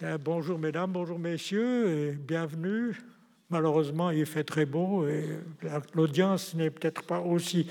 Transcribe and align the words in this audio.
Bonjour 0.00 0.60
mesdames, 0.60 0.92
bonjour 0.92 1.18
messieurs, 1.18 1.88
et 1.88 2.12
bienvenue. 2.12 2.96
Malheureusement, 3.50 4.10
il 4.10 4.26
fait 4.26 4.44
très 4.44 4.64
beau 4.64 5.08
et 5.08 5.24
l'audience 5.92 6.54
n'est 6.54 6.70
peut-être 6.70 7.02
pas 7.02 7.18
aussi 7.18 7.68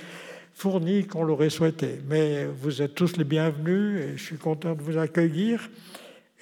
fournie 0.53 1.07
qu'on 1.07 1.23
l'aurait 1.23 1.49
souhaité. 1.49 2.01
Mais 2.09 2.45
vous 2.45 2.81
êtes 2.81 2.95
tous 2.95 3.15
les 3.15 3.23
bienvenus 3.23 4.01
et 4.01 4.17
je 4.17 4.23
suis 4.23 4.35
content 4.35 4.75
de 4.75 4.81
vous 4.81 4.97
accueillir. 4.97 5.69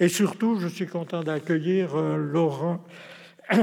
Et 0.00 0.08
surtout, 0.08 0.58
je 0.58 0.66
suis 0.66 0.88
content 0.88 1.22
d'accueillir 1.22 1.94
euh, 1.94 2.16
Laurent, 2.16 2.84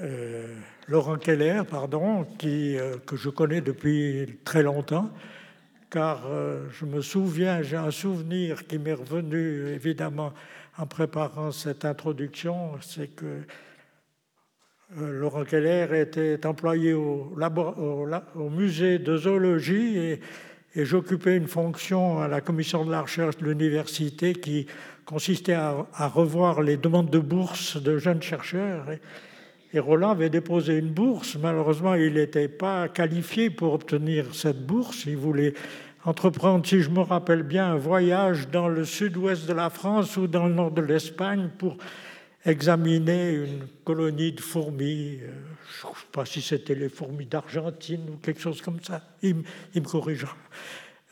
euh, 0.00 0.56
Laurent 0.88 1.16
Keller, 1.16 1.62
pardon, 1.70 2.24
qui, 2.38 2.76
euh, 2.76 2.96
que 3.06 3.14
je 3.14 3.28
connais 3.28 3.60
depuis 3.60 4.40
très 4.44 4.64
longtemps, 4.64 5.12
car 5.90 6.20
je 6.70 6.84
me 6.84 7.00
souviens, 7.00 7.62
j'ai 7.62 7.76
un 7.76 7.90
souvenir 7.90 8.66
qui 8.66 8.78
m'est 8.78 8.92
revenu 8.92 9.66
évidemment 9.68 10.32
en 10.78 10.86
préparant 10.86 11.52
cette 11.52 11.84
introduction, 11.84 12.78
c'est 12.80 13.08
que 13.08 13.42
Laurent 14.96 15.44
Keller 15.44 16.00
était 16.00 16.46
employé 16.46 16.94
au, 16.94 17.36
musée 18.50 18.98
de 18.98 19.16
zoologie 19.16 20.18
et 20.74 20.84
j'occupais 20.84 21.36
une 21.36 21.48
fonction 21.48 22.20
à 22.20 22.28
la 22.28 22.40
commission 22.40 22.84
de 22.84 22.90
la 22.90 23.02
recherche 23.02 23.36
de 23.38 23.44
l'université 23.44 24.32
qui 24.32 24.66
consistait 25.04 25.54
à, 25.54 25.86
revoir 26.08 26.62
les 26.62 26.76
demandes 26.76 27.10
de 27.10 27.18
bourse 27.18 27.76
de 27.80 27.98
jeunes 27.98 28.22
chercheurs. 28.22 28.86
Roland 29.78 30.10
avait 30.10 30.30
déposé 30.30 30.78
une 30.78 30.90
bourse. 30.90 31.36
Malheureusement, 31.36 31.94
il 31.94 32.14
n'était 32.14 32.48
pas 32.48 32.88
qualifié 32.88 33.50
pour 33.50 33.72
obtenir 33.72 34.34
cette 34.34 34.66
bourse. 34.66 35.04
Il 35.06 35.16
voulait 35.16 35.54
entreprendre, 36.04 36.66
si 36.66 36.80
je 36.80 36.90
me 36.90 37.00
rappelle 37.00 37.42
bien, 37.42 37.72
un 37.72 37.76
voyage 37.76 38.48
dans 38.48 38.68
le 38.68 38.84
sud-ouest 38.84 39.46
de 39.46 39.52
la 39.52 39.70
France 39.70 40.16
ou 40.16 40.26
dans 40.26 40.46
le 40.46 40.54
nord 40.54 40.72
de 40.72 40.82
l'Espagne 40.82 41.50
pour 41.56 41.76
examiner 42.44 43.32
une 43.32 43.66
colonie 43.84 44.32
de 44.32 44.40
fourmis. 44.40 45.18
Euh, 45.22 45.28
je 45.82 45.86
ne 45.86 45.92
sais 45.92 46.06
pas 46.10 46.24
si 46.24 46.40
c'était 46.40 46.74
les 46.74 46.88
fourmis 46.88 47.26
d'Argentine 47.26 48.08
ou 48.10 48.16
quelque 48.16 48.40
chose 48.40 48.62
comme 48.62 48.80
ça. 48.82 49.02
Il, 49.22 49.36
me 49.36 49.80
corrigera. 49.80 50.36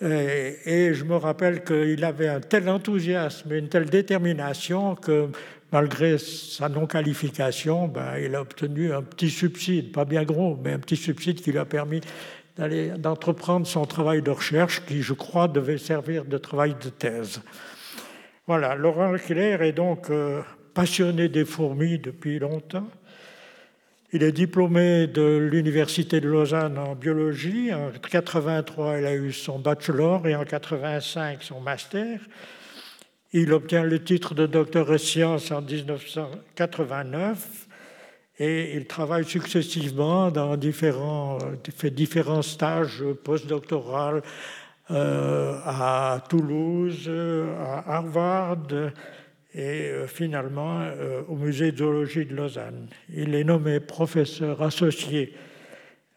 Et, 0.01 0.95
je 0.95 1.05
me 1.05 1.17
rappelle 1.17 1.65
qu'il 1.65 2.05
avait 2.05 2.29
un 2.29 2.41
tel 2.41 2.69
enthousiasme 2.69 3.53
et 3.53 3.59
une 3.59 3.69
telle 3.69 3.91
détermination 3.91 4.95
que 4.95 5.29
malgré 5.73 6.19
sa 6.19 6.69
non-qualification, 6.69 7.89
ben, 7.89 8.17
il 8.19 8.35
a 8.35 8.41
obtenu 8.41 8.93
un 8.93 9.03
petit 9.03 9.31
subside, 9.31 9.93
pas 9.93 10.05
bien 10.05 10.25
gros, 10.25 10.59
mais 10.63 10.73
un 10.73 10.79
petit 10.79 10.97
subside 10.97 11.41
qui 11.41 11.53
lui 11.53 11.59
a 11.59 11.65
permis 11.65 12.01
d'entreprendre 12.99 13.67
son 13.67 13.85
travail 13.87 14.23
de 14.23 14.31
recherche 14.31 14.85
qui, 14.85 15.03
je 15.03 15.13
crois, 15.13 15.47
devait 15.47 15.79
servir 15.79 16.25
de 16.25 16.39
travail 16.39 16.75
de 16.83 16.89
thèse. 16.89 17.41
Voilà, 18.47 18.75
Laurent 18.75 19.15
Keller 19.15 19.59
est 19.61 19.73
donc 19.73 20.11
euh, 20.11 20.43
passionné 20.75 21.29
des 21.29 21.45
fourmis 21.45 21.99
depuis 21.99 22.39
longtemps. 22.39 22.89
Il 24.11 24.23
est 24.23 24.33
diplômé 24.33 25.07
de 25.07 25.37
l'Université 25.37 26.21
de 26.21 26.29
Lausanne 26.29 26.79
en 26.79 26.95
biologie. 26.95 27.75
En 27.75 27.89
1983, 27.89 28.99
il 29.01 29.07
a 29.07 29.15
eu 29.15 29.33
son 29.33 29.59
bachelor 29.59 30.27
et 30.27 30.35
en 30.35 30.45
1985 30.45 31.43
son 31.43 31.61
master. 31.61 32.19
Il 33.33 33.53
obtient 33.53 33.85
le 33.85 34.03
titre 34.03 34.35
de 34.35 34.47
docteur 34.47 34.91
en 34.91 34.97
sciences 34.97 35.51
en 35.51 35.61
1989 35.61 37.69
et 38.39 38.75
il 38.75 38.87
travaille 38.87 39.27
successivement 39.27 40.31
dans 40.31 40.57
différents, 40.57 41.37
stages 42.41 43.05
postdoctoraux 43.25 44.23
euh, 44.91 45.61
à 45.63 46.25
Toulouse, 46.31 47.11
à 47.59 47.97
Harvard 47.97 48.65
et 49.53 49.61
euh, 49.61 50.07
finalement 50.07 50.81
euh, 50.81 51.21
au 51.29 51.37
musée 51.37 51.73
de 51.73 51.79
zoologie 51.79 52.25
de 52.25 52.35
Lausanne. 52.35 52.89
Il 53.13 53.35
est 53.35 53.45
nommé 53.45 53.81
professeur 53.81 54.63
associé 54.63 55.35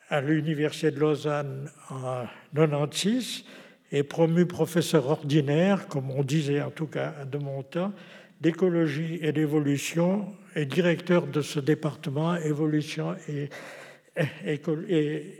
à 0.07 0.21
l'université 0.21 0.91
de 0.91 1.01
Lausanne 1.01 1.69
en 1.89 2.23
96 2.55 3.43
et 3.91 4.03
promu 4.03 4.45
professeur 4.45 5.07
ordinaire, 5.07 5.87
comme 5.87 6.11
on 6.11 6.23
disait 6.23 6.61
en 6.61 6.71
tout 6.71 6.87
cas 6.87 7.13
de 7.29 7.37
mon 7.37 7.63
temps, 7.63 7.93
d'écologie 8.39 9.19
et 9.21 9.31
d'évolution 9.31 10.33
et 10.55 10.65
directeur 10.65 11.27
de 11.27 11.41
ce 11.41 11.59
département 11.59 12.35
évolution 12.35 13.15
et 13.27 13.49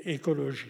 écologie. 0.06 0.68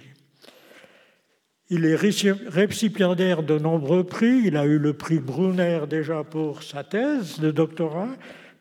Il 1.70 1.86
est 1.86 1.96
récipiendaire 1.96 3.44
de 3.44 3.58
nombreux 3.58 4.04
prix. 4.04 4.42
Il 4.46 4.58
a 4.58 4.66
eu 4.66 4.78
le 4.78 4.94
prix 4.94 5.20
Brunner 5.20 5.82
déjà 5.90 6.24
pour 6.24 6.64
sa 6.64 6.84
thèse 6.84 7.40
de 7.40 7.50
doctorat, 7.50 8.10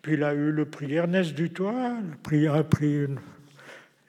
puis 0.00 0.14
il 0.14 0.22
a 0.22 0.32
eu 0.32 0.52
le 0.52 0.64
prix 0.64 0.94
Ernest 0.94 1.34
Dutoit, 1.34 1.94
le 2.08 2.16
prix, 2.22 2.46
un 2.46 2.62
prix 2.62 3.06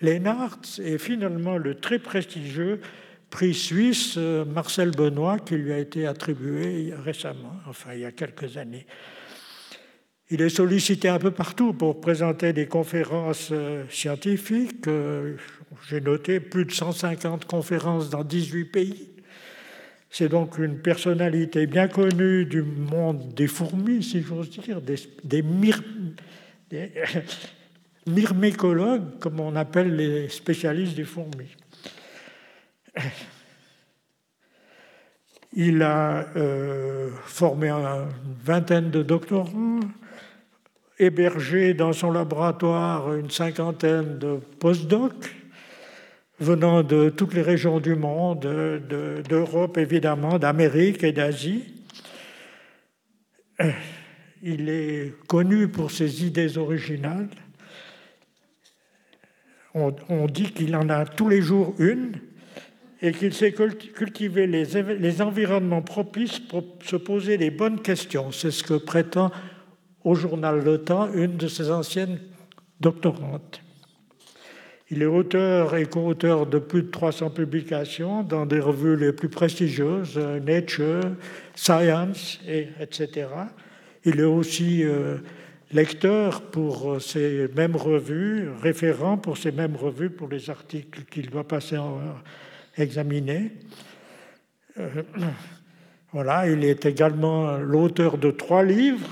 et 0.03 0.97
finalement 0.97 1.57
le 1.57 1.75
très 1.75 1.99
prestigieux 1.99 2.81
prix 3.31 3.55
suisse 3.55 4.15
euh, 4.17 4.45
Marcel 4.45 4.91
Benoît 4.91 5.39
qui 5.39 5.55
lui 5.55 5.71
a 5.73 5.79
été 5.79 6.05
attribué 6.05 6.93
récemment, 7.03 7.55
enfin 7.67 7.93
il 7.95 8.01
y 8.01 8.05
a 8.05 8.11
quelques 8.11 8.57
années. 8.57 8.85
Il 10.29 10.41
est 10.41 10.49
sollicité 10.49 11.09
un 11.09 11.17
peu 11.17 11.31
partout 11.31 11.73
pour 11.73 11.99
présenter 11.99 12.53
des 12.53 12.67
conférences 12.67 13.49
euh, 13.51 13.83
scientifiques. 13.89 14.87
Euh, 14.87 15.35
j'ai 15.89 15.99
noté 15.99 16.39
plus 16.39 16.65
de 16.65 16.71
150 16.71 17.45
conférences 17.45 18.09
dans 18.09 18.23
18 18.23 18.65
pays. 18.65 19.09
C'est 20.09 20.29
donc 20.29 20.57
une 20.57 20.77
personnalité 20.79 21.67
bien 21.67 21.87
connue 21.87 22.45
du 22.45 22.61
monde 22.61 23.33
des 23.33 23.47
fourmis, 23.47 24.03
si 24.03 24.21
j'ose 24.21 24.49
dire, 24.49 24.81
des, 24.81 24.95
des, 25.23 25.41
myrmécologues, 28.05 29.19
comme 29.19 29.39
on 29.39 29.55
appelle 29.55 29.95
les 29.95 30.27
spécialistes 30.29 30.95
des 30.95 31.05
fourmis. 31.05 31.55
Il 35.53 35.81
a 35.81 36.27
euh, 36.37 37.09
formé 37.25 37.69
une 37.69 38.07
vingtaine 38.43 38.89
de 38.89 39.03
doctorants, 39.03 39.81
hébergé 40.97 41.73
dans 41.73 41.91
son 41.93 42.11
laboratoire 42.11 43.13
une 43.15 43.29
cinquantaine 43.29 44.17
de 44.17 44.39
postdocs 44.59 45.35
venant 46.39 46.83
de 46.83 47.09
toutes 47.09 47.33
les 47.33 47.41
régions 47.41 47.79
du 47.79 47.95
monde, 47.95 48.39
d'Europe 49.29 49.77
évidemment, 49.77 50.39
d'Amérique 50.39 51.03
et 51.03 51.11
d'Asie. 51.11 51.73
Il 54.41 54.69
est 54.69 55.13
connu 55.27 55.67
pour 55.67 55.91
ses 55.91 56.25
idées 56.25 56.57
originales. 56.57 57.29
On 59.73 60.25
dit 60.27 60.51
qu'il 60.51 60.75
en 60.75 60.89
a 60.89 61.05
tous 61.05 61.29
les 61.29 61.41
jours 61.41 61.75
une 61.77 62.13
et 63.01 63.11
qu'il 63.11 63.33
sait 63.33 63.51
cultiver 63.51 64.45
les, 64.45 65.21
environnements 65.21 65.81
propices 65.81 66.39
pour 66.39 66.63
se 66.83 66.95
poser 66.95 67.37
les 67.37 67.49
bonnes 67.49 67.81
questions. 67.81 68.31
C'est 68.31 68.51
ce 68.51 68.63
que 68.63 68.75
prétend 68.75 69.31
au 70.03 70.13
journal 70.13 70.63
Le 70.63 70.77
Temps, 70.79 71.11
une 71.11 71.37
de 71.37 71.47
ses 71.47 71.71
anciennes 71.71 72.19
doctorantes. 72.79 73.61
Il 74.91 75.01
est 75.01 75.07
auteur 75.07 75.75
et 75.77 75.85
co-auteur 75.85 76.45
de 76.45 76.59
plus 76.59 76.83
de 76.83 76.89
300 76.89 77.29
publications 77.31 78.23
dans 78.23 78.45
des 78.45 78.59
revues 78.59 78.97
les 78.97 79.13
plus 79.13 79.29
prestigieuses, 79.29 80.17
Nature, 80.17 81.11
Science, 81.55 82.39
et, 82.47 82.67
etc. 82.79 83.27
Il 84.03 84.19
est 84.19 84.23
aussi 84.23 84.83
euh, 84.83 85.17
lecteur 85.71 86.41
pour 86.41 87.01
ces 87.01 87.47
mêmes 87.55 87.77
revues, 87.77 88.49
référent 88.61 89.17
pour 89.17 89.37
ces 89.37 89.51
mêmes 89.51 89.77
revues, 89.77 90.09
pour 90.09 90.27
les 90.27 90.49
articles 90.49 91.03
qu'il 91.09 91.29
doit 91.29 91.47
passer 91.47 91.77
en 91.77 91.99
examiner. 92.77 93.51
Euh, 94.77 95.03
voilà, 96.13 96.49
il 96.49 96.63
est 96.63 96.85
également 96.85 97.57
l'auteur 97.57 98.17
de 98.17 98.31
trois 98.31 98.63
livres, 98.63 99.09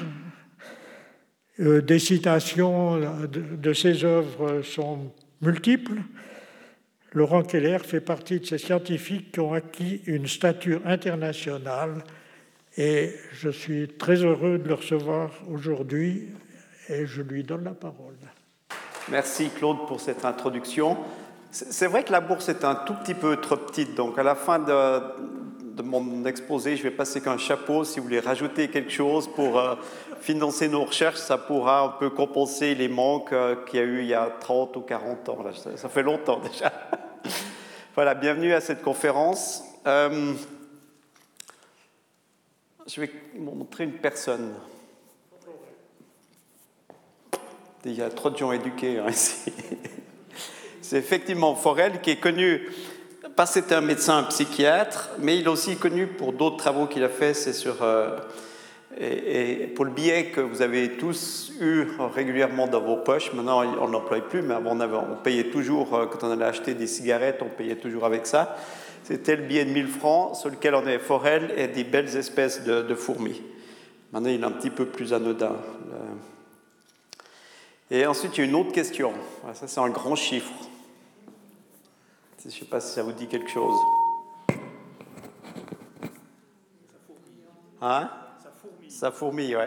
euh, 1.60 1.82
des 1.82 2.00
citations 2.00 2.98
de, 3.28 3.74
ses 3.74 4.04
œuvres 4.06 4.62
sont 4.62 5.12
multiples. 5.42 6.02
Laurent 7.12 7.42
Keller 7.42 7.80
fait 7.80 8.02
partie 8.02 8.40
de 8.40 8.46
ces 8.46 8.60
scientifiques 8.60 9.32
qui 9.34 9.40
ont 9.40 9.54
acquis 9.54 10.02
une 10.06 10.28
stature 10.28 10.82
internationale 10.86 12.04
et 12.78 13.14
je 13.34 13.50
suis 13.50 13.88
très 13.88 14.24
heureux 14.24 14.60
de 14.60 14.68
le 14.68 14.76
recevoir 14.76 15.32
aujourd'hui 15.50 16.30
et 16.88 17.06
je 17.08 17.22
lui 17.22 17.44
donne 17.44 17.64
la 17.64 17.74
parole. 17.74 18.16
Merci 19.10 19.50
Claude 19.50 19.88
pour 19.88 20.00
cette 20.00 20.24
introduction. 20.24 20.98
C'est 21.52 21.88
vrai 21.88 22.04
que 22.04 22.12
la 22.12 22.22
bourse 22.22 22.48
est 22.50 22.64
un 22.64 22.76
tout 22.76 22.94
petit 22.94 23.16
peu 23.16 23.38
trop 23.38 23.58
petite, 23.58 23.96
donc 23.96 24.20
à 24.20 24.24
la 24.24 24.36
fin 24.36 24.60
de, 24.60 25.82
mon 25.82 26.24
exposé, 26.26 26.76
je 26.78 26.84
vais 26.84 26.92
passer 26.92 27.22
qu'un 27.22 27.40
chapeau. 27.40 27.84
Si 27.84 28.00
vous 28.00 28.06
voulez 28.06 28.20
rajouter 28.20 28.68
quelque 28.68 28.92
chose 28.92 29.28
pour 29.28 29.58
euh, 29.58 29.76
financer 30.22 30.68
nos 30.68 30.86
recherches, 30.86 31.18
ça 31.18 31.40
pourra 31.40 31.82
un 31.82 31.90
peu 31.90 32.12
compenser 32.12 32.76
les 32.76 32.88
manques 32.88 33.34
euh, 33.34 33.56
qu'il 33.66 33.80
y 33.80 33.82
a 33.82 33.86
eu 33.86 34.02
il 34.02 34.08
y 34.08 34.14
a 34.14 34.30
30 34.40 34.78
ou 34.78 34.82
40 34.82 35.30
ans. 35.30 35.46
ça, 35.76 35.90
fait 35.90 36.04
longtemps 36.04 36.40
déjà. 36.52 36.72
voilà, 37.96 38.14
bienvenue 38.14 38.54
à 38.54 38.62
cette 38.62 38.84
conférence. 38.84 39.64
Euh, 39.88 40.34
je 42.86 43.02
vais 43.02 43.12
vous 43.36 43.56
montrer 43.56 43.86
une 43.86 43.94
personne. 43.94 44.54
Il 47.86 47.94
y 47.94 48.04
a 48.04 48.10
trop 48.10 48.30
de 48.30 48.38
gens 48.38 48.52
éduqués 48.52 49.00
hein, 49.00 49.08
ici. 49.10 49.52
C'est 50.90 50.98
effectivement 50.98 51.54
Forel 51.54 52.02
qui 52.02 52.10
est 52.10 52.20
connu, 52.20 52.68
pas 53.36 53.46
c'est 53.46 53.72
un 53.74 53.82
médecin, 53.82 54.18
un 54.18 54.24
psychiatre, 54.24 55.12
mais 55.20 55.38
il 55.38 55.44
est 55.44 55.48
aussi 55.48 55.76
connu 55.76 56.08
pour 56.08 56.34
d'autres 56.34 56.58
travaux 56.58 56.88
qu'il 56.88 57.04
a 57.04 57.10
fait. 57.10 57.36
C'est 57.36 57.54
sur 57.54 57.84
euh, 57.84 58.18
et, 59.00 59.68
pour 59.76 59.86
le 59.86 59.92
billet 59.92 60.32
que 60.32 60.42
vous 60.42 60.64
avez 60.64 60.94
tous 60.94 61.52
eu 61.62 61.86
régulièrement 62.16 62.66
dans 62.66 62.82
vos 62.82 62.98
poches. 62.98 63.32
Maintenant, 63.34 63.62
on 63.80 63.90
n'emploie 63.90 64.20
plus, 64.22 64.42
mais 64.42 64.56
avant, 64.56 64.76
on, 65.12 65.16
payait 65.24 65.52
toujours 65.52 65.94
euh, 65.94 66.08
quand 66.08 66.28
on 66.28 66.32
allait 66.32 66.46
acheter 66.46 66.74
des 66.74 66.88
cigarettes, 66.88 67.44
on 67.44 67.56
payait 67.56 67.76
toujours 67.76 68.06
avec 68.06 68.26
ça. 68.26 68.58
C'était 69.04 69.36
le 69.36 69.44
billet 69.44 69.66
de 69.66 69.72
1000 69.72 69.90
francs 69.90 70.38
sur 70.38 70.50
lequel 70.50 70.74
on 70.74 70.80
avait 70.80 70.98
forel 70.98 71.54
et 71.56 71.68
des 71.68 71.84
belles 71.84 72.18
espèces 72.18 72.64
de, 72.64 72.96
fourmis. 72.96 73.44
Maintenant, 74.12 74.30
il 74.30 74.42
est 74.42 74.44
un 74.44 74.50
petit 74.50 74.72
peu 74.72 74.86
plus 74.86 75.14
anodin. 75.14 75.56
Et 77.92 78.08
ensuite, 78.08 78.36
il 78.38 78.42
y 78.42 78.44
a 78.44 78.50
une 78.50 78.56
autre 78.56 78.72
question. 78.72 79.14
Ça, 79.54 79.68
c'est 79.68 79.80
un 79.80 79.90
grand 79.90 80.16
chiffre. 80.16 80.52
Je 82.42 82.46
ne 82.46 82.52
sais 82.52 82.66
pas 82.66 82.80
si 82.80 82.94
ça 82.94 83.04
vous 83.04 83.12
dit 83.12 83.28
quelque 83.28 83.50
chose. 83.50 83.76
Hein? 87.82 88.10
Ça 88.88 89.12
fourmille. 89.12 89.58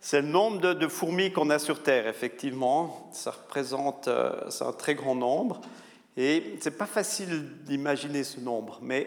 C'est 0.00 0.22
le 0.22 0.28
nombre 0.28 0.72
de, 0.72 0.88
fourmis 0.88 1.32
qu'on 1.32 1.50
a 1.50 1.58
sur 1.58 1.82
Terre, 1.82 2.06
effectivement. 2.06 3.10
Ça 3.12 3.32
représente 3.32 4.08
euh, 4.08 4.48
un 4.60 4.72
très 4.72 4.94
grand 4.94 5.14
nombre. 5.14 5.60
Et 6.16 6.56
ce 6.62 6.70
n'est 6.70 6.76
pas 6.76 6.86
facile 6.86 7.62
d'imaginer 7.64 8.24
ce 8.24 8.40
nombre, 8.40 8.78
mais 8.80 9.06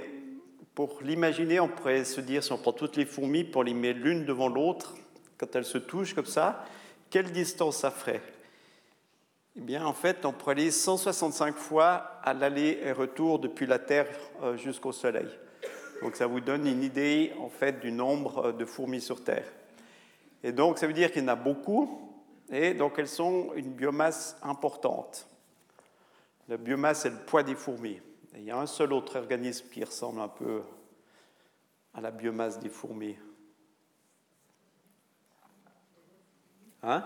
pour 0.75 0.99
l'imaginer, 1.01 1.59
on 1.59 1.67
pourrait 1.67 2.03
se 2.03 2.21
dire, 2.21 2.43
si 2.43 2.51
on 2.51 2.57
prend 2.57 2.73
toutes 2.73 2.97
les 2.97 3.05
fourmis, 3.05 3.45
pour 3.45 3.63
les 3.63 3.73
mettre 3.73 3.99
l'une 3.99 4.25
devant 4.25 4.47
l'autre, 4.47 4.93
quand 5.39 5.55
elles 5.55 5.65
se 5.65 5.79
touchent 5.79 6.13
comme 6.13 6.25
ça, 6.25 6.63
quelle 7.09 7.31
distance 7.31 7.77
ça 7.77 7.89
ferait? 7.89 8.21
Eh 9.57 9.61
bien, 9.61 9.85
en 9.85 9.93
fait, 9.93 10.23
on 10.23 10.33
pourrait 10.33 10.53
aller 10.53 10.69
165 10.69 11.55
fois 11.55 12.19
à 12.23 12.33
l'aller 12.33 12.79
et 12.83 12.91
retour 12.91 13.39
depuis 13.39 13.65
la 13.65 13.79
Terre 13.79 14.07
euh, 14.43 14.55
jusqu'au 14.55 14.91
Soleil. 14.91 15.27
Donc, 16.03 16.15
ça 16.15 16.27
vous 16.27 16.39
donne 16.39 16.67
une 16.67 16.83
idée, 16.83 17.33
en 17.39 17.49
fait, 17.49 17.79
du 17.79 17.91
nombre 17.91 18.47
euh, 18.47 18.51
de 18.51 18.65
fourmis 18.65 19.01
sur 19.01 19.23
Terre. 19.23 19.51
Et 20.43 20.51
donc, 20.51 20.77
ça 20.77 20.85
veut 20.85 20.93
dire 20.93 21.11
qu'il 21.11 21.23
y 21.23 21.25
en 21.25 21.29
a 21.29 21.35
beaucoup, 21.35 22.07
et 22.49 22.73
donc 22.73 22.97
elles 22.97 23.07
sont 23.07 23.51
une 23.55 23.73
biomasse 23.73 24.37
importante. 24.41 25.27
La 26.47 26.57
biomasse, 26.57 27.01
c'est 27.01 27.09
le 27.09 27.17
poids 27.17 27.43
des 27.43 27.55
fourmis. 27.55 27.99
il 28.35 28.43
y 28.43 28.51
a 28.51 28.57
un 28.57 28.67
seul 28.67 28.93
autre 28.93 29.17
organisme 29.17 29.67
qui 29.69 29.83
ressemble 29.83 30.21
un 30.21 30.29
peu 30.29 30.61
à 31.93 31.99
la 31.99 32.11
biomasse 32.11 32.59
des 32.59 32.69
fourmis. 32.69 33.17
Hein? 36.83 37.03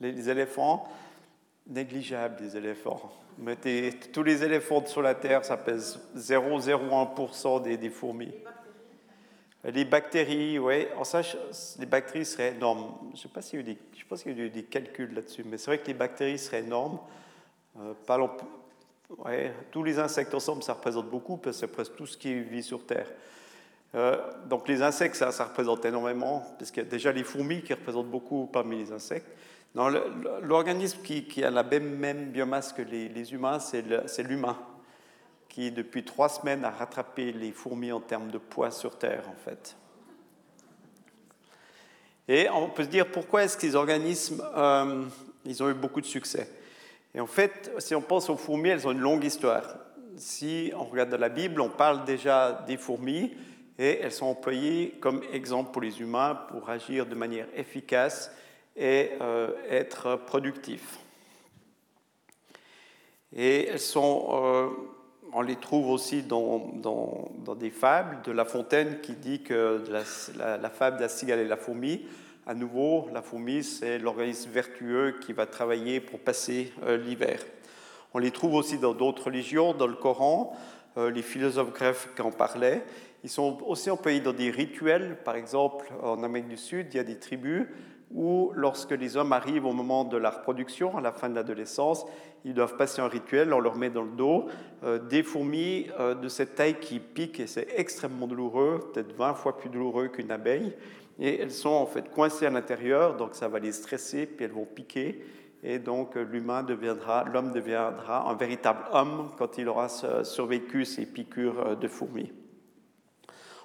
Les, 0.00 0.28
éléphants, 0.28 0.88
négligeables 1.66 2.42
les 2.42 2.56
éléphants. 2.56 3.12
mettez 3.38 3.92
tous 4.12 4.22
les 4.22 4.42
éléphants 4.44 4.84
sur 4.86 5.02
la 5.02 5.14
Terre, 5.14 5.44
ça 5.44 5.56
pèse 5.56 6.00
0,01% 6.16 7.62
des, 7.62 7.76
des, 7.76 7.90
fourmis. 7.90 8.32
Les 9.64 9.84
bactéries, 9.84 10.58
oui, 10.58 10.86
en 10.96 11.04
sache, 11.04 11.36
les 11.78 11.86
bactéries 11.86 12.24
seraient 12.26 12.52
énormes. 12.52 12.94
Je 13.10 13.12
ne 13.12 13.16
sais 13.16 13.28
pas 13.28 13.42
s'il 13.42 13.60
y 13.60 13.62
a 13.62 13.64
eu 13.64 13.74
des, 13.74 13.78
qu'il 14.16 14.40
a 14.40 14.48
des 14.48 14.64
calculs 14.64 15.14
là-dessus, 15.14 15.44
mais 15.44 15.56
c'est 15.56 15.66
vrai 15.66 15.78
que 15.78 15.86
les 15.86 15.94
bactéries 15.94 16.38
seraient 16.38 16.60
énormes. 16.60 16.98
Euh, 17.78 17.94
tous 19.70 19.82
les 19.82 19.98
insectes 19.98 20.34
ensemble, 20.34 20.62
ça 20.62 20.74
représente 20.74 21.08
beaucoup, 21.08 21.36
parce 21.36 21.56
que 21.56 21.60
c'est 21.60 21.72
presque 21.72 21.94
tout 21.94 22.06
ce 22.06 22.16
qui 22.16 22.34
vit 22.40 22.62
sur 22.62 22.84
Terre. 22.84 23.06
Euh, 23.94 24.16
donc 24.46 24.68
les 24.68 24.82
insectes, 24.82 25.16
ça, 25.16 25.44
représente 25.44 25.84
énormément, 25.84 26.44
puisqu'il 26.56 26.82
y 26.82 26.86
a 26.86 26.88
déjà 26.88 27.12
les 27.12 27.24
fourmis 27.24 27.62
qui 27.62 27.74
représentent 27.74 28.10
beaucoup 28.10 28.48
parmi 28.52 28.78
les 28.78 28.92
insectes. 28.92 29.28
L'organisme 29.74 31.00
qui, 31.02 31.42
a 31.42 31.50
la 31.50 31.62
même, 31.62 32.30
biomasse 32.30 32.72
que 32.72 32.82
les, 32.82 33.32
humains, 33.32 33.58
c'est 33.58 34.22
l'humain, 34.22 34.58
qui 35.48 35.70
depuis 35.70 36.04
trois 36.04 36.28
semaines 36.28 36.64
a 36.64 36.70
rattrapé 36.70 37.32
les 37.32 37.52
fourmis 37.52 37.92
en 37.92 38.00
termes 38.00 38.30
de 38.30 38.38
poids 38.38 38.70
sur 38.70 38.98
Terre, 38.98 39.28
en 39.28 39.36
fait. 39.44 39.76
Et 42.28 42.48
on 42.50 42.68
peut 42.68 42.84
se 42.84 42.88
dire 42.88 43.10
pourquoi 43.10 43.44
est-ce 43.44 43.56
que 43.56 43.62
ces 43.62 43.74
organismes, 43.74 44.42
euh, 44.56 45.04
ils 45.44 45.62
ont 45.62 45.70
eu 45.70 45.74
beaucoup 45.74 46.00
de 46.00 46.06
succès? 46.06 46.48
Et 47.14 47.20
en 47.20 47.26
fait, 47.26 47.72
si 47.78 47.94
on 47.94 48.00
pense 48.00 48.30
aux 48.30 48.36
fourmis, 48.36 48.70
elles 48.70 48.86
ont 48.86 48.92
une 48.92 49.00
longue 49.00 49.24
histoire. 49.24 49.74
Si 50.16 50.72
on 50.76 50.84
regarde 50.84 51.12
la 51.14 51.28
Bible, 51.28 51.60
on 51.60 51.68
parle 51.68 52.04
déjà 52.04 52.64
des 52.66 52.76
fourmis 52.76 53.34
et 53.78 53.98
elles 54.00 54.12
sont 54.12 54.26
employées 54.26 54.96
comme 55.00 55.22
exemple 55.32 55.72
pour 55.72 55.82
les 55.82 56.00
humains 56.00 56.34
pour 56.48 56.68
agir 56.70 57.06
de 57.06 57.14
manière 57.14 57.46
efficace 57.56 58.30
et 58.76 59.10
euh, 59.20 59.50
être 59.68 60.16
productifs. 60.26 60.98
Et 63.34 63.68
elles 63.68 63.80
sont, 63.80 64.28
euh, 64.30 64.68
on 65.32 65.42
les 65.42 65.56
trouve 65.56 65.90
aussi 65.90 66.22
dans, 66.22 66.70
dans, 66.74 67.54
des 67.54 67.70
fables 67.70 68.22
de 68.22 68.32
La 68.32 68.44
Fontaine 68.44 69.00
qui 69.00 69.12
dit 69.12 69.42
que 69.42 69.82
la, 70.36 70.56
la 70.58 70.70
fable 70.70 70.96
de 70.98 71.02
la 71.02 71.08
cigale 71.08 71.40
et 71.40 71.48
la 71.48 71.56
fourmi, 71.56 72.06
à 72.46 72.54
nouveau, 72.54 73.08
la 73.12 73.22
fourmi, 73.22 73.62
c'est 73.62 73.98
l'organisme 73.98 74.50
vertueux 74.50 75.18
qui 75.20 75.32
va 75.32 75.46
travailler 75.46 76.00
pour 76.00 76.18
passer 76.18 76.72
euh, 76.82 76.96
l'hiver. 76.96 77.40
On 78.14 78.18
les 78.18 78.30
trouve 78.30 78.54
aussi 78.54 78.78
dans 78.78 78.92
d'autres 78.92 79.26
religions, 79.26 79.72
dans 79.72 79.86
le 79.86 79.94
Coran, 79.94 80.54
les 80.98 81.22
philosophes 81.22 81.72
grecs 81.72 82.20
en 82.20 82.30
parlaient. 82.30 82.84
Ils 83.24 83.30
sont 83.30 83.62
aussi 83.66 83.88
employés 83.88 84.20
dans 84.20 84.34
des 84.34 84.50
rituels, 84.50 85.16
par 85.24 85.36
exemple 85.36 85.86
en 86.02 86.22
Amérique 86.22 86.48
du 86.48 86.58
Sud, 86.58 86.88
il 86.90 86.96
y 86.98 87.00
a 87.00 87.04
des 87.04 87.18
tribus 87.18 87.66
où 88.14 88.52
lorsque 88.54 88.90
les 88.90 89.16
hommes 89.16 89.32
arrivent 89.32 89.66
au 89.66 89.72
moment 89.72 90.04
de 90.04 90.16
la 90.16 90.30
reproduction, 90.30 90.96
à 90.96 91.00
la 91.00 91.12
fin 91.12 91.28
de 91.28 91.34
l'adolescence, 91.34 92.04
ils 92.44 92.54
doivent 92.54 92.76
passer 92.76 93.00
un 93.00 93.08
rituel, 93.08 93.52
on 93.52 93.60
leur 93.60 93.76
met 93.76 93.90
dans 93.90 94.02
le 94.02 94.10
dos 94.10 94.46
euh, 94.84 94.98
des 94.98 95.22
fourmis 95.22 95.86
de 96.20 96.28
cette 96.28 96.54
taille 96.54 96.78
qui 96.80 96.98
piquent 96.98 97.40
et 97.40 97.46
c'est 97.46 97.68
extrêmement 97.76 98.26
douloureux, 98.26 98.90
peut-être 98.92 99.14
20 99.16 99.34
fois 99.34 99.56
plus 99.56 99.70
douloureux 99.70 100.08
qu'une 100.08 100.30
abeille 100.30 100.74
et 101.18 101.40
elles 101.40 101.52
sont 101.52 101.70
en 101.70 101.86
fait 101.86 102.10
coincées 102.10 102.46
à 102.46 102.50
l'intérieur, 102.50 103.16
donc 103.16 103.34
ça 103.34 103.48
va 103.48 103.58
les 103.58 103.72
stresser, 103.72 104.26
puis 104.26 104.44
elles 104.44 104.52
vont 104.52 104.64
piquer, 104.64 105.24
et 105.62 105.78
donc 105.78 106.16
euh, 106.16 106.24
l'humain 106.24 106.62
deviendra, 106.62 107.24
l'homme 107.24 107.52
deviendra 107.52 108.28
un 108.28 108.34
véritable 108.34 108.84
homme 108.92 109.30
quand 109.38 109.58
il 109.58 109.68
aura 109.68 109.88
survécu 110.24 110.84
ces 110.84 111.06
piqûres 111.06 111.60
euh, 111.60 111.74
de 111.74 111.88
fourmis. 111.88 112.32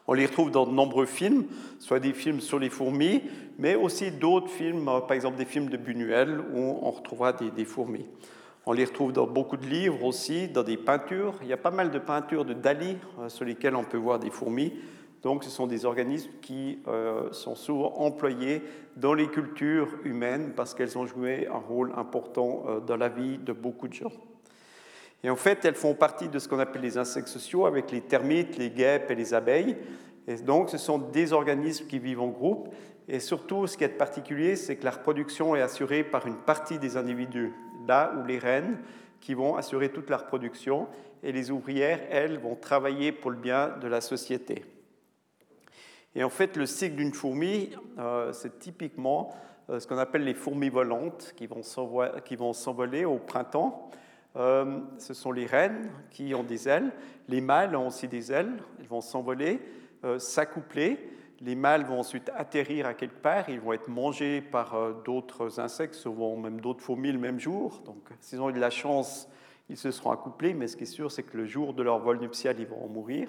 On 0.07 0.13
les 0.13 0.25
retrouve 0.25 0.51
dans 0.51 0.65
de 0.65 0.71
nombreux 0.71 1.05
films, 1.05 1.45
soit 1.79 1.99
des 1.99 2.13
films 2.13 2.39
sur 2.39 2.59
les 2.59 2.69
fourmis, 2.69 3.21
mais 3.59 3.75
aussi 3.75 4.11
d'autres 4.11 4.49
films, 4.49 4.87
euh, 4.87 5.01
par 5.01 5.11
exemple 5.11 5.37
des 5.37 5.45
films 5.45 5.69
de 5.69 5.77
Buñuel, 5.77 6.39
où 6.53 6.79
on 6.81 6.91
retrouvera 6.91 7.33
des, 7.33 7.65
fourmis. 7.65 8.05
On 8.65 8.71
les 8.73 8.85
retrouve 8.85 9.11
dans 9.11 9.27
beaucoup 9.27 9.57
de 9.57 9.65
livres 9.65 10.03
aussi, 10.05 10.47
dans 10.47 10.63
des 10.63 10.77
peintures. 10.77 11.35
Il 11.41 11.47
y 11.47 11.53
a 11.53 11.57
pas 11.57 11.71
mal 11.71 11.91
de 11.91 11.99
peintures 11.99 12.45
de 12.45 12.53
Dali 12.53 12.97
sur 13.27 13.45
lesquelles 13.45 13.75
on 13.75 13.83
peut 13.83 13.97
voir 13.97 14.19
des 14.19 14.29
fourmis. 14.29 14.73
Donc 15.23 15.43
ce 15.43 15.49
sont 15.49 15.67
des 15.67 15.85
organismes 15.85 16.31
qui 16.41 16.79
euh, 16.87 17.31
sont 17.31 17.55
souvent 17.55 17.93
employés 17.97 18.61
dans 18.95 19.13
les 19.13 19.27
cultures 19.27 19.89
humaines 20.03 20.53
parce 20.55 20.73
qu'elles 20.73 20.97
ont 20.97 21.05
joué 21.05 21.47
un 21.47 21.57
rôle 21.57 21.91
important 21.97 22.63
euh, 22.67 22.79
dans 22.79 22.97
la 22.97 23.09
vie 23.09 23.37
de 23.37 23.51
beaucoup 23.51 23.87
de 23.87 23.93
gens. 23.93 24.11
Et 25.23 25.29
en 25.29 25.35
fait, 25.35 25.65
elles 25.65 25.75
font 25.75 25.95
partie 25.95 26.29
de 26.29 26.39
ce 26.39 26.47
qu'on 26.47 26.59
appelle 26.59 26.81
les 26.81 26.97
insectes 26.97 27.27
sociaux 27.27 27.65
avec 27.65 27.91
les 27.91 28.01
termites, 28.01 28.57
les 28.57 28.69
guêpes 28.69 29.09
et 29.09 29.15
les 29.15 29.33
abeilles. 29.33 29.75
Et 30.27 30.35
donc 30.35 30.69
ce 30.69 30.77
sont 30.77 30.99
des 30.99 31.33
organismes 31.33 31.87
qui 31.87 31.99
vivent 31.99 32.21
en 32.21 32.27
groupe. 32.27 32.69
Et 33.07 33.19
surtout, 33.19 33.65
ce 33.67 33.77
qui 33.77 33.85
est 33.85 33.89
particulier, 33.89 34.55
c'est 34.55 34.75
que 34.75 34.85
la 34.85 34.91
reproduction 34.91 35.55
est 35.55 35.61
assurée 35.61 36.03
par 36.03 36.27
une 36.27 36.35
partie 36.35 36.77
des 36.77 36.97
individus, 36.97 37.53
là 37.87 38.13
où 38.17 38.25
les 38.25 38.37
reines 38.37 38.77
qui 39.21 39.33
vont 39.33 39.55
assurer 39.55 39.89
toute 39.89 40.09
la 40.09 40.17
reproduction 40.17 40.87
et 41.23 41.31
les 41.31 41.49
ouvrières, 41.49 42.01
elles, 42.11 42.37
vont 42.37 42.55
travailler 42.55 43.11
pour 43.11 43.31
le 43.31 43.37
bien 43.37 43.69
de 43.81 43.87
la 43.87 44.01
société. 44.01 44.65
Et 46.15 46.23
en 46.23 46.29
fait, 46.29 46.57
le 46.57 46.65
cycle 46.65 46.95
d'une 46.95 47.13
fourmi, 47.13 47.71
euh, 47.97 48.33
c'est 48.33 48.59
typiquement 48.59 49.33
euh, 49.69 49.79
ce 49.79 49.87
qu'on 49.87 49.97
appelle 49.97 50.23
les 50.23 50.33
fourmis 50.33 50.69
volantes 50.69 51.33
qui 51.35 51.47
vont 51.47 52.53
s'envoler 52.53 53.05
au 53.05 53.17
printemps. 53.17 53.89
Euh, 54.35 54.79
ce 54.97 55.13
sont 55.13 55.31
les 55.31 55.45
reines 55.45 55.89
qui 56.11 56.35
ont 56.35 56.43
des 56.43 56.67
ailes. 56.67 56.91
Les 57.27 57.41
mâles 57.41 57.75
ont 57.75 57.87
aussi 57.87 58.07
des 58.07 58.31
ailes. 58.31 58.53
Ils 58.79 58.87
vont 58.87 59.01
s'envoler, 59.01 59.59
s'accoupler. 60.19 60.97
Les 61.41 61.55
mâles 61.55 61.85
vont 61.85 61.99
ensuite 61.99 62.31
atterrir 62.35 62.85
à 62.85 62.93
quelque 62.93 63.19
part. 63.19 63.49
Ils 63.49 63.59
vont 63.59 63.73
être 63.73 63.89
mangés 63.89 64.41
par 64.41 64.75
d'autres 65.03 65.59
insectes, 65.59 65.95
souvent 65.95 66.37
même 66.37 66.61
d'autres 66.61 66.81
fourmis 66.81 67.11
le 67.11 67.19
même 67.19 67.39
jour. 67.39 67.81
Donc, 67.85 67.97
s'ils 68.21 68.39
ont 68.39 68.49
eu 68.49 68.53
de 68.53 68.59
la 68.59 68.69
chance, 68.69 69.27
ils 69.69 69.77
se 69.77 69.91
seront 69.91 70.11
accouplés. 70.11 70.53
Mais 70.53 70.67
ce 70.67 70.77
qui 70.77 70.83
est 70.83 70.85
sûr, 70.85 71.11
c'est 71.11 71.23
que 71.23 71.35
le 71.35 71.45
jour 71.45 71.73
de 71.73 71.83
leur 71.83 71.99
vol 71.99 72.19
nuptial, 72.19 72.55
ils 72.59 72.67
vont 72.67 72.87
mourir. 72.87 73.27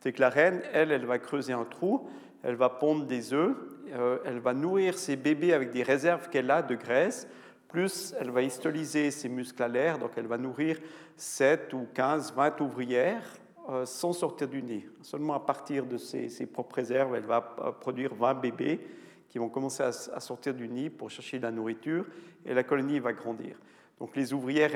C'est 0.00 0.12
que 0.12 0.20
la 0.20 0.28
reine, 0.28 0.60
elle, 0.72 0.92
elle 0.92 1.06
va 1.06 1.18
creuser 1.18 1.52
un 1.52 1.64
trou 1.64 2.08
elle 2.42 2.54
va 2.54 2.68
pondre 2.68 3.04
des 3.04 3.32
œufs, 3.32 3.56
euh, 3.92 4.18
elle 4.24 4.38
va 4.38 4.54
nourrir 4.54 4.98
ses 4.98 5.16
bébés 5.16 5.52
avec 5.52 5.70
des 5.70 5.82
réserves 5.82 6.28
qu'elle 6.28 6.50
a 6.50 6.62
de 6.62 6.74
graisse, 6.74 7.28
plus 7.68 8.14
elle 8.18 8.30
va 8.30 8.42
histoliser 8.42 9.10
ses 9.10 9.28
muscles 9.28 9.62
alaires, 9.62 9.98
donc 9.98 10.12
elle 10.16 10.26
va 10.26 10.38
nourrir 10.38 10.78
7 11.16 11.72
ou 11.74 11.86
15, 11.94 12.32
20 12.34 12.60
ouvrières 12.62 13.24
euh, 13.68 13.84
sans 13.84 14.12
sortir 14.12 14.48
du 14.48 14.62
nid. 14.62 14.86
Seulement 15.02 15.34
à 15.34 15.40
partir 15.40 15.84
de 15.84 15.98
ses, 15.98 16.46
propres 16.46 16.76
réserves, 16.76 17.14
elle 17.14 17.26
va 17.26 17.42
produire 17.80 18.14
20 18.14 18.34
bébés 18.34 18.80
qui 19.28 19.38
vont 19.38 19.50
commencer 19.50 19.82
à, 19.82 20.20
sortir 20.20 20.54
du 20.54 20.68
nid 20.68 20.88
pour 20.88 21.10
chercher 21.10 21.38
de 21.38 21.42
la 21.42 21.50
nourriture 21.50 22.06
et 22.46 22.54
la 22.54 22.62
colonie 22.62 22.98
va 22.98 23.12
grandir. 23.12 23.56
Donc 24.00 24.16
les 24.16 24.32
ouvrières, 24.32 24.70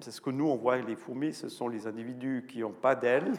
c'est 0.00 0.10
ce 0.10 0.20
que 0.20 0.30
nous 0.30 0.46
on 0.46 0.56
voit 0.56 0.76
les 0.76 0.96
fourmis, 0.96 1.32
ce 1.32 1.48
sont 1.48 1.68
les 1.68 1.86
individus 1.86 2.44
qui 2.46 2.60
n'ont 2.60 2.72
pas 2.72 2.94
d'ailes 2.94 3.32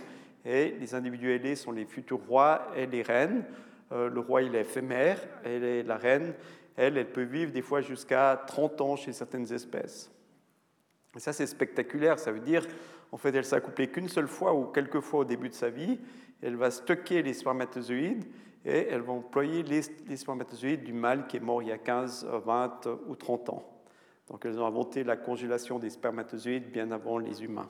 et 0.43 0.75
les 0.79 0.95
individus 0.95 1.31
ailés 1.31 1.55
sont 1.55 1.71
les 1.71 1.85
futurs 1.85 2.21
rois 2.27 2.67
et 2.75 2.87
les 2.87 3.03
reines. 3.03 3.43
Euh, 3.91 4.09
le 4.09 4.19
roi 4.19 4.41
il 4.41 4.55
est 4.55 4.61
éphémère 4.61 5.19
et 5.43 5.83
la 5.83 5.97
reine, 5.97 6.33
elle, 6.75 6.97
elle 6.97 7.11
peut 7.11 7.23
vivre 7.23 7.51
des 7.51 7.61
fois 7.61 7.81
jusqu'à 7.81 8.43
30 8.47 8.81
ans 8.81 8.95
chez 8.95 9.13
certaines 9.13 9.51
espèces. 9.53 10.11
Et 11.15 11.19
ça 11.19 11.33
c'est 11.33 11.47
spectaculaire, 11.47 12.19
ça 12.19 12.31
veut 12.31 12.39
dire 12.39 12.67
en 13.11 13.17
fait 13.17 13.33
elle 13.33 13.45
s'accoupler 13.45 13.87
qu'une 13.87 14.09
seule 14.09 14.27
fois 14.27 14.53
ou 14.53 14.65
quelques 14.65 14.99
fois 14.99 15.21
au 15.21 15.25
début 15.25 15.49
de 15.49 15.53
sa 15.53 15.69
vie, 15.69 15.99
elle 16.41 16.55
va 16.55 16.71
stocker 16.71 17.21
les 17.23 17.33
spermatozoïdes 17.33 18.25
et 18.65 18.87
elle 18.89 19.01
va 19.01 19.13
employer 19.13 19.63
les, 19.63 20.17
spermatozoïdes 20.17 20.83
du 20.83 20.93
mâle 20.93 21.27
qui 21.27 21.37
est 21.37 21.39
mort 21.39 21.61
il 21.61 21.69
y 21.69 21.71
a 21.71 21.77
15, 21.77 22.27
20 22.45 22.87
ou 23.07 23.15
30 23.15 23.49
ans. 23.49 23.63
Donc 24.29 24.43
elles 24.43 24.59
ont 24.59 24.65
inventé 24.65 25.03
la 25.03 25.15
congélation 25.15 25.77
des 25.77 25.91
spermatozoïdes 25.91 26.71
bien 26.71 26.91
avant 26.91 27.19
les 27.19 27.43
humains. 27.43 27.69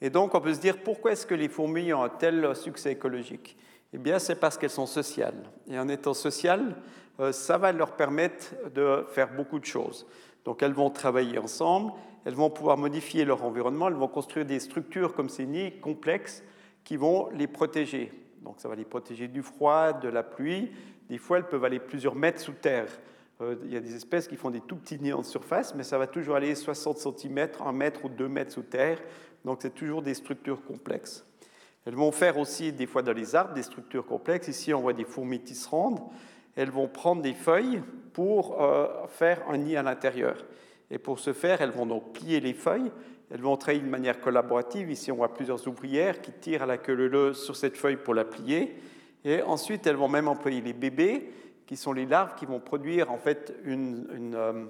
Et 0.00 0.10
donc 0.10 0.34
on 0.34 0.40
peut 0.40 0.54
se 0.54 0.60
dire 0.60 0.82
pourquoi 0.82 1.12
est-ce 1.12 1.26
que 1.26 1.34
les 1.34 1.48
fourmis 1.48 1.92
ont 1.92 2.02
un 2.02 2.10
tel 2.10 2.54
succès 2.54 2.92
écologique? 2.92 3.56
Eh 3.92 3.98
bien 3.98 4.18
c'est 4.18 4.36
parce 4.36 4.58
qu'elles 4.58 4.70
sont 4.70 4.86
sociales. 4.86 5.50
Et 5.68 5.78
en 5.78 5.88
étant 5.88 6.14
sociales, 6.14 6.76
ça 7.32 7.58
va 7.58 7.72
leur 7.72 7.96
permettre 7.96 8.54
de 8.74 9.04
faire 9.08 9.32
beaucoup 9.34 9.58
de 9.58 9.64
choses. 9.64 10.06
Donc 10.44 10.62
elles 10.62 10.72
vont 10.72 10.90
travailler 10.90 11.38
ensemble, 11.38 11.92
elles 12.24 12.34
vont 12.34 12.50
pouvoir 12.50 12.76
modifier 12.76 13.24
leur 13.24 13.44
environnement, 13.44 13.88
elles 13.88 13.94
vont 13.94 14.08
construire 14.08 14.46
des 14.46 14.60
structures 14.60 15.14
comme 15.14 15.28
ces 15.28 15.46
nids 15.46 15.72
complexes 15.80 16.42
qui 16.84 16.96
vont 16.96 17.28
les 17.30 17.46
protéger. 17.46 18.12
Donc 18.42 18.60
ça 18.60 18.68
va 18.68 18.74
les 18.74 18.84
protéger 18.84 19.28
du 19.28 19.42
froid, 19.42 19.92
de 19.92 20.08
la 20.08 20.22
pluie. 20.22 20.70
Des 21.08 21.18
fois, 21.18 21.38
elles 21.38 21.48
peuvent 21.48 21.64
aller 21.64 21.80
plusieurs 21.80 22.14
mètres 22.14 22.40
sous 22.40 22.52
terre. 22.52 22.88
Euh, 23.40 23.56
il 23.64 23.72
y 23.72 23.76
a 23.76 23.80
des 23.80 23.94
espèces 23.94 24.26
qui 24.26 24.36
font 24.36 24.50
des 24.50 24.60
tout 24.60 24.76
petits 24.76 24.98
nids 24.98 25.12
en 25.12 25.22
surface, 25.22 25.74
mais 25.74 25.82
ça 25.82 25.98
va 25.98 26.06
toujours 26.06 26.36
aller 26.36 26.54
60 26.54 26.98
cm, 26.98 27.48
1 27.64 27.72
mètre 27.72 28.04
ou 28.04 28.08
2 28.08 28.28
mètres 28.28 28.52
sous 28.52 28.62
terre. 28.62 28.98
Donc 29.44 29.58
c'est 29.62 29.74
toujours 29.74 30.02
des 30.02 30.14
structures 30.14 30.64
complexes. 30.64 31.24
Elles 31.84 31.94
vont 31.94 32.12
faire 32.12 32.38
aussi, 32.38 32.72
des 32.72 32.86
fois 32.86 33.02
dans 33.02 33.12
les 33.12 33.34
arbres, 33.34 33.54
des 33.54 33.62
structures 33.62 34.06
complexes. 34.06 34.48
Ici, 34.48 34.74
on 34.74 34.80
voit 34.80 34.92
des 34.92 35.04
fourmis 35.04 35.40
tisserandes. 35.40 36.00
Elles 36.58 36.70
vont 36.70 36.88
prendre 36.88 37.22
des 37.22 37.32
feuilles 37.32 37.80
pour 38.12 38.60
euh, 38.60 39.06
faire 39.06 39.48
un 39.48 39.56
nid 39.56 39.76
à 39.76 39.82
l'intérieur. 39.82 40.44
Et 40.90 40.98
pour 40.98 41.18
ce 41.18 41.32
faire, 41.32 41.62
elles 41.62 41.70
vont 41.70 41.86
donc 41.86 42.12
plier 42.12 42.40
les 42.40 42.54
feuilles 42.54 42.90
elles 43.30 43.42
vont 43.42 43.56
travailler 43.56 43.82
de 43.82 43.88
manière 43.88 44.20
collaborative. 44.20 44.90
Ici, 44.90 45.12
on 45.12 45.16
voit 45.16 45.34
plusieurs 45.34 45.66
ouvrières 45.68 46.20
qui 46.20 46.32
tirent 46.32 46.62
à 46.62 46.66
la 46.66 46.78
queue 46.78 46.94
leu 46.94 47.34
sur 47.34 47.56
cette 47.56 47.76
feuille 47.76 47.96
pour 47.96 48.14
la 48.14 48.24
plier. 48.24 48.76
Et 49.24 49.42
ensuite, 49.42 49.86
elles 49.86 49.96
vont 49.96 50.08
même 50.08 50.28
employer 50.28 50.60
les 50.60 50.72
bébés, 50.72 51.30
qui 51.66 51.76
sont 51.76 51.92
les 51.92 52.06
larves 52.06 52.34
qui 52.36 52.46
vont 52.46 52.60
produire 52.60 53.12
en 53.12 53.18
fait 53.18 53.54
une, 53.64 54.34
euh, 54.34 54.64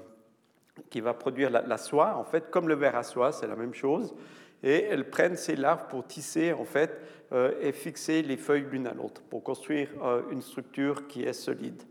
qui 0.91 1.01
va 1.01 1.15
produire 1.15 1.51
la, 1.51 1.79
soie, 1.79 2.17
en 2.17 2.25
fait, 2.25 2.51
comme 2.51 2.69
le 2.69 2.75
verre 2.75 2.97
à 2.97 3.05
soie, 3.05 3.31
c'est 3.31 3.47
la 3.47 3.55
même 3.55 3.75
chose. 3.75 4.15
Et 4.63 4.85
elles 4.85 5.09
prennent 5.09 5.37
ces 5.37 5.57
larves 5.57 5.87
pour 5.89 6.07
tisser 6.07 6.53
en 6.53 6.65
fait 6.65 7.01
euh, 7.33 7.53
et 7.61 7.73
fixer 7.73 8.23
les 8.23 8.37
feuilles 8.37 8.67
l'une 8.71 8.87
à 8.87 8.95
l'autre 8.95 9.23
pour 9.23 9.43
construire 9.43 9.89
euh, 10.03 10.23
une 10.33 10.43
structure 10.43 11.07
qui 11.07 11.23
est 11.23 11.33
solide. 11.33 11.83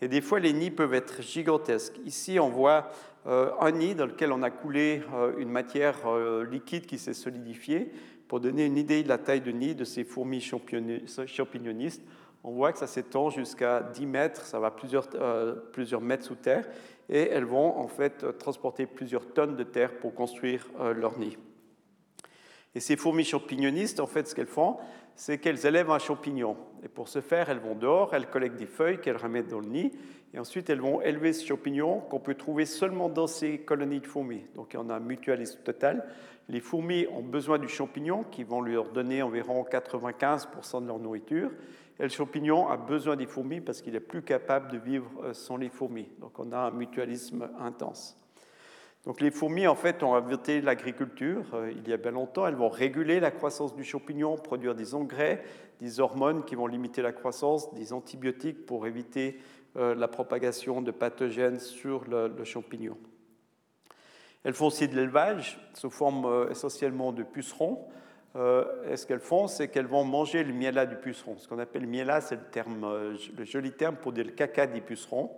Et 0.00 0.08
des 0.08 0.20
fois, 0.20 0.38
les 0.38 0.52
nids 0.52 0.70
peuvent 0.70 0.94
être 0.94 1.20
gigantesques. 1.22 1.98
Ici, 2.04 2.38
on 2.38 2.48
voit 2.48 2.92
euh, 3.26 3.50
un 3.60 3.72
nid 3.72 3.94
dans 3.96 4.06
lequel 4.06 4.30
on 4.32 4.42
a 4.42 4.50
coulé 4.50 5.02
une 5.38 5.50
matière 5.50 5.96
liquide 6.48 6.86
qui 6.86 6.98
s'est 6.98 7.14
solidifiée. 7.14 7.90
Pour 8.28 8.38
donner 8.38 8.64
une 8.64 8.76
idée 8.76 9.02
de 9.02 9.08
la 9.08 9.18
taille 9.18 9.40
de 9.40 9.50
nid 9.50 9.74
de 9.74 9.84
ces 9.84 10.04
fourmis 10.04 10.40
champignonistes, 10.40 12.02
on 12.44 12.52
voit 12.52 12.72
que 12.72 12.78
ça 12.78 12.86
s'étend 12.86 13.30
jusqu'à 13.30 13.80
10 13.80 14.06
mètres, 14.06 14.44
ça 14.44 14.60
va 14.60 14.70
plusieurs, 14.70 15.08
plusieurs 15.72 16.00
mètres 16.00 16.24
sous 16.24 16.36
terre, 16.36 16.68
et 17.08 17.22
elles 17.22 17.46
vont 17.46 17.76
en 17.76 17.88
fait 17.88 18.38
transporter 18.38 18.86
plusieurs 18.86 19.26
tonnes 19.32 19.56
de 19.56 19.64
terre 19.64 19.98
pour 19.98 20.14
construire 20.14 20.68
leur 20.94 21.18
nid. 21.18 21.36
Et 22.78 22.80
ces 22.80 22.94
fourmis 22.94 23.24
champignonistes, 23.24 23.98
en 23.98 24.06
fait, 24.06 24.28
ce 24.28 24.36
qu'elles 24.36 24.46
font, 24.46 24.76
c'est 25.16 25.38
qu'elles 25.38 25.66
élèvent 25.66 25.90
un 25.90 25.98
champignon. 25.98 26.56
Et 26.84 26.88
pour 26.88 27.08
ce 27.08 27.20
faire, 27.20 27.50
elles 27.50 27.58
vont 27.58 27.74
dehors, 27.74 28.14
elles 28.14 28.28
collectent 28.28 28.54
des 28.54 28.66
feuilles 28.66 29.00
qu'elles 29.00 29.16
remettent 29.16 29.48
dans 29.48 29.58
le 29.58 29.66
nid, 29.66 29.90
et 30.32 30.38
ensuite 30.38 30.70
elles 30.70 30.80
vont 30.80 31.00
élever 31.00 31.32
ce 31.32 31.44
champignon 31.44 31.98
qu'on 31.98 32.20
peut 32.20 32.36
trouver 32.36 32.66
seulement 32.66 33.08
dans 33.08 33.26
ces 33.26 33.58
colonies 33.58 33.98
de 33.98 34.06
fourmis. 34.06 34.44
Donc 34.54 34.74
il 34.74 34.78
en 34.78 34.90
a 34.90 34.94
un 34.94 35.00
mutualisme 35.00 35.58
total. 35.64 36.06
Les 36.48 36.60
fourmis 36.60 37.08
ont 37.12 37.24
besoin 37.24 37.58
du 37.58 37.66
champignon 37.66 38.22
qui 38.22 38.44
vont 38.44 38.60
leur 38.60 38.90
donner 38.90 39.22
environ 39.22 39.66
95% 39.68 40.80
de 40.82 40.86
leur 40.86 41.00
nourriture. 41.00 41.50
Et 41.98 42.04
le 42.04 42.10
champignon 42.10 42.68
a 42.68 42.76
besoin 42.76 43.16
des 43.16 43.26
fourmis 43.26 43.60
parce 43.60 43.82
qu'il 43.82 43.96
est 43.96 44.00
plus 44.00 44.22
capable 44.22 44.70
de 44.70 44.78
vivre 44.78 45.10
euh, 45.24 45.34
sans 45.34 45.56
les 45.56 45.68
fourmis. 45.68 46.06
Donc 46.20 46.38
on 46.38 46.52
a 46.52 46.58
un 46.58 46.70
mutualisme 46.70 47.50
intense. 47.58 48.16
Donc 49.08 49.22
les 49.22 49.30
fourmis, 49.30 49.66
en 49.66 49.74
fait, 49.74 50.02
ont 50.02 50.14
inventé 50.14 50.60
l'agriculture 50.60 51.42
euh, 51.54 51.72
il 51.74 51.88
y 51.88 51.94
a 51.94 51.96
bien 51.96 52.10
longtemps. 52.10 52.46
Elles 52.46 52.54
vont 52.54 52.68
réguler 52.68 53.20
la 53.20 53.30
croissance 53.30 53.74
du 53.74 53.82
champignon, 53.82 54.36
produire 54.36 54.74
des 54.74 54.94
engrais, 54.94 55.42
des 55.80 55.98
hormones 55.98 56.44
qui 56.44 56.54
vont 56.54 56.66
limiter 56.66 57.00
la 57.00 57.12
croissance, 57.12 57.72
des 57.72 57.94
antibiotiques 57.94 58.66
pour 58.66 58.86
éviter 58.86 59.40
euh, 59.78 59.94
la 59.94 60.08
propagation 60.08 60.82
de 60.82 60.90
pathogènes 60.90 61.58
sur 61.58 62.04
le, 62.04 62.44
champignon. 62.44 62.98
Elles 64.44 64.52
font 64.52 64.66
aussi 64.66 64.88
de 64.88 64.94
l'élevage 64.94 65.58
sous 65.72 65.88
forme 65.88 66.26
euh, 66.26 66.50
essentiellement 66.50 67.10
de 67.10 67.22
pucerons. 67.22 67.88
et 68.36 68.96
ce 68.98 69.06
qu'elles 69.06 69.20
font, 69.20 69.46
c'est 69.46 69.68
qu'elles 69.68 69.86
vont 69.86 70.04
manger 70.04 70.44
le 70.44 70.52
miela 70.52 70.84
du 70.84 70.96
puceron. 70.96 71.38
Ce 71.38 71.48
qu'on 71.48 71.58
appelle 71.58 71.82
le 71.82 71.88
miela, 71.88 72.20
c'est 72.20 72.36
le, 72.36 72.44
terme, 72.50 73.16
le 73.38 73.44
joli 73.46 73.72
terme 73.72 73.96
pour 73.96 74.12
dire 74.12 74.26
le 74.26 74.32
caca 74.32 74.66
des 74.66 74.82
pucerons. 74.82 75.30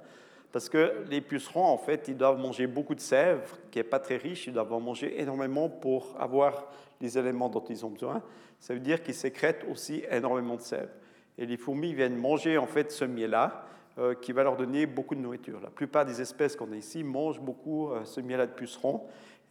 Parce 0.52 0.69
que 0.69 1.04
les 1.09 1.21
pucerons, 1.21 1.64
en 1.64 1.78
fait, 1.78 2.09
ils 2.09 2.16
doivent 2.16 2.38
manger 2.38 2.66
beaucoup 2.66 2.95
de 2.95 3.00
sève, 3.00 3.54
qui 3.71 3.78
n'est 3.78 3.85
pas 3.85 4.00
très 4.00 4.16
riche, 4.16 4.47
ils 4.47 4.52
doivent 4.52 4.73
en 4.73 4.80
manger 4.80 5.21
énormément 5.21 5.69
pour 5.69 6.16
avoir 6.19 6.66
les 7.00 7.16
éléments 7.16 7.49
dont 7.49 7.64
ils 7.69 7.87
ont 7.87 7.90
besoin. 7.90 8.23
Ça 8.59 8.75
veut 8.75 8.80
dire 8.80 9.02
qu'ils 9.02 9.14
sécrètent 9.14 9.64
aussi 9.71 10.02
énormément 10.11 10.57
de 10.57 10.61
sève. 10.61 10.90
Et 11.38 11.47
les 11.47 11.57
fourmis 11.57 11.95
viennent 11.95 12.16
manger, 12.16 12.59
en 12.59 12.66
fait, 12.66 12.90
ce 12.90 13.04
miel-là, 13.04 13.64
euh, 13.99 14.14
qui 14.14 14.33
va 14.33 14.42
leur 14.42 14.57
donner 14.57 14.87
beaucoup 14.87 15.14
de 15.14 15.21
nourriture. 15.21 15.61
La 15.62 15.71
plupart 15.71 16.04
des 16.04 16.21
espèces 16.21 16.57
qu'on 16.57 16.73
a 16.73 16.76
ici 16.76 17.04
mangent 17.04 17.40
beaucoup 17.40 17.90
euh, 17.90 18.04
ce 18.04 18.21
miel-là 18.21 18.47
de 18.47 18.52
pucerons. 18.52 19.02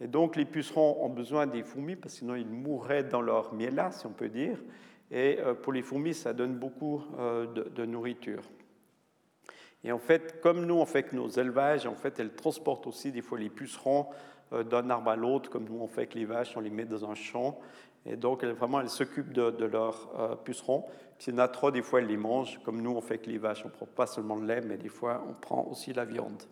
Et 0.02 0.06
donc, 0.06 0.36
les 0.36 0.44
pucerons 0.44 0.98
ont 1.02 1.08
besoin 1.08 1.46
des 1.46 1.62
fourmis, 1.62 1.96
parce 1.96 2.14
que 2.14 2.18
sinon, 2.20 2.34
ils 2.34 2.46
mourraient 2.46 3.04
dans 3.04 3.22
leur 3.22 3.54
miel-là, 3.54 3.90
si 3.90 4.06
on 4.06 4.12
peut 4.12 4.28
dire. 4.28 4.58
Et 5.10 5.38
euh, 5.40 5.54
pour 5.54 5.72
les 5.72 5.82
fourmis, 5.82 6.14
ça 6.14 6.34
donne 6.34 6.54
beaucoup 6.54 7.02
de 7.18 7.84
nourriture. 7.84 8.42
Et 9.84 9.92
en 9.92 9.98
fait, 9.98 10.40
comme 10.40 10.66
nous, 10.66 10.74
on 10.74 10.84
fait 10.84 11.04
que 11.04 11.16
nos 11.16 11.28
élevages, 11.28 11.86
en 11.86 11.94
fait, 11.94 12.20
elles 12.20 12.34
transportent 12.34 12.86
aussi 12.86 13.12
des 13.12 13.22
fois 13.22 13.38
les 13.38 13.48
pucerons 13.48 14.06
euh, 14.52 14.62
d'un 14.62 14.90
arbre 14.90 15.10
à 15.10 15.16
l'autre, 15.16 15.48
comme 15.50 15.64
nous, 15.64 15.80
on 15.80 15.88
fait 15.88 16.06
que 16.06 16.18
les 16.18 16.26
vaches, 16.26 16.56
on 16.56 16.60
les 16.60 16.70
met 16.70 16.84
dans 16.84 17.08
un 17.08 17.14
champ. 17.14 17.58
Et 18.06 18.16
donc, 18.16 18.44
vraiment, 18.44 18.80
elles 18.80 18.90
s'occupent 18.90 19.32
de, 19.32 19.64
leurs 19.64 20.10
euh, 20.18 20.36
pucerons. 20.36 20.84
S'il 21.18 21.34
y 21.34 21.36
en 21.36 21.40
a 21.40 21.48
trop, 21.48 21.70
des 21.70 21.82
fois, 21.82 22.00
elles 22.00 22.06
les 22.06 22.16
mangent. 22.16 22.60
Comme 22.64 22.80
nous, 22.80 22.90
on 22.90 23.00
fait 23.00 23.18
que 23.18 23.30
les 23.30 23.38
vaches, 23.38 23.62
on 23.64 23.68
ne 23.68 23.72
prend 23.72 23.86
pas 23.86 24.06
seulement 24.06 24.36
le 24.36 24.46
lait, 24.46 24.60
mais 24.60 24.76
des 24.76 24.88
fois, 24.88 25.24
on 25.28 25.34
prend 25.34 25.66
aussi 25.70 25.92
la 25.92 26.04
viande. 26.04 26.42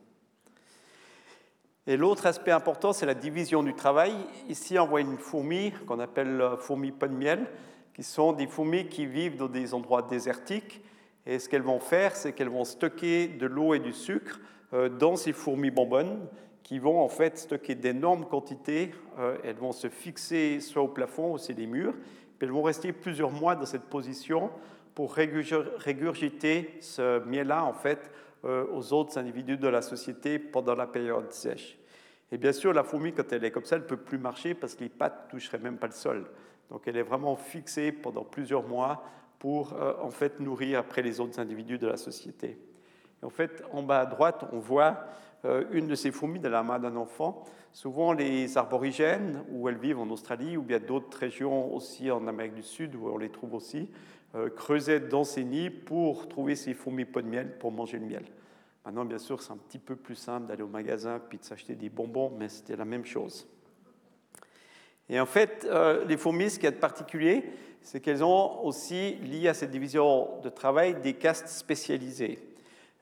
Et 1.86 1.96
l'autre 1.96 2.26
aspect 2.26 2.50
important, 2.50 2.92
c'est 2.92 3.06
la 3.06 3.14
division 3.14 3.62
du 3.62 3.74
travail. 3.74 4.14
Ici, 4.48 4.78
on 4.78 4.86
voit 4.86 5.00
une 5.00 5.16
fourmi 5.16 5.72
qu'on 5.86 6.00
appelle 6.00 6.40
euh, 6.40 6.56
fourmi 6.56 6.92
pot 6.92 7.08
de 7.08 7.14
miel, 7.14 7.46
qui 7.94 8.02
sont 8.02 8.32
des 8.32 8.46
fourmis 8.46 8.88
qui 8.88 9.06
vivent 9.06 9.36
dans 9.36 9.48
des 9.48 9.74
endroits 9.74 10.02
désertiques 10.02 10.82
et 11.26 11.38
ce 11.38 11.48
qu'elles 11.48 11.62
vont 11.62 11.80
faire, 11.80 12.16
c'est 12.16 12.32
qu'elles 12.32 12.48
vont 12.48 12.64
stocker 12.64 13.28
de 13.28 13.46
l'eau 13.46 13.74
et 13.74 13.78
du 13.78 13.92
sucre 13.92 14.40
euh, 14.72 14.88
dans 14.88 15.16
ces 15.16 15.32
fourmis 15.32 15.70
bonbonnes 15.70 16.26
qui 16.62 16.78
vont 16.78 17.00
en 17.00 17.08
fait 17.08 17.38
stocker 17.38 17.74
d'énormes 17.74 18.26
quantités. 18.26 18.92
Euh, 19.18 19.36
elles 19.42 19.56
vont 19.56 19.72
se 19.72 19.88
fixer 19.88 20.60
soit 20.60 20.82
au 20.82 20.88
plafond, 20.88 21.32
ou 21.32 21.38
sur 21.38 21.56
les 21.56 21.66
murs. 21.66 21.94
Puis 21.94 22.46
elles 22.46 22.52
vont 22.52 22.62
rester 22.62 22.92
plusieurs 22.92 23.30
mois 23.30 23.56
dans 23.56 23.66
cette 23.66 23.84
position 23.84 24.50
pour 24.94 25.14
régurgiter 25.14 26.76
ce 26.80 27.24
miel-là 27.24 27.64
en 27.64 27.72
fait 27.72 28.10
euh, 28.44 28.66
aux 28.72 28.92
autres 28.92 29.16
individus 29.18 29.56
de 29.56 29.68
la 29.68 29.80
société 29.82 30.38
pendant 30.38 30.74
la 30.74 30.86
période 30.86 31.32
sèche. 31.32 31.78
Et 32.30 32.36
bien 32.36 32.52
sûr, 32.52 32.72
la 32.72 32.84
fourmi, 32.84 33.12
quand 33.12 33.32
elle 33.32 33.44
est 33.44 33.50
comme 33.50 33.64
ça, 33.64 33.76
elle 33.76 33.82
ne 33.82 33.86
peut 33.86 33.96
plus 33.96 34.18
marcher 34.18 34.54
parce 34.54 34.74
que 34.74 34.84
les 34.84 34.90
pattes 34.90 35.26
ne 35.26 35.30
toucheraient 35.30 35.58
même 35.58 35.78
pas 35.78 35.86
le 35.86 35.92
sol. 35.92 36.26
Donc 36.70 36.82
elle 36.86 36.96
est 36.96 37.02
vraiment 37.02 37.36
fixée 37.36 37.92
pendant 37.92 38.24
plusieurs 38.24 38.62
mois 38.62 39.02
pour 39.38 39.74
euh, 39.74 39.94
en 40.02 40.10
fait 40.10 40.40
nourrir 40.40 40.78
après 40.78 41.02
les 41.02 41.20
autres 41.20 41.38
individus 41.38 41.78
de 41.78 41.86
la 41.86 41.96
société. 41.96 42.58
en 43.22 43.30
fait, 43.30 43.62
en 43.72 43.82
bas 43.82 44.00
à 44.00 44.06
droite, 44.06 44.44
on 44.52 44.58
voit 44.58 45.04
euh, 45.44 45.64
une 45.70 45.86
de 45.86 45.94
ces 45.94 46.10
fourmis 46.10 46.40
de 46.40 46.48
la 46.48 46.62
main 46.62 46.78
d'un 46.78 46.96
enfant. 46.96 47.44
Souvent, 47.72 48.12
les 48.12 48.58
aborigènes, 48.58 49.44
où 49.50 49.68
elles 49.68 49.78
vivent 49.78 50.00
en 50.00 50.10
Australie, 50.10 50.56
ou 50.56 50.62
bien 50.62 50.80
d'autres 50.80 51.16
régions 51.16 51.72
aussi 51.72 52.10
en 52.10 52.26
Amérique 52.26 52.54
du 52.54 52.62
Sud, 52.62 52.96
où 52.96 53.08
on 53.08 53.18
les 53.18 53.30
trouve 53.30 53.54
aussi, 53.54 53.88
euh, 54.34 54.50
creusaient 54.50 55.00
dans 55.00 55.24
ces 55.24 55.44
nids 55.44 55.70
pour 55.70 56.28
trouver 56.28 56.56
ces 56.56 56.74
fourmis 56.74 57.04
pot 57.04 57.22
de 57.22 57.28
miel 57.28 57.56
pour 57.58 57.70
manger 57.70 57.98
le 57.98 58.06
miel. 58.06 58.24
Maintenant, 58.84 59.04
bien 59.04 59.18
sûr, 59.18 59.40
c'est 59.42 59.52
un 59.52 59.58
petit 59.58 59.78
peu 59.78 59.94
plus 59.94 60.16
simple 60.16 60.46
d'aller 60.46 60.62
au 60.62 60.68
magasin 60.68 61.20
puis 61.20 61.38
de 61.38 61.44
s'acheter 61.44 61.74
des 61.74 61.88
bonbons, 61.88 62.32
mais 62.36 62.48
c'était 62.48 62.76
la 62.76 62.84
même 62.84 63.04
chose. 63.04 63.46
Et 65.10 65.20
en 65.20 65.26
fait, 65.26 65.66
les 66.06 66.18
fourmis, 66.18 66.50
ce 66.50 66.58
qui 66.58 66.66
est 66.66 66.70
de 66.70 66.76
particulier, 66.76 67.44
c'est 67.90 68.00
qu'elles 68.00 68.22
ont 68.22 68.66
aussi, 68.66 69.14
lié 69.14 69.48
à 69.48 69.54
cette 69.54 69.70
division 69.70 70.28
de 70.42 70.50
travail, 70.50 71.00
des 71.00 71.14
castes 71.14 71.48
spécialisées. 71.48 72.38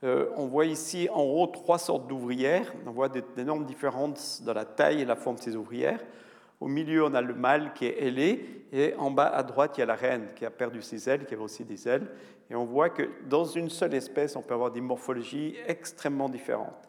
Euh, 0.04 0.26
on 0.36 0.46
voit 0.46 0.64
ici 0.64 1.08
en 1.12 1.22
haut 1.22 1.48
trois 1.48 1.78
sortes 1.78 2.06
d'ouvrières. 2.06 2.72
On 2.86 2.92
voit 2.92 3.08
d'énormes 3.08 3.64
différences 3.64 4.42
dans 4.44 4.54
la 4.54 4.64
taille 4.64 5.00
et 5.00 5.04
la 5.04 5.16
forme 5.16 5.38
de 5.38 5.40
ces 5.40 5.56
ouvrières. 5.56 5.98
Au 6.60 6.68
milieu, 6.68 7.04
on 7.04 7.14
a 7.14 7.20
le 7.20 7.34
mâle 7.34 7.72
qui 7.74 7.86
est 7.86 8.00
ailé, 8.00 8.64
et 8.72 8.94
en 8.94 9.10
bas 9.10 9.26
à 9.26 9.42
droite, 9.42 9.72
il 9.76 9.80
y 9.80 9.82
a 9.82 9.86
la 9.86 9.96
reine 9.96 10.28
qui 10.36 10.46
a 10.46 10.50
perdu 10.50 10.80
ses 10.82 11.10
ailes, 11.10 11.26
qui 11.26 11.34
avait 11.34 11.42
aussi 11.42 11.64
des 11.64 11.88
ailes. 11.88 12.06
Et 12.48 12.54
on 12.54 12.64
voit 12.64 12.90
que 12.90 13.10
dans 13.28 13.44
une 13.44 13.70
seule 13.70 13.92
espèce, 13.92 14.36
on 14.36 14.42
peut 14.42 14.54
avoir 14.54 14.70
des 14.70 14.80
morphologies 14.80 15.56
extrêmement 15.66 16.28
différentes. 16.28 16.88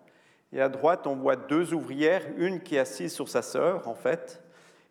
Et 0.53 0.61
à 0.61 0.69
droite, 0.69 1.07
on 1.07 1.15
voit 1.15 1.35
deux 1.35 1.73
ouvrières, 1.73 2.27
une 2.37 2.61
qui 2.61 2.75
est 2.75 2.79
assise 2.79 3.11
sur 3.11 3.27
sa 3.27 3.41
sœur, 3.41 3.87
en 3.87 3.95
fait, 3.95 4.39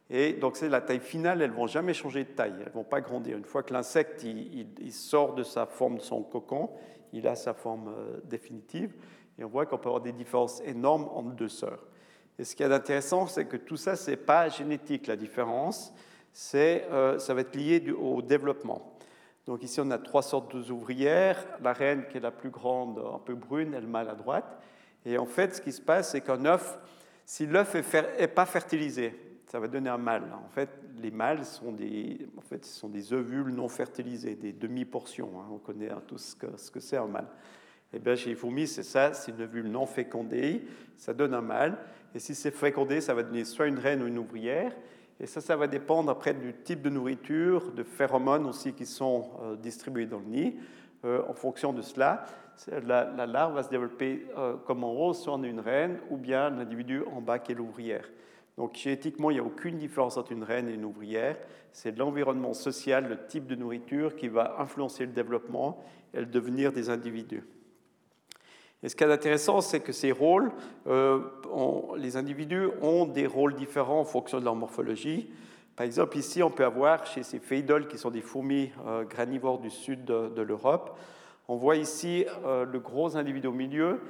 et 0.08 0.34
donc, 0.34 0.56
c'est 0.56 0.68
la 0.68 0.80
taille 0.80 1.00
finale, 1.00 1.42
elles 1.42 1.50
ne 1.50 1.56
vont 1.56 1.66
jamais 1.66 1.92
changer 1.92 2.24
de 2.24 2.30
taille, 2.30 2.54
elles 2.60 2.68
ne 2.68 2.72
vont 2.72 2.84
pas 2.84 3.00
grandir. 3.00 3.36
Une 3.36 3.44
fois 3.44 3.62
que 3.62 3.72
l'insecte 3.72 4.22
il, 4.22 4.92
sort 4.92 5.34
de 5.34 5.42
sa 5.42 5.66
forme 5.66 5.96
de 5.96 6.02
son 6.02 6.22
cocon, 6.22 6.70
il 7.12 7.26
a 7.26 7.34
sa 7.34 7.54
forme 7.54 7.88
euh, 7.88 8.20
définitive. 8.24 8.94
Et 9.38 9.44
on 9.44 9.48
voit 9.48 9.66
qu'on 9.66 9.78
peut 9.78 9.88
avoir 9.88 10.02
des 10.02 10.12
différences 10.12 10.60
énormes 10.64 11.08
entre 11.12 11.30
deux 11.30 11.48
sœurs. 11.48 11.84
Et 12.38 12.44
ce 12.44 12.54
qui 12.54 12.62
est 12.62 12.72
intéressant, 12.72 13.26
c'est 13.26 13.46
que 13.46 13.56
tout 13.56 13.76
ça, 13.76 13.96
ce 13.96 14.12
n'est 14.12 14.16
pas 14.16 14.48
génétique, 14.48 15.08
la 15.08 15.16
différence, 15.16 15.92
euh, 16.54 17.18
ça 17.18 17.34
va 17.34 17.40
être 17.40 17.56
lié 17.56 17.82
au 17.90 18.22
développement. 18.22 18.96
Donc 19.46 19.62
ici, 19.62 19.80
on 19.80 19.90
a 19.90 19.98
trois 19.98 20.22
sortes 20.22 20.54
d'ouvrières. 20.54 21.44
La 21.62 21.72
reine, 21.72 22.06
qui 22.08 22.18
est 22.18 22.20
la 22.20 22.30
plus 22.30 22.50
grande, 22.50 22.98
un 22.98 23.18
peu 23.18 23.34
brune, 23.34 23.74
elle 23.74 23.86
mâle 23.86 24.08
à 24.08 24.14
droite. 24.14 24.58
Et 25.04 25.18
en 25.18 25.26
fait, 25.26 25.56
ce 25.56 25.60
qui 25.60 25.72
se 25.72 25.80
passe, 25.80 26.12
c'est 26.12 26.20
qu'un 26.20 26.44
œuf, 26.44 26.78
si 27.24 27.46
l'œuf 27.46 27.74
n'est 27.74 28.28
pas 28.28 28.46
fertilisé, 28.46 29.25
ça 29.46 29.60
va 29.60 29.68
donner 29.68 29.88
un 29.88 29.98
mâle. 29.98 30.24
En 30.44 30.48
fait, 30.48 30.68
les 31.00 31.10
mâles 31.10 31.44
sont 31.44 31.72
des, 31.72 32.26
en 32.36 33.14
ovules 33.14 33.54
non 33.54 33.68
fertilisés, 33.68 34.34
des 34.34 34.52
demi-portions. 34.52 35.30
Hein. 35.38 35.46
On 35.52 35.58
connaît 35.58 35.90
hein, 35.90 36.02
tout 36.06 36.18
ce 36.18 36.34
que, 36.34 36.46
ce 36.56 36.70
que 36.70 36.80
c'est 36.80 36.96
un 36.96 37.06
mâle. 37.06 37.28
Eh 37.92 37.98
bien, 37.98 38.16
chez 38.16 38.30
les 38.30 38.36
fourmis, 38.36 38.66
c'est 38.66 38.82
ça, 38.82 39.12
c'est 39.14 39.30
une 39.30 39.42
ovule 39.42 39.68
non 39.68 39.86
fécondée, 39.86 40.66
ça 40.96 41.14
donne 41.14 41.34
un 41.34 41.40
mâle. 41.40 41.78
Et 42.14 42.18
si 42.18 42.34
c'est 42.34 42.50
fécondé, 42.50 43.00
ça 43.00 43.14
va 43.14 43.22
donner 43.22 43.44
soit 43.44 43.68
une 43.68 43.78
reine 43.78 44.02
ou 44.02 44.06
une 44.06 44.18
ouvrière. 44.18 44.72
Et 45.20 45.26
ça, 45.26 45.40
ça 45.40 45.56
va 45.56 45.66
dépendre 45.66 46.10
après 46.10 46.34
du 46.34 46.52
type 46.52 46.82
de 46.82 46.90
nourriture, 46.90 47.72
de 47.72 47.82
phéromones 47.84 48.46
aussi 48.46 48.72
qui 48.72 48.84
sont 48.84 49.30
euh, 49.42 49.56
distribués 49.56 50.06
dans 50.06 50.18
le 50.18 50.26
nid. 50.26 50.56
Euh, 51.04 51.22
en 51.28 51.34
fonction 51.34 51.72
de 51.72 51.82
cela, 51.82 52.26
la, 52.84 53.26
larve 53.26 53.54
va 53.54 53.62
se 53.62 53.70
développer 53.70 54.26
euh, 54.36 54.56
comme 54.66 54.82
en 54.82 54.92
haut, 54.92 55.14
soit 55.14 55.34
en 55.34 55.42
une 55.42 55.60
reine, 55.60 55.98
ou 56.10 56.16
bien 56.16 56.50
l'individu 56.50 57.02
en 57.14 57.20
bas 57.20 57.38
qui 57.38 57.52
est 57.52 57.54
l'ouvrière. 57.54 58.06
Donc 58.56 58.76
génétiquement, 58.76 59.30
il 59.30 59.34
n'y 59.34 59.40
a 59.40 59.44
aucune 59.44 59.76
différence 59.76 60.16
entre 60.16 60.32
une 60.32 60.42
reine 60.42 60.68
et 60.68 60.74
une 60.74 60.84
ouvrière. 60.84 61.36
C'est 61.72 61.96
l'environnement 61.96 62.54
social, 62.54 63.06
le 63.08 63.26
type 63.26 63.46
de 63.46 63.54
nourriture 63.54 64.16
qui 64.16 64.28
va 64.28 64.56
influencer 64.58 65.04
le 65.04 65.12
développement 65.12 65.84
et 66.14 66.20
le 66.20 66.26
devenir 66.26 66.72
des 66.72 66.88
individus. 66.88 67.44
Et 68.82 68.88
ce 68.88 68.96
qui 68.96 69.04
est 69.04 69.12
intéressant, 69.12 69.60
c'est 69.60 69.80
que 69.80 69.92
ces 69.92 70.12
rôles, 70.12 70.52
euh, 70.86 71.20
les 71.96 72.16
individus 72.16 72.68
ont 72.82 73.06
des 73.06 73.26
rôles 73.26 73.54
différents 73.54 74.00
en 74.00 74.04
fonction 74.04 74.38
de 74.38 74.44
leur 74.44 74.54
morphologie. 74.54 75.30
Par 75.76 75.84
exemple, 75.84 76.16
ici, 76.16 76.42
on 76.42 76.50
peut 76.50 76.64
avoir 76.64 77.06
chez 77.06 77.22
ces 77.22 77.38
phéidoles, 77.38 77.88
qui 77.88 77.98
sont 77.98 78.10
des 78.10 78.22
fourmis 78.22 78.70
euh, 78.86 79.04
granivores 79.04 79.58
du 79.58 79.70
sud 79.70 80.04
de, 80.04 80.42
l'Europe, 80.42 80.98
on 81.48 81.56
voit 81.56 81.76
ici 81.76 82.26
euh, 82.44 82.64
le 82.64 82.80
gros 82.80 83.16
individu 83.16 83.46
au 83.46 83.52
milieu 83.52 84.00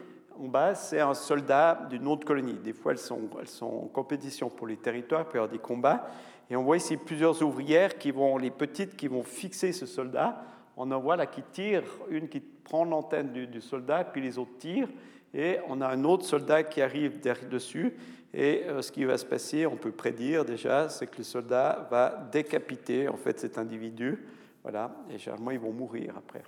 en 0.42 0.48
bas, 0.48 0.74
c'est 0.74 1.00
un 1.00 1.14
soldat 1.14 1.86
d'une 1.88 2.06
autre 2.06 2.26
colonie. 2.26 2.54
Des 2.54 2.72
fois, 2.72 2.92
elles 2.92 2.98
sont, 2.98 3.28
en 3.62 3.88
compétition 3.88 4.48
pour 4.48 4.66
les 4.66 4.76
territoires, 4.76 5.22
il 5.22 5.24
peut 5.26 5.38
y 5.38 5.38
avoir 5.38 5.50
des 5.50 5.58
combats. 5.58 6.08
Et 6.50 6.56
on 6.56 6.62
voit 6.62 6.76
ici 6.76 6.96
plusieurs 6.96 7.42
ouvrières 7.42 7.98
qui 7.98 8.10
vont, 8.10 8.38
les 8.38 8.50
petites, 8.50 8.96
qui 8.96 9.08
vont 9.08 9.22
fixer 9.22 9.72
ce 9.72 9.86
soldat. 9.86 10.42
On 10.76 10.90
en 10.90 11.00
voit 11.00 11.16
là 11.16 11.26
qui 11.26 11.42
tire, 11.42 11.82
une 12.08 12.28
qui 12.28 12.40
prend 12.40 12.84
l'antenne 12.84 13.32
du, 13.32 13.60
soldat, 13.60 14.04
puis 14.04 14.20
les 14.20 14.38
autres 14.38 14.58
tirent. 14.58 14.88
Et 15.34 15.58
on 15.68 15.80
a 15.80 15.88
un 15.88 16.04
autre 16.04 16.24
soldat 16.24 16.62
qui 16.62 16.82
arrive 16.82 17.20
derrière 17.20 17.48
dessus. 17.48 17.96
Et 18.32 18.64
euh, 18.66 18.82
ce 18.82 18.92
qui 18.92 19.04
va 19.04 19.16
se 19.16 19.24
passer, 19.24 19.66
on 19.66 19.76
peut 19.76 19.92
prédire 19.92 20.44
déjà, 20.44 20.88
c'est 20.88 21.06
que 21.06 21.18
le 21.18 21.24
soldat 21.24 21.88
va 21.90 22.28
décapiter 22.30 23.08
en 23.08 23.16
fait 23.16 23.40
cet 23.40 23.58
individu. 23.58 24.24
Voilà. 24.62 24.90
Et 25.10 25.18
généralement, 25.18 25.50
ils 25.50 25.58
vont 25.58 25.72
mourir 25.72 26.14
après. 26.16 26.42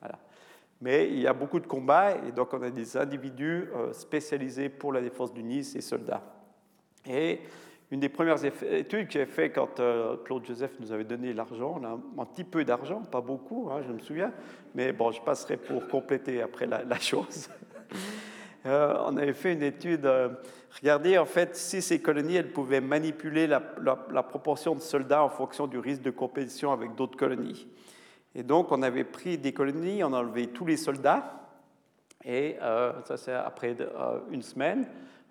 Voilà. 0.00 0.18
Mais 0.82 1.08
il 1.08 1.20
y 1.20 1.28
a 1.28 1.32
beaucoup 1.32 1.60
de 1.60 1.66
combats 1.66 2.10
et 2.26 2.32
donc 2.32 2.52
on 2.52 2.60
a 2.60 2.68
des 2.68 2.96
individus 2.96 3.68
euh, 3.72 3.92
spécialisés 3.92 4.68
pour 4.68 4.92
la 4.92 5.00
défense 5.00 5.32
du 5.32 5.44
nid, 5.44 5.62
ces 5.62 5.80
soldats. 5.80 6.24
Et 7.08 7.38
une 7.92 8.00
des 8.00 8.08
premières 8.08 8.44
études 8.44 9.06
que 9.06 9.12
j'ai 9.12 9.26
fait 9.26 9.50
quand 9.50 9.78
euh, 9.78 10.16
Claude 10.24 10.44
Joseph 10.44 10.72
nous 10.80 10.90
avait 10.90 11.04
donné 11.04 11.32
l'argent, 11.34 11.80
un 12.18 12.24
petit 12.24 12.42
peu 12.42 12.64
d'argent, 12.64 13.00
pas 13.02 13.20
beaucoup, 13.20 13.68
hein, 13.70 13.80
je 13.86 13.92
me 13.92 14.00
souviens, 14.00 14.32
mais 14.74 14.92
bon, 14.92 15.12
je 15.12 15.22
passerai 15.22 15.56
pour 15.56 15.86
compléter 15.86 16.42
après 16.42 16.66
la, 16.66 16.98
chose. 16.98 17.48
Euh, 18.64 18.94
on 19.08 19.16
avait 19.16 19.32
fait 19.32 19.54
une 19.54 19.64
étude, 19.64 20.08
regardez 20.80 21.18
en 21.18 21.24
fait 21.24 21.56
si 21.56 21.82
ces 21.82 22.00
colonies, 22.00 22.36
elles 22.36 22.52
pouvaient 22.52 22.80
manipuler 22.80 23.48
la 23.48 23.58
proportion 24.22 24.76
de 24.76 24.80
soldats 24.80 25.24
en 25.24 25.28
fonction 25.28 25.66
du 25.66 25.80
risque 25.80 26.02
de 26.02 26.12
compétition 26.12 26.70
avec 26.70 26.94
d'autres 26.94 27.16
colonies. 27.16 27.66
Et 28.34 28.42
donc, 28.42 28.72
on 28.72 28.82
avait 28.82 29.04
pris 29.04 29.38
des 29.38 29.52
colonies, 29.52 30.02
on 30.02 30.12
a 30.12 30.18
enlevé 30.18 30.48
tous 30.48 30.64
les 30.64 30.76
soldats, 30.76 31.42
et 32.24 32.56
euh, 32.62 32.92
ça 33.04 33.16
c'est 33.16 33.32
après 33.32 33.76
euh, 33.80 34.20
une 34.30 34.42
semaine. 34.42 34.86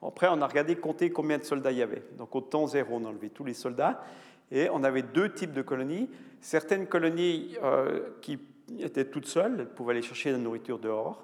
Après, 0.06 0.28
on 0.30 0.42
a 0.42 0.48
regardé 0.48 0.76
compter 0.76 1.12
combien 1.12 1.38
de 1.38 1.44
soldats 1.44 1.72
il 1.72 1.78
y 1.78 1.82
avait. 1.84 2.04
Donc, 2.18 2.36
au 2.36 2.42
temps 2.42 2.68
zéro, 2.68 2.98
on 3.00 3.06
a 3.06 3.10
enlevé 3.10 3.30
tous 3.30 3.44
les 3.44 3.54
soldats. 3.54 4.04
Et 4.52 4.68
on 4.70 4.84
avait 4.84 5.04
deux 5.04 5.32
types 5.32 5.54
de 5.54 5.62
colonies. 5.62 6.10
Certaines 6.42 6.88
colonies 6.88 7.56
euh, 7.64 8.10
qui 8.22 8.40
étaient 8.80 9.06
toutes 9.06 9.28
seules, 9.28 9.58
elles 9.60 9.70
pouvaient 9.70 9.92
aller 9.92 10.02
chercher 10.02 10.32
la 10.32 10.40
nourriture 10.40 10.80
dehors. 10.80 11.24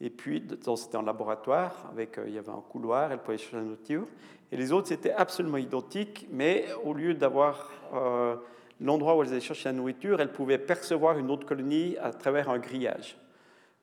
Et 0.00 0.10
puis, 0.10 0.44
c'était 0.76 0.96
en 0.96 1.02
laboratoire, 1.02 1.88
avec, 1.90 2.18
il 2.26 2.34
y 2.34 2.38
avait 2.38 2.50
un 2.50 2.62
couloir, 2.68 3.12
elles 3.12 3.20
pouvaient 3.20 3.38
chercher 3.38 3.56
la 3.56 3.62
nourriture. 3.62 4.06
Et 4.52 4.56
les 4.56 4.72
autres, 4.72 4.88
c'était 4.88 5.12
absolument 5.12 5.56
identique, 5.56 6.28
mais 6.30 6.66
au 6.84 6.92
lieu 6.92 7.14
d'avoir 7.14 7.70
l'endroit 8.80 9.16
où 9.16 9.22
elles 9.22 9.30
allaient 9.30 9.40
chercher 9.40 9.68
la 9.68 9.74
nourriture, 9.74 10.20
elles 10.20 10.32
pouvaient 10.32 10.58
percevoir 10.58 11.18
une 11.18 11.30
autre 11.30 11.46
colonie 11.46 11.96
à 12.00 12.10
travers 12.10 12.50
un 12.50 12.58
grillage. 12.58 13.18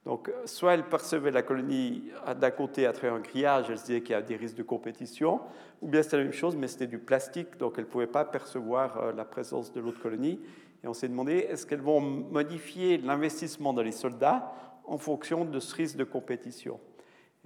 Donc, 0.04 0.30
soit 0.44 0.74
elles 0.74 0.84
percevaient 0.84 1.30
la 1.30 1.42
colonie 1.42 2.10
d'un 2.38 2.50
côté 2.50 2.86
à 2.86 2.92
travers 2.92 3.14
un 3.14 3.20
grillage, 3.20 3.70
elles 3.70 3.78
disaient 3.78 4.02
qu'il 4.02 4.10
y 4.10 4.14
a 4.14 4.22
des 4.22 4.36
risques 4.36 4.56
de 4.56 4.62
compétition, 4.62 5.40
ou 5.80 5.88
bien 5.88 6.02
c'était 6.02 6.18
la 6.18 6.24
même 6.24 6.32
chose, 6.32 6.56
mais 6.56 6.68
c'était 6.68 6.86
du 6.86 6.98
plastique, 6.98 7.56
donc 7.56 7.74
elles 7.78 7.84
ne 7.84 7.90
pouvaient 7.90 8.06
pas 8.06 8.24
percevoir 8.24 8.98
euh, 8.98 9.12
la 9.12 9.24
présence 9.24 9.72
de 9.72 9.80
l'autre 9.80 10.00
colonie. 10.00 10.40
Et 10.82 10.88
on 10.88 10.92
s'est 10.92 11.08
demandé, 11.08 11.46
est-ce 11.48 11.66
qu'elles 11.66 11.80
vont 11.80 12.00
modifier 12.00 12.98
l'investissement 12.98 13.72
dans 13.72 13.82
les 13.82 13.92
soldats 13.92 14.52
en 14.84 14.98
fonction 14.98 15.46
de 15.46 15.58
ce 15.58 15.74
risque 15.74 15.96
de 15.96 16.04
compétition? 16.04 16.78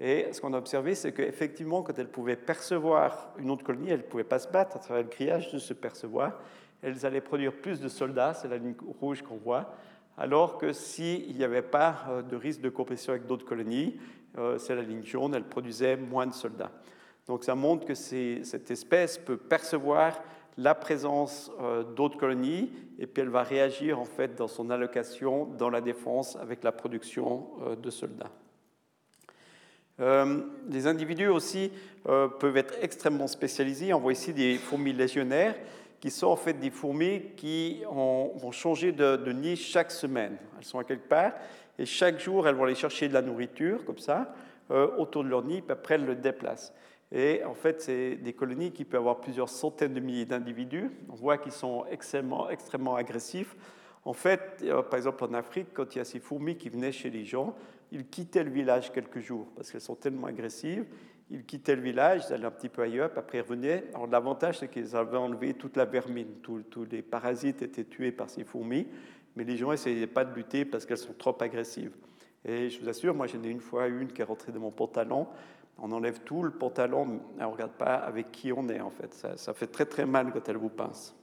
Et 0.01 0.33
ce 0.33 0.41
qu'on 0.41 0.53
a 0.55 0.59
observé, 0.59 0.97
c'est 0.97 1.13
qu'effectivement, 1.13 1.83
quand 1.83 1.97
elles 1.97 2.11
pouvaient 2.11 2.37
percevoir 2.37 3.33
une 3.39 3.51
autre 3.51 3.65
colonie, 3.65 3.91
elles 3.91 3.99
ne 3.99 4.05
pouvaient 4.05 4.25
pas 4.25 4.41
se 4.41 4.49
battre 4.49 4.77
à 4.77 4.79
travers 4.81 5.05
le 5.05 5.09
grillage, 5.09 5.53
de 5.53 5.59
se 5.59 5.75
percevoir, 5.75 6.41
elles 6.83 7.05
allaient 7.05 7.21
produire 7.21 7.53
plus 7.53 7.81
de 7.81 7.89
soldats, 7.89 8.35
c'est 8.35 8.49
la 8.49 8.59
ligne 8.59 8.75
rouge 9.01 9.23
qu'on 9.23 9.37
voit, 9.37 9.75
alors 10.17 10.59
que 10.59 10.73
s'il 10.73 11.35
n'y 11.37 11.45
avait 11.45 11.63
pas 11.63 12.05
euh, 12.09 12.23
de 12.23 12.37
risque 12.37 12.61
de 12.61 12.69
compétition 12.69 13.13
avec 13.13 13.27
d'autres 13.27 13.47
colonies, 13.47 13.99
euh, 14.37 14.59
c'est 14.59 14.75
la 14.75 14.83
ligne 14.83 15.05
jaune, 15.05 15.35
elles 15.35 15.49
produisaient 15.49 15.97
moins 15.97 16.27
de 16.27 16.33
soldats. 16.33 16.73
Donc 17.27 17.45
ça 17.45 17.55
montre 17.55 17.87
que 17.87 17.95
cette 17.95 18.71
espèce 18.71 19.19
peut 19.19 19.37
percevoir 19.37 20.21
la 20.57 20.75
présence 20.75 21.53
euh, 21.61 21.85
d'autres 21.85 22.19
colonies 22.19 22.71
et 22.99 23.07
puis 23.07 23.23
elle 23.23 23.29
va 23.29 23.43
réagir 23.43 24.01
en 24.01 24.05
fait 24.05 24.35
dans 24.35 24.49
son 24.49 24.71
allocation 24.71 25.45
dans 25.45 25.71
la 25.71 25.81
défense 25.81 26.37
avec 26.37 26.65
la 26.65 26.73
production 26.73 27.47
de 27.81 27.91
soldats. 27.91 28.33
les 30.69 30.87
individus 30.87 31.29
aussi 31.29 31.71
peuvent 32.05 32.57
être 32.57 32.75
extrêmement 32.81 33.29
spécialisés. 33.29 33.93
On 33.93 34.01
voit 34.01 34.13
ici 34.13 34.33
des 34.33 34.57
fourmis 34.57 34.93
légionnaires 34.93 35.55
qui 36.01 36.11
sont 36.11 36.29
en 36.29 36.37
fait 36.37 36.55
des 36.55 36.71
fourmis 36.71 37.23
qui 37.37 37.83
vont 37.85 38.53
changer 38.53 38.93
de, 38.93 39.33
nid 39.33 39.57
chaque 39.57 39.91
semaine. 39.91 40.37
Elles 40.57 40.65
sont 40.65 40.79
à 40.79 40.85
quelque 40.85 41.09
part 41.09 41.33
et 41.79 41.87
chaque 41.87 42.19
jour, 42.19 42.49
elles 42.49 42.57
vont 42.57 42.65
aller 42.65 42.75
chercher 42.75 43.09
de 43.09 43.15
la 43.15 43.23
nourriture, 43.23 43.85
comme 43.85 43.99
ça, 43.99 44.35
euh, 44.71 44.89
autour 44.99 45.23
de 45.23 45.29
leur 45.29 45.45
nid, 45.45 45.63
puis 45.63 45.73
après, 45.73 45.95
elles 45.95 46.05
le 46.05 46.17
déplacent. 46.17 46.75
Et 47.13 47.43
en 47.45 47.55
fait, 47.55 47.81
c'est 47.81 48.17
des 48.17 48.33
colonies 48.33 48.73
qui 48.73 48.85
peuvent 48.85 49.01
avoir 49.01 49.21
plusieurs 49.21 49.49
centaines 49.49 49.95
de 49.95 50.01
milliers 50.01 50.27
d'individus. 50.27 50.91
On 51.09 51.15
voit 51.15 51.39
qu'ils 51.39 51.53
sont 51.53 51.87
extrêmement, 51.91 52.51
extrêmement 52.51 52.97
agressifs. 52.97 53.57
En 54.05 54.13
fait, 54.13 54.63
euh, 54.65 54.83
par 54.83 54.97
exemple, 54.99 55.25
en 55.25 55.35
Afrique, 55.35 55.69
quand 55.73 55.95
il 55.95 55.99
y 55.99 56.01
a 56.01 56.05
ces 56.05 56.19
fourmis 56.19 56.57
qui 56.57 56.69
venaient 56.69 56.93
chez 56.93 57.11
les 57.11 57.25
gens, 57.25 57.55
ils 57.93 58.07
quittaient 58.07 58.45
le 58.45 58.51
village 58.51 58.93
quelques 58.93 59.21
jours 59.21 59.47
parce 59.57 59.71
qu'elles 59.71 59.81
sont 59.81 59.95
tellement 59.95 60.27
agressives 60.27 60.85
ils 61.31 61.45
quittaient 61.45 61.77
le 61.77 61.83
village, 61.83 62.25
ils 62.29 62.33
allaient 62.33 62.47
un 62.47 62.51
petit 62.51 62.69
peu 62.69 62.83
ailleurs, 62.83 63.11
après 63.17 63.39
ils 63.39 63.43
revenaient. 63.43 63.85
Alors 63.95 64.07
l'avantage, 64.07 64.59
c'est 64.59 64.69
qu'ils 64.69 64.97
avaient 64.97 65.19
enlevé 65.19 65.55
toute 65.55 65.77
la 65.77 65.85
vermine, 65.85 66.29
tous, 66.43 66.65
les 66.91 67.03
parasites 67.03 67.63
étaient 67.63 67.85
tués 67.85 68.13
par 68.13 68.31
ces 68.31 68.45
fourmis, 68.45 68.87
mais 69.37 69.45
les 69.45 69.57
gens 69.57 69.71
n'essayaient 69.71 70.07
pas 70.07 70.25
de 70.25 70.35
lutter 70.35 70.65
parce 70.65 70.87
qu'elles 70.87 70.99
sont 70.99 71.15
trop 71.17 71.37
agressives. 71.41 71.93
Et 72.45 72.71
je 72.71 72.81
vous 72.81 72.89
assure, 72.89 73.15
moi 73.15 73.27
j'en 73.27 73.43
ai 73.43 73.49
une 73.49 73.61
fois 73.61 73.89
une 73.89 74.11
qui 74.11 74.23
est 74.23 74.25
rentrée 74.25 74.53
dans 74.53 74.61
mon 74.61 74.71
pantalon, 74.71 75.27
On 75.81 75.93
enlève 75.93 76.21
tout 76.21 76.43
le 76.43 76.51
pantalon, 76.51 77.21
on 77.37 77.41
ne 77.41 77.47
regarde 77.47 77.73
pas 77.73 77.95
avec 77.95 78.33
qui 78.33 78.53
on 78.53 78.69
est 78.69 78.81
en 78.81 78.91
fait. 78.91 79.13
Ça, 79.37 79.53
fait 79.53 79.67
très 79.67 79.85
très 79.85 80.07
mal 80.07 80.33
quand 80.33 80.49
elles 80.49 80.57
vous 80.57 80.71
pincent. 80.71 81.15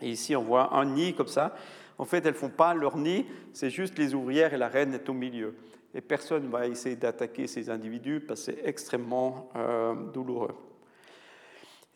Et 0.00 0.10
ici, 0.10 0.34
on 0.34 0.42
voit 0.42 0.74
un 0.74 0.86
nid 0.86 1.14
comme 1.14 1.28
ça. 1.28 1.54
En 1.98 2.04
fait, 2.04 2.24
elles 2.24 2.32
ne 2.32 2.38
font 2.38 2.48
pas 2.48 2.74
leur 2.74 2.96
nid, 2.96 3.26
c'est 3.52 3.70
juste 3.70 3.98
les 3.98 4.14
ouvrières 4.14 4.54
et 4.54 4.56
la 4.56 4.68
reine 4.68 4.94
est 4.94 5.08
au 5.08 5.12
milieu. 5.12 5.54
Et 5.94 6.00
personne 6.00 6.44
ne 6.44 6.48
va 6.48 6.66
essayer 6.66 6.96
d'attaquer 6.96 7.46
ces 7.46 7.68
individus 7.68 8.20
parce 8.20 8.40
que 8.40 8.52
c'est 8.52 8.68
extrêmement 8.68 9.50
euh, 9.56 9.94
douloureux. 10.12 10.54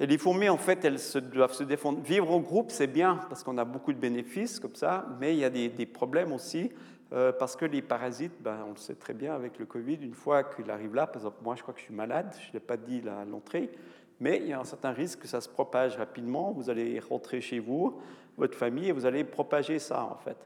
Et 0.01 0.07
les 0.07 0.19
fourmis, 0.19 0.49
en 0.49 0.57
fait, 0.57 0.85
elles 0.85 0.99
doivent 1.33 1.53
se 1.53 1.63
défendre. 1.63 2.01
Vivre 2.01 2.31
en 2.33 2.41
groupe, 2.41 2.73
c'est 2.73 2.89
bien 2.89 3.21
parce 3.29 3.45
qu'on 3.45 3.59
a 3.59 3.65
beaucoup 3.65 3.93
de 3.93 3.99
bénéfices 3.99 4.59
comme 4.59 4.75
ça, 4.75 5.07
mais 5.21 5.35
il 5.35 5.39
y 5.39 5.45
a 5.45 5.51
des, 5.51 5.87
problèmes 5.87 6.33
aussi 6.33 6.73
euh, 7.13 7.31
parce 7.31 7.55
que 7.55 7.65
les 7.65 7.81
parasites, 7.81 8.35
ben, 8.41 8.65
on 8.67 8.71
le 8.71 8.77
sait 8.77 8.97
très 8.97 9.15
bien 9.15 9.35
avec 9.35 9.59
le 9.61 9.67
Covid, 9.67 9.99
une 10.03 10.15
fois 10.15 10.43
qu'il 10.43 10.69
arrive 10.71 10.97
là, 10.97 11.07
par 11.07 11.17
exemple, 11.17 11.37
moi 11.45 11.55
je 11.55 11.63
crois 11.63 11.75
que 11.75 11.79
je 11.79 11.85
suis 11.85 11.95
malade, 11.95 12.35
je 12.41 12.49
ne 12.49 12.53
l'ai 12.55 12.61
pas 12.61 12.77
dit 12.77 13.03
à 13.09 13.25
l'entrée, 13.25 13.71
mais 14.19 14.39
il 14.39 14.49
y 14.49 14.53
a 14.53 14.59
un 14.59 14.65
certain 14.65 14.91
risque 14.91 15.21
que 15.21 15.29
ça 15.29 15.41
se 15.41 15.49
propage 15.49 15.97
rapidement. 15.97 16.53
Vous 16.53 16.71
allez 16.71 16.99
rentrer 16.99 17.41
chez 17.41 17.61
vous, 17.61 18.01
votre 18.37 18.57
famille, 18.57 18.89
et 18.89 18.93
vous 18.93 19.07
allez 19.07 19.23
propager 19.23 19.79
ça 19.79 20.03
en 20.05 20.17
fait. 20.17 20.37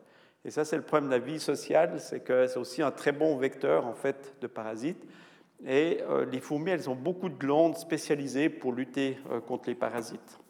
Et 0.49 0.51
ça, 0.51 0.65
c'est 0.65 0.77
le 0.77 0.83
problème 0.83 1.11
de 1.11 1.15
la 1.15 1.19
vie 1.19 1.39
sociale, 1.39 2.01
c'est 2.01 2.21
que 2.21 2.47
c'est 2.47 2.59
aussi 2.59 2.81
un 2.81 2.91
très 2.91 3.13
bon 3.13 3.37
vecteur 3.37 3.85
en 3.85 3.93
fait 3.93 4.35
de 4.41 4.47
parasites. 4.47 5.05
Et 5.67 5.99
euh, 6.09 6.25
les 6.25 6.41
fourmis, 6.41 6.71
elles 6.71 6.89
ont 6.89 6.95
beaucoup 6.95 7.29
de 7.29 7.35
glandes 7.35 7.77
spécialisées 7.77 8.49
pour 8.49 8.73
lutter 8.73 9.19
euh, 9.31 9.43
contre 9.43 9.69
les 9.69 9.75
parasites. 9.75 10.41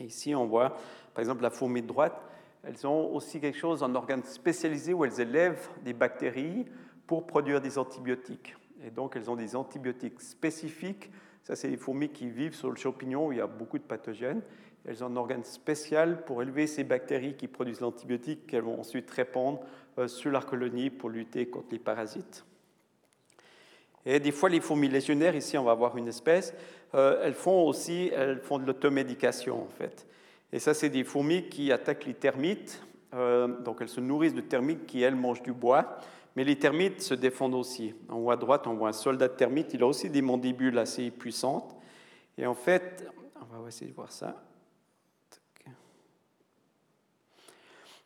ici, 0.00 0.34
on 0.34 0.46
voit, 0.46 0.70
par 1.14 1.20
exemple, 1.20 1.44
la 1.44 1.50
fourmi 1.50 1.82
de 1.82 1.86
droite, 1.86 2.20
elles 2.64 2.84
ont 2.84 3.14
aussi 3.14 3.38
quelque 3.38 3.56
chose, 3.56 3.84
un 3.84 3.94
organe 3.94 4.24
spécialisé 4.24 4.92
où 4.92 5.04
elles 5.04 5.20
élèvent 5.20 5.68
des 5.84 5.92
bactéries 5.92 6.66
pour 7.06 7.24
produire 7.24 7.60
des 7.60 7.78
antibiotiques. 7.78 8.56
Et 8.84 8.90
donc, 8.90 9.14
elles 9.14 9.30
ont 9.30 9.36
des 9.36 9.54
antibiotiques 9.54 10.20
spécifiques. 10.20 11.12
Ça, 11.44 11.54
c'est 11.54 11.68
les 11.68 11.76
fourmis 11.76 12.08
qui 12.08 12.28
vivent 12.28 12.56
sur 12.56 12.70
le 12.70 12.76
champignon 12.76 13.28
où 13.28 13.32
il 13.32 13.38
y 13.38 13.40
a 13.40 13.46
beaucoup 13.46 13.78
de 13.78 13.84
pathogènes. 13.84 14.42
Elles 14.88 15.04
ont 15.04 15.08
un 15.08 15.16
organe 15.16 15.44
spécial 15.44 16.24
pour 16.24 16.40
élever 16.40 16.66
ces 16.66 16.82
bactéries 16.82 17.34
qui 17.34 17.46
produisent 17.46 17.80
l'antibiotique 17.80 18.46
qu'elles 18.46 18.62
vont 18.62 18.80
ensuite 18.80 19.10
répandre 19.10 19.60
euh, 19.98 20.08
sur 20.08 20.30
leur 20.30 20.46
colonie 20.46 20.88
pour 20.88 21.10
lutter 21.10 21.46
contre 21.46 21.68
les 21.72 21.78
parasites. 21.78 22.46
Et 24.06 24.18
des 24.18 24.32
fois, 24.32 24.48
les 24.48 24.60
fourmis 24.60 24.88
légionnaires, 24.88 25.36
ici 25.36 25.58
on 25.58 25.64
va 25.64 25.72
avoir 25.72 25.98
une 25.98 26.08
espèce, 26.08 26.54
euh, 26.94 27.20
elles 27.22 27.34
font 27.34 27.66
aussi 27.66 28.10
elles 28.14 28.40
font 28.40 28.58
de 28.58 28.64
l'automédication 28.64 29.62
en 29.62 29.68
fait. 29.68 30.06
Et 30.54 30.58
ça, 30.58 30.72
c'est 30.72 30.88
des 30.88 31.04
fourmis 31.04 31.50
qui 31.50 31.70
attaquent 31.70 32.06
les 32.06 32.14
termites. 32.14 32.82
Euh, 33.12 33.46
donc 33.60 33.82
elles 33.82 33.90
se 33.90 34.00
nourrissent 34.00 34.32
de 34.32 34.40
termites 34.40 34.86
qui, 34.86 35.02
elles, 35.02 35.16
mangent 35.16 35.42
du 35.42 35.52
bois. 35.52 35.98
Mais 36.34 36.44
les 36.44 36.56
termites 36.56 37.02
se 37.02 37.12
défendent 37.12 37.56
aussi. 37.56 37.94
En 38.08 38.16
haut 38.16 38.30
à 38.30 38.36
droite, 38.36 38.66
on 38.66 38.72
voit 38.72 38.88
un 38.88 38.92
soldat 38.92 39.28
de 39.28 39.34
termites. 39.34 39.74
Il 39.74 39.82
a 39.82 39.86
aussi 39.86 40.08
des 40.08 40.22
mandibules 40.22 40.78
assez 40.78 41.10
puissantes. 41.10 41.76
Et 42.38 42.46
en 42.46 42.54
fait, 42.54 43.04
on 43.52 43.60
va 43.60 43.68
essayer 43.68 43.90
de 43.90 43.96
voir 43.96 44.12
ça. 44.12 44.47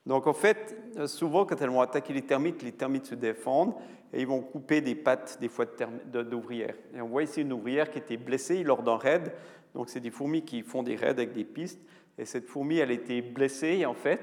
Donc 0.06 0.26
en 0.26 0.32
fait, 0.32 0.76
souvent 1.06 1.44
quand 1.44 1.60
elles 1.60 1.70
vont 1.70 1.80
attaquer 1.80 2.12
les 2.12 2.22
termites, 2.22 2.62
les 2.62 2.72
termites 2.72 3.06
se 3.06 3.14
défendent 3.14 3.74
et 4.12 4.20
ils 4.20 4.26
vont 4.26 4.40
couper 4.40 4.80
des 4.80 4.94
pattes 4.94 5.38
des 5.40 5.48
fois 5.48 5.66
d'ouvrières. 6.12 6.74
Et 6.94 7.00
on 7.00 7.08
voit 7.08 7.22
ici 7.22 7.42
une 7.42 7.52
ouvrière 7.52 7.90
qui 7.90 7.98
était 7.98 8.16
blessée 8.16 8.64
lors 8.64 8.82
d'un 8.82 8.96
raid. 8.96 9.32
Donc 9.74 9.88
c'est 9.88 10.00
des 10.00 10.10
fourmis 10.10 10.42
qui 10.42 10.62
font 10.62 10.82
des 10.82 10.96
raids 10.96 11.08
avec 11.08 11.32
des 11.32 11.44
pistes. 11.44 11.80
Et 12.18 12.24
cette 12.24 12.46
fourmi, 12.46 12.78
elle 12.78 12.90
était 12.90 13.22
blessée 13.22 13.86
en 13.86 13.94
fait. 13.94 14.20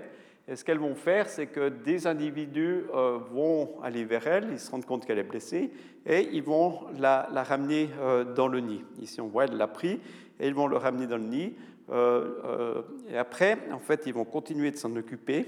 Et 0.49 0.55
ce 0.55 0.63
qu'elles 0.63 0.79
vont 0.79 0.95
faire, 0.95 1.29
c'est 1.29 1.45
que 1.45 1.69
des 1.69 2.07
individus 2.07 2.85
euh, 2.95 3.19
vont 3.31 3.79
aller 3.83 4.03
vers 4.03 4.25
elle, 4.25 4.47
ils 4.51 4.59
se 4.59 4.71
rendent 4.71 4.85
compte 4.85 5.05
qu'elle 5.05 5.19
est 5.19 5.23
blessée, 5.23 5.69
et 6.07 6.27
ils 6.31 6.41
vont 6.41 6.87
la, 6.97 7.27
ramener 7.43 7.87
euh, 7.99 8.23
dans 8.23 8.47
le 8.47 8.59
nid. 8.59 8.83
Ici, 8.99 9.21
on 9.21 9.27
voit, 9.27 9.45
elle 9.45 9.57
l'a 9.57 9.67
pris, 9.67 9.99
et 10.39 10.47
ils 10.47 10.55
vont 10.55 10.65
le 10.65 10.77
ramener 10.77 11.05
dans 11.05 11.17
le 11.17 11.27
nid. 11.27 11.53
Euh, 11.91 12.81
et 13.11 13.17
après, 13.17 13.59
en 13.71 13.77
fait, 13.77 14.07
ils 14.07 14.13
vont 14.13 14.25
continuer 14.25 14.71
de 14.71 14.77
s'en 14.77 14.95
occuper. 14.95 15.45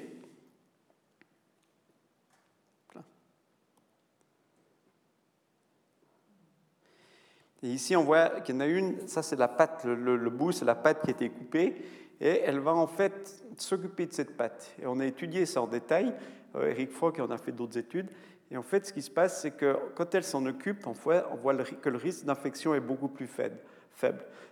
Et 7.64 7.68
ici, 7.68 7.96
on 7.96 8.04
voit 8.04 8.42
qu'il 8.42 8.56
y 8.56 8.58
en 8.58 8.62
a 8.62 8.66
une, 8.66 9.08
ça 9.08 9.22
c'est 9.22 9.36
la 9.36 9.48
patte, 9.48 9.86
le, 9.86 10.30
bout, 10.30 10.52
c'est 10.52 10.66
la 10.66 10.76
patte 10.76 11.04
qui 11.04 11.10
a 11.10 11.12
été 11.12 11.30
coupée, 11.30 11.76
et 12.20 12.42
elle 12.46 12.60
va 12.60 12.74
en 12.74 12.88
fait 12.88 13.44
s'occuper 13.58 14.08
de 14.08 14.14
cette 14.14 14.36
patte. 14.36 14.74
Et 14.82 14.88
on 14.88 15.00
a 15.00 15.06
étudié 15.06 15.46
ça 15.46 15.62
en 15.62 15.68
détail, 15.68 16.14
euh, 16.56 16.70
Eric 16.70 16.92
Frock 16.92 17.20
en 17.20 17.30
a 17.30 17.38
fait 17.38 17.52
d'autres 17.52 17.78
études, 17.78 18.08
et 18.52 18.58
en 18.58 18.64
fait, 18.64 18.86
ce 18.86 18.92
qui 18.92 19.02
se 19.02 19.10
passe, 19.10 19.42
c'est 19.42 19.52
que 19.52 19.78
quand 19.96 20.14
elle 20.14 20.26
s'en 20.26 20.46
occupe, 20.46 20.86
on 20.86 20.92
voit, 20.92 21.30
on 21.32 21.38
voit 21.38 21.56
que 21.56 21.90
le 21.90 21.98
risque 21.98 22.26
d'infection 22.26 22.76
est 22.76 22.82
beaucoup 22.82 23.08
plus 23.08 23.28
faible. 23.28 23.58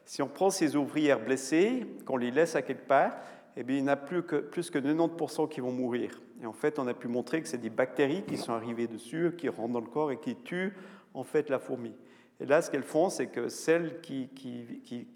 Si 0.05 0.21
on 0.21 0.27
prend 0.27 0.49
ces 0.49 0.75
ouvrières 0.75 1.19
blessées, 1.19 1.85
qu'on 2.05 2.17
les 2.17 2.31
laisse 2.31 2.55
à 2.55 2.61
quelque 2.61 2.87
part, 2.87 3.11
eh 3.57 3.63
bien, 3.63 3.77
il 3.77 3.83
n'y 3.83 3.89
en 3.89 3.93
a 3.93 3.97
plus 3.97 4.23
que, 4.23 4.37
plus 4.37 4.69
que 4.69 4.79
90% 4.79 5.49
qui 5.49 5.59
vont 5.59 5.71
mourir. 5.71 6.21
Et 6.41 6.45
en 6.45 6.53
fait, 6.53 6.79
on 6.79 6.87
a 6.87 6.93
pu 6.93 7.07
montrer 7.09 7.41
que 7.41 7.47
c'est 7.47 7.57
des 7.57 7.69
bactéries 7.69 8.23
qui 8.23 8.37
sont 8.37 8.53
arrivées 8.53 8.87
dessus, 8.87 9.33
qui 9.37 9.49
rentrent 9.49 9.73
dans 9.73 9.81
le 9.81 9.87
corps 9.87 10.11
et 10.11 10.17
qui 10.17 10.35
tuent 10.35 10.73
en 11.13 11.23
fait 11.23 11.49
la 11.49 11.59
fourmi. 11.59 11.93
Et 12.41 12.45
là, 12.45 12.61
ce 12.61 12.71
qu'elles 12.71 12.83
font, 12.83 13.09
c'est 13.09 13.27
que 13.27 13.49
celles 13.49 13.99
qui, 14.01 14.29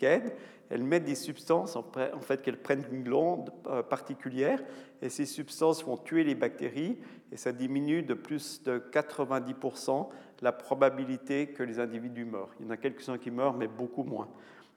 aident, 0.02 0.34
elles 0.70 0.84
mettent 0.84 1.06
des 1.06 1.16
substances, 1.16 1.76
en 1.76 1.84
fait, 2.22 2.42
qu'elles 2.42 2.62
prennent 2.62 2.86
une 2.92 3.04
glande 3.04 3.52
euh, 3.68 3.82
particulière, 3.82 4.62
et 5.02 5.10
ces 5.10 5.26
substances 5.26 5.86
vont 5.86 5.98
tuer 5.98 6.24
les 6.24 6.36
bactéries, 6.36 6.98
et 7.32 7.38
ça 7.38 7.52
diminue 7.52 8.04
de 8.04 8.14
plus 8.14 8.62
de 8.64 8.84
90% 8.92 10.10
la 10.42 10.52
probabilité 10.52 11.48
que 11.48 11.64
les 11.64 11.80
individus 11.80 12.26
meurent. 12.26 12.54
Il 12.60 12.66
y 12.66 12.70
en 12.70 12.72
a 12.72 12.78
quelques-uns 12.78 13.18
qui 13.18 13.32
meurent, 13.32 13.54
mais 13.54 13.68
beaucoup 13.68 14.04
moins. 14.04 14.28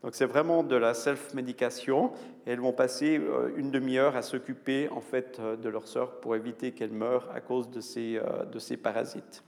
Donc 0.02 0.14
c'est 0.14 0.26
vraiment 0.26 0.62
de 0.62 0.76
la 0.76 0.94
self-médication, 0.94 2.12
et 2.46 2.52
elles 2.52 2.60
vont 2.60 2.72
passer 2.72 3.18
euh, 3.18 3.50
une 3.56 3.72
demi-heure 3.72 4.14
à 4.14 4.22
s'occuper 4.22 4.88
en 4.90 5.00
fait 5.00 5.38
euh, 5.40 5.56
de 5.56 5.68
leur 5.68 5.88
sœur 5.88 6.20
pour 6.20 6.36
éviter 6.36 6.70
qu'elles 6.70 6.92
meurent 6.92 7.28
à 7.34 7.40
cause 7.40 7.68
de 7.70 7.80
ces 7.80 8.76
parasites. 8.76 9.42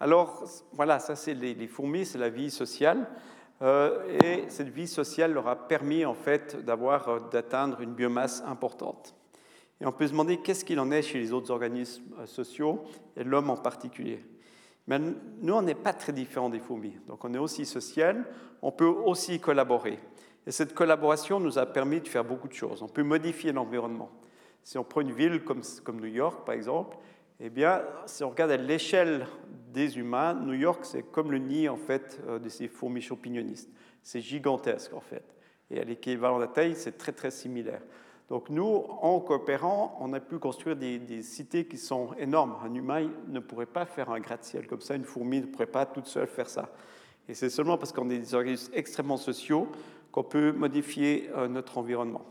Alors 0.00 0.44
voilà, 0.72 0.98
ça 0.98 1.14
c'est 1.14 1.34
les, 1.34 1.68
fourmis, 1.68 2.06
c'est 2.06 2.18
la 2.18 2.30
vie 2.30 2.50
sociale. 2.50 3.06
Euh, 3.62 4.18
et 4.24 4.44
cette 4.48 4.70
vie 4.70 4.88
sociale 4.88 5.34
leur 5.34 5.46
a 5.46 5.68
permis 5.68 6.06
en 6.06 6.14
fait 6.14 6.64
d'avoir, 6.64 7.08
euh, 7.08 7.18
d'atteindre 7.30 7.82
une 7.82 7.92
biomasse 7.92 8.42
importante. 8.46 9.14
Et 9.82 9.86
on 9.86 9.92
peut 9.92 10.06
se 10.06 10.12
demander 10.12 10.38
qu'est-ce 10.38 10.64
qu'il 10.64 10.80
en 10.80 10.90
est 10.90 11.02
chez 11.02 11.18
les 11.18 11.32
autres 11.32 11.50
organismes 11.50 12.04
euh, 12.18 12.26
sociaux, 12.26 12.82
et 13.18 13.24
l'homme 13.24 13.50
en 13.50 13.58
particulier. 13.58 14.24
Mais 14.86 14.98
nous, 14.98 15.52
on 15.52 15.60
n'est 15.60 15.74
pas 15.74 15.92
très 15.92 16.14
différents 16.14 16.48
des 16.48 16.58
fourmis. 16.58 16.96
Donc 17.06 17.22
on 17.26 17.34
est 17.34 17.38
aussi 17.38 17.66
social, 17.66 18.24
on 18.62 18.72
peut 18.72 18.86
aussi 18.86 19.38
collaborer. 19.38 19.98
Et 20.46 20.50
cette 20.50 20.72
collaboration 20.72 21.38
nous 21.38 21.58
a 21.58 21.66
permis 21.66 22.00
de 22.00 22.08
faire 22.08 22.24
beaucoup 22.24 22.48
de 22.48 22.54
choses. 22.54 22.82
On 22.82 22.88
peut 22.88 23.02
modifier 23.02 23.52
l'environnement. 23.52 24.10
Si 24.64 24.78
on 24.78 24.84
prend 24.84 25.02
une 25.02 25.12
ville 25.12 25.44
comme, 25.44 25.60
comme 25.84 26.00
New 26.00 26.06
York, 26.06 26.46
par 26.46 26.54
exemple, 26.54 26.96
eh 27.40 27.50
bien, 27.50 27.82
si 28.06 28.24
on 28.24 28.30
regarde 28.30 28.50
à 28.50 28.56
l'échelle 28.56 29.26
des 29.72 29.98
humains, 29.98 30.34
New 30.34 30.54
York, 30.54 30.84
c'est 30.84 31.02
comme 31.02 31.30
le 31.30 31.38
nid 31.38 31.68
en 31.68 31.76
fait 31.76 32.20
euh, 32.28 32.38
de 32.38 32.48
ces 32.48 32.68
fourmis 32.68 33.00
champignonistes. 33.00 33.70
C'est 34.02 34.20
gigantesque 34.20 34.92
en 34.94 35.00
fait. 35.00 35.24
Et 35.70 35.80
à 35.80 35.84
l'équivalent 35.84 36.36
de 36.36 36.42
la 36.42 36.48
taille, 36.48 36.74
c'est 36.74 36.98
très 36.98 37.12
très 37.12 37.30
similaire. 37.30 37.80
Donc 38.28 38.48
nous, 38.48 38.84
en 39.02 39.18
coopérant, 39.20 39.96
on 40.00 40.12
a 40.12 40.20
pu 40.20 40.38
construire 40.38 40.76
des, 40.76 41.22
cités 41.22 41.66
qui 41.66 41.76
sont 41.76 42.14
énormes. 42.16 42.56
Un 42.64 42.72
humain 42.74 43.10
ne 43.26 43.40
pourrait 43.40 43.66
pas 43.66 43.86
faire 43.86 44.10
un 44.10 44.20
gratte-ciel 44.20 44.68
comme 44.68 44.80
ça, 44.80 44.94
une 44.94 45.04
fourmi 45.04 45.40
ne 45.40 45.46
pourrait 45.46 45.66
pas 45.66 45.84
toute 45.84 46.06
seule 46.06 46.28
faire 46.28 46.48
ça. 46.48 46.68
Et 47.28 47.34
c'est 47.34 47.50
seulement 47.50 47.76
parce 47.76 47.92
qu'on 47.92 48.08
est 48.08 48.18
des 48.18 48.34
organismes 48.34 48.72
extrêmement 48.72 49.16
sociaux 49.16 49.68
qu'on 50.12 50.22
peut 50.22 50.52
modifier 50.52 51.28
euh, 51.36 51.48
notre 51.48 51.78
environnement. 51.78 52.24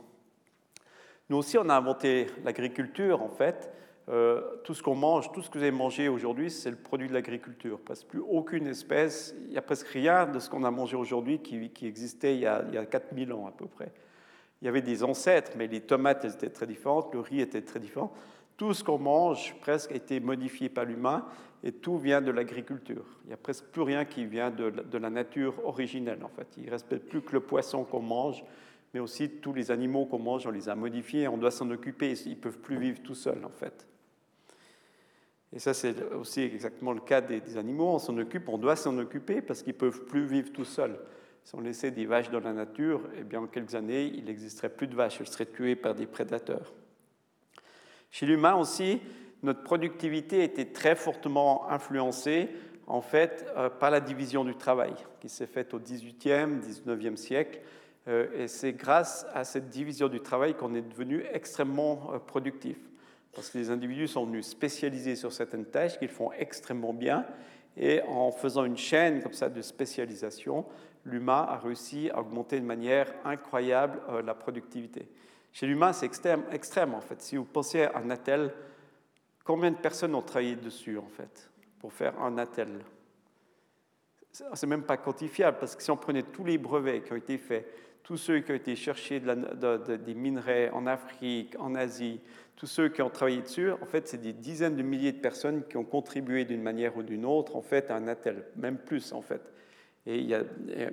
Nous 1.30 1.38
aussi, 1.38 1.58
on 1.58 1.70
a 1.70 1.76
inventé 1.76 2.28
l'agriculture 2.44 3.22
en 3.22 3.30
fait. 3.30 3.70
Euh, 4.10 4.42
tout 4.64 4.74
ce 4.74 4.82
qu'on 4.82 4.96
mange, 4.96 5.32
tout 5.32 5.42
ce 5.44 5.50
que 5.50 5.60
vous 5.60 5.64
avez 5.64 5.72
mangé 5.72 6.10
aujourd'hui, 6.10 6.50
c'est 6.50 6.72
le 6.72 6.76
produit 6.76 7.08
de 7.08 7.14
l'agriculture. 7.14 7.80
Parce 7.86 8.04
que 8.04 8.08
plus 8.10 8.24
aucune 8.28 8.66
espèce, 8.66 9.36
il 9.44 9.52
n'y 9.52 9.58
a 9.58 9.62
presque 9.62 9.88
rien 9.88 10.26
de 10.26 10.40
ce 10.40 10.50
qu'on 10.50 10.64
a 10.64 10.72
mangé 10.72 10.96
aujourd'hui 10.96 11.40
qui, 11.40 11.86
existait 11.86 12.34
il 12.34 12.42
y, 12.42 12.48
a, 12.48 12.64
il 12.68 12.74
y, 12.74 12.78
a, 12.78 12.86
4000 12.86 13.32
ans 13.34 13.46
à 13.46 13.52
peu 13.52 13.68
près. 13.68 13.92
Il 14.62 14.66
y 14.66 14.68
avait 14.68 14.82
des 14.82 15.04
ancêtres, 15.04 15.52
mais 15.58 15.68
les 15.68 15.82
tomates 15.82 16.26
étaient 16.26 16.50
très 16.50 16.66
différentes, 16.66 17.14
le 17.14 17.20
riz 17.20 17.40
était 17.40 17.62
très 17.62 17.80
différent. 17.80 18.12
Tout 18.58 18.74
ce 18.74 18.84
qu'on 18.84 18.98
mange 18.98 19.56
presque 19.62 19.92
a 19.92 19.96
été 19.96 20.20
modifié 20.20 20.70
par 20.70 20.86
l'humain 20.86 21.26
et 21.64 21.72
tout 21.72 21.98
vient 21.98 22.20
de 22.20 22.32
l'agriculture. 22.32 23.06
Il 23.26 23.28
n'y 23.28 23.34
a 23.34 23.38
presque 23.38 23.66
plus 23.66 23.84
rien 23.84 24.06
qui 24.06 24.26
vient 24.26 24.50
de, 24.50 24.70
de 24.70 24.98
la 24.98 25.10
nature 25.10 25.54
originelle 25.66 26.24
en 26.24 26.30
fait. 26.30 26.48
Il 26.58 26.66
ne 26.66 26.72
reste 26.72 26.98
plus 26.98 27.22
que 27.22 27.34
le 27.34 27.42
poisson 27.42 27.84
qu'on 27.84 28.02
mange, 28.02 28.44
mais 28.94 29.00
aussi 29.00 29.30
tous 29.30 29.54
les 29.54 29.70
animaux 29.70 30.06
qu'on 30.06 30.20
mange, 30.20 30.48
on 30.48 30.52
les 30.52 30.68
a 30.68 30.76
modifiés, 30.76 31.28
on 31.28 31.38
doit 31.38 31.52
s'en 31.52 31.70
occuper, 31.70 32.14
ils 32.26 32.32
ne 32.32 32.36
peuvent 32.36 32.60
plus 32.60 32.80
vivre 32.80 33.02
tout 33.04 33.16
seuls 33.16 33.46
en 33.46 33.52
fait. 33.52 33.88
Et 35.52 35.60
ça, 35.60 35.74
c'est 35.74 35.96
aussi 36.14 36.42
exactement 36.42 36.94
le 36.94 37.00
cas 37.02 37.22
des, 37.22 37.58
animaux. 37.58 37.96
On 37.96 38.00
s'en 38.00 38.18
occupe, 38.18 38.50
on 38.50 38.58
doit 38.58 38.76
s'en 38.76 38.98
occuper 39.00 39.42
parce 39.42 39.64
qu'ils 39.64 39.74
ne 39.74 39.80
peuvent 39.80 40.06
plus 40.06 40.26
vivre 40.26 40.52
tout 40.52 40.66
seuls. 40.66 41.00
Si 41.44 41.56
on 41.56 41.62
laissait 41.62 41.90
des 41.90 42.06
vaches 42.06 42.30
dans 42.30 42.40
la 42.40 42.54
nature, 42.54 43.02
eh 43.18 43.24
bien, 43.24 43.42
en 43.42 43.48
quelques 43.48 43.74
années, 43.74 44.12
il 44.14 44.26
n'existerait 44.26 44.70
plus 44.70 44.88
de 44.88 44.96
vaches. 44.96 45.20
Elles 45.20 45.28
seraient 45.28 45.48
tuées 45.48 45.76
par 45.76 45.96
des 45.96 46.06
prédateurs. 46.06 46.74
Chez 48.12 48.28
l'humain 48.28 48.56
aussi, 48.56 49.02
notre 49.42 49.64
productivité 49.64 50.44
était 50.44 50.66
très 50.66 50.96
fortement 50.96 51.70
influencée 51.70 52.50
en 52.86 53.02
fait, 53.02 53.46
par 53.80 53.92
la 53.92 54.00
division 54.00 54.44
du 54.44 54.56
travail, 54.56 54.94
qui 55.20 55.30
s'est 55.30 55.46
faite 55.46 55.76
au 55.76 55.80
18e, 55.80 56.60
19e 56.60 57.16
siècle. 57.16 57.60
et 58.08 58.48
c'est 58.48 58.74
grâce 58.74 59.28
à 59.36 59.44
cette 59.44 59.70
division 59.70 60.08
du 60.08 60.22
travail 60.22 60.56
qu'on 60.56 60.74
est 60.74 60.82
devenu 60.82 61.24
extrêmement 61.32 62.20
productif. 62.26 62.78
Parce 63.34 63.50
que 63.50 63.58
les 63.58 63.70
individus 63.70 64.08
sont 64.08 64.26
venus 64.26 64.48
spécialiser 64.48 65.16
sur 65.16 65.32
certaines 65.32 65.66
tâches 65.66 65.98
qu'ils 66.00 66.10
font 66.10 66.32
extrêmement 66.32 66.94
bien. 66.94 67.26
Et 67.78 68.02
en 68.02 68.32
faisant 68.32 68.66
une 68.66 68.78
chaîne 68.78 69.22
comme 69.22 69.34
ça 69.34 69.50
de 69.50 69.62
spécialisation, 69.62 70.66
l'humain 71.06 71.46
a 71.48 71.58
réussi 71.58 72.10
à 72.10 72.20
augmenter 72.20 72.60
de 72.60 72.66
manière 72.66 73.14
incroyable 73.24 74.02
la 74.26 74.34
productivité. 74.34 75.08
Chez 75.52 75.66
l'humain, 75.66 75.94
c'est 75.94 76.06
extrême, 76.06 76.94
en 76.94 77.02
fait. 77.02 77.22
Si 77.22 77.38
vous 77.38 77.46
pensez 77.46 77.84
à 77.84 77.98
un 77.98 78.10
attel, 78.10 78.54
combien 79.44 79.72
de 79.72 79.78
personnes 79.78 80.14
ont 80.16 80.22
travaillé 80.22 80.56
dessus, 80.56 80.98
en 80.98 81.08
fait, 81.08 81.50
pour 81.80 81.94
faire 81.94 82.20
un 82.22 82.38
attel? 82.38 82.84
C'est 84.32 84.68
même 84.68 84.84
pas 84.84 84.98
quantifiable, 84.98 85.58
parce 85.60 85.76
que 85.76 85.82
si 85.82 85.90
on 85.90 85.98
prenait 85.98 86.24
tous 86.24 86.44
les 86.44 86.58
brevets 86.58 87.04
qui 87.04 87.14
ont 87.14 87.18
été 87.18 87.38
faits, 87.38 87.68
tous 88.04 88.18
ceux 88.18 88.40
qui 88.40 88.52
ont 88.52 88.56
été 88.56 88.76
cherchés 88.76 89.20
de 89.20 89.96
des 89.96 90.14
minerais 90.14 90.70
en 90.72 90.86
Afrique, 90.86 91.56
en 91.60 91.76
Asie, 91.76 92.20
tous 92.60 92.68
ceux 92.68 92.90
qui 92.90 93.02
ont 93.02 93.10
travaillé 93.10 93.42
dessus, 93.42 93.72
en 93.72 93.86
fait, 93.86 94.10
c'est 94.10 94.22
des 94.22 94.34
dizaines 94.34 94.76
de 94.76 94.84
milliers 94.84 95.14
de 95.14 95.20
personnes 95.20 95.64
qui 95.64 95.78
ont 95.78 95.86
contribué 95.86 96.44
d'une 96.44 96.62
manière 96.62 96.98
ou 96.98 97.04
d'une 97.04 97.26
autre, 97.26 97.56
en 97.56 97.62
fait, 97.62 97.90
à 97.90 97.96
un 97.96 98.08
attel, 98.10 98.44
même 98.58 98.78
plus, 98.78 99.14
en 99.14 99.22
fait. 99.22 99.42
Et 100.06 100.18
il 100.18 100.26
y 100.26 100.36
a 100.36 100.44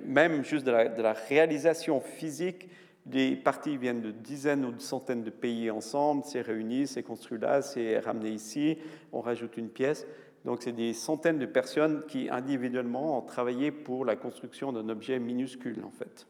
même 0.05 0.45
juste 0.45 0.65
de 0.65 0.71
la, 0.71 1.13
réalisation 1.13 1.99
physique 1.99 2.69
les 3.09 3.35
parties 3.35 3.77
viennent 3.77 4.01
de 4.01 4.11
dizaines 4.11 4.65
ou 4.65 4.71
de 4.71 4.81
centaines 4.81 5.23
de 5.23 5.29
pays 5.29 5.71
ensemble, 5.71 6.23
c'est 6.25 6.41
réuni, 6.41 6.87
c'est 6.87 7.03
construit 7.03 7.39
là, 7.39 7.61
c'est 7.61 7.99
ramené 7.99 8.29
ici, 8.31 8.77
on 9.13 9.21
rajoute 9.21 9.55
une 9.55 9.69
pièce. 9.69 10.05
Donc 10.43 10.61
c'est 10.61 10.73
des 10.73 10.93
centaines 10.93 11.39
de 11.39 11.45
personnes 11.45 12.03
qui 12.07 12.29
individuellement 12.29 13.17
ont 13.17 13.21
travaillé 13.21 13.71
pour 13.71 14.03
la 14.03 14.17
construction 14.17 14.73
d'un 14.73 14.89
objet 14.89 15.19
minuscule 15.19 15.83
en 15.85 15.91
fait. 15.91 16.27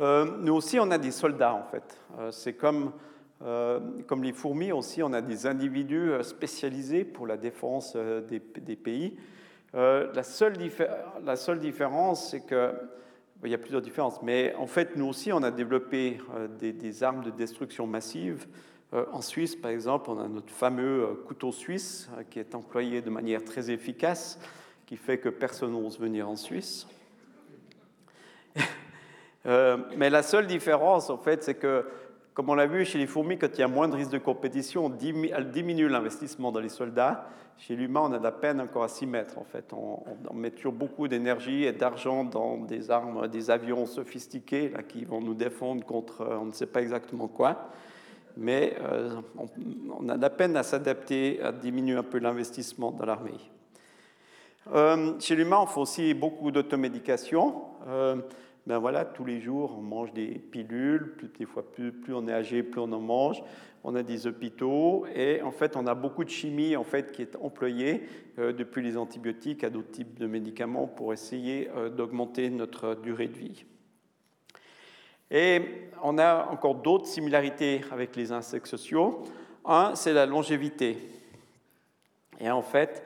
Euh, 0.00 0.38
nous 0.38 0.54
aussi, 0.54 0.78
on 0.78 0.90
a 0.90 0.98
des 0.98 1.10
soldats 1.10 1.54
en 1.54 1.64
fait. 1.64 2.00
Euh, 2.18 2.30
c'est 2.30 2.54
comme, 2.54 2.92
euh, 3.42 3.80
comme 4.06 4.24
les 4.24 4.32
fourmis 4.32 4.72
aussi, 4.72 5.02
on 5.02 5.12
a 5.12 5.20
des 5.20 5.46
individus 5.46 6.12
spécialisés 6.22 7.04
pour 7.04 7.26
la 7.26 7.36
défense 7.36 7.96
des, 7.96 8.40
des 8.60 8.76
pays. 8.76 9.16
la, 9.74 10.22
seule 10.22 10.56
différence, 11.60 12.30
c'est 12.30 12.44
que 12.46 12.72
il 13.44 13.50
y 13.50 13.54
a 13.54 13.58
plusieurs 13.58 13.82
différences, 13.82 14.20
mais 14.22 14.54
en 14.56 14.66
fait, 14.66 14.96
nous 14.96 15.06
aussi, 15.06 15.32
on 15.32 15.42
a 15.42 15.50
développé 15.50 16.18
euh, 16.34 16.48
des, 16.48 17.02
armes 17.02 17.22
de 17.22 17.30
destruction 17.30 17.86
massive. 17.86 18.46
Euh, 18.94 19.04
en 19.12 19.20
Suisse, 19.20 19.54
par 19.54 19.70
exemple, 19.70 20.10
on 20.10 20.18
a 20.18 20.26
notre 20.26 20.52
fameux 20.52 21.04
euh, 21.04 21.14
couteau 21.26 21.52
suisse 21.52 22.10
qui 22.30 22.40
est 22.40 22.54
employé 22.54 23.00
de 23.00 23.10
manière 23.10 23.44
très 23.44 23.70
efficace, 23.70 24.40
qui 24.86 24.96
fait 24.96 25.18
que 25.18 25.28
personne 25.28 25.72
n'ose 25.72 26.00
venir 26.00 26.28
en 26.28 26.36
Suisse. 26.36 26.86
mais 29.44 30.10
la 30.10 30.22
seule 30.22 30.46
différence, 30.46 31.10
en 31.10 31.18
fait, 31.18 31.44
c'est 31.44 31.54
que 31.54 31.86
comme 32.38 32.50
on 32.50 32.54
l'a 32.54 32.68
vu 32.68 32.84
chez 32.84 32.98
les 32.98 33.08
fourmis, 33.08 33.36
quand 33.36 33.48
il 33.54 33.62
y 33.62 33.64
a 33.64 33.66
moins 33.66 33.88
de 33.88 33.96
risque 33.96 34.12
de 34.12 34.18
compétition, 34.18 34.96
elles 35.34 35.50
diminuent 35.50 35.88
l'investissement 35.88 36.52
dans 36.52 36.60
les 36.60 36.68
soldats. 36.68 37.26
Chez 37.56 37.74
l'humain, 37.74 38.02
on 38.04 38.12
a 38.12 38.18
de 38.20 38.22
la 38.22 38.30
peine 38.30 38.60
encore 38.60 38.84
à 38.84 38.88
s'y 38.88 39.06
mettre. 39.06 39.38
En 39.38 39.42
fait, 39.42 39.72
on, 39.72 40.04
met 40.34 40.52
toujours 40.52 40.72
beaucoup 40.72 41.08
d'énergie 41.08 41.64
et 41.64 41.72
d'argent 41.72 42.22
dans 42.22 42.58
des 42.58 42.92
armes, 42.92 43.26
des 43.26 43.50
avions 43.50 43.86
sophistiqués 43.86 44.68
là, 44.68 44.84
qui 44.84 45.04
vont 45.04 45.20
nous 45.20 45.34
défendre 45.34 45.84
contre 45.84 46.20
euh, 46.20 46.38
on 46.40 46.44
ne 46.44 46.52
sait 46.52 46.66
pas 46.66 46.80
exactement 46.80 47.26
quoi. 47.26 47.70
Mais 48.36 48.76
euh, 48.84 49.20
on, 49.98 50.08
a 50.08 50.16
de 50.16 50.22
la 50.22 50.30
peine 50.30 50.56
à 50.56 50.62
s'adapter, 50.62 51.42
à 51.42 51.50
diminuer 51.50 51.96
un 51.96 52.04
peu 52.04 52.18
l'investissement 52.18 52.92
dans 52.92 53.04
l'armée. 53.04 53.32
Euh, 54.72 55.18
chez 55.18 55.34
l'humain, 55.34 55.58
on 55.62 55.66
fait 55.66 55.80
aussi 55.80 56.14
beaucoup 56.14 56.52
d'automédication 56.52 57.64
ben 58.68 58.76
voilà, 58.76 59.06
tous 59.06 59.24
les 59.24 59.40
jours, 59.40 59.76
on 59.78 59.80
mange 59.80 60.12
des 60.12 60.26
pilules, 60.26 61.14
plus, 61.16 61.28
des 61.28 61.46
fois 61.46 61.64
plus, 61.72 61.90
on 62.12 62.28
est 62.28 62.32
âgé, 62.34 62.62
plus 62.62 62.82
on 62.82 62.92
en 62.92 63.00
mange. 63.00 63.42
On 63.82 63.94
a 63.94 64.02
des 64.02 64.26
hôpitaux 64.26 65.06
et 65.14 65.40
en 65.40 65.52
fait, 65.52 65.74
on 65.74 65.86
a 65.86 65.94
beaucoup 65.94 66.22
de 66.22 66.28
chimie 66.28 66.76
en 66.76 66.84
fait 66.84 67.10
qui 67.10 67.22
est 67.22 67.34
employée 67.36 68.02
euh, 68.38 68.52
depuis 68.52 68.82
les 68.82 68.98
antibiotiques 68.98 69.64
à 69.64 69.70
d'autres 69.70 69.90
types 69.90 70.18
de 70.18 70.26
médicaments 70.26 70.86
pour 70.86 71.14
essayer 71.14 71.70
euh, 71.74 71.88
d'augmenter 71.88 72.50
notre 72.50 72.94
durée 72.94 73.28
de 73.28 73.38
vie. 73.38 73.64
Et 75.30 75.62
on 76.02 76.18
a 76.18 76.48
encore 76.50 76.74
d'autres 76.74 77.06
similarités 77.06 77.80
avec 77.90 78.16
les 78.16 78.32
insectes 78.32 78.66
sociaux. 78.66 79.24
Un, 79.64 79.94
c'est 79.94 80.12
la 80.12 80.26
longévité. 80.26 80.98
Et 82.38 82.50
en 82.50 82.62
fait, 82.62 83.02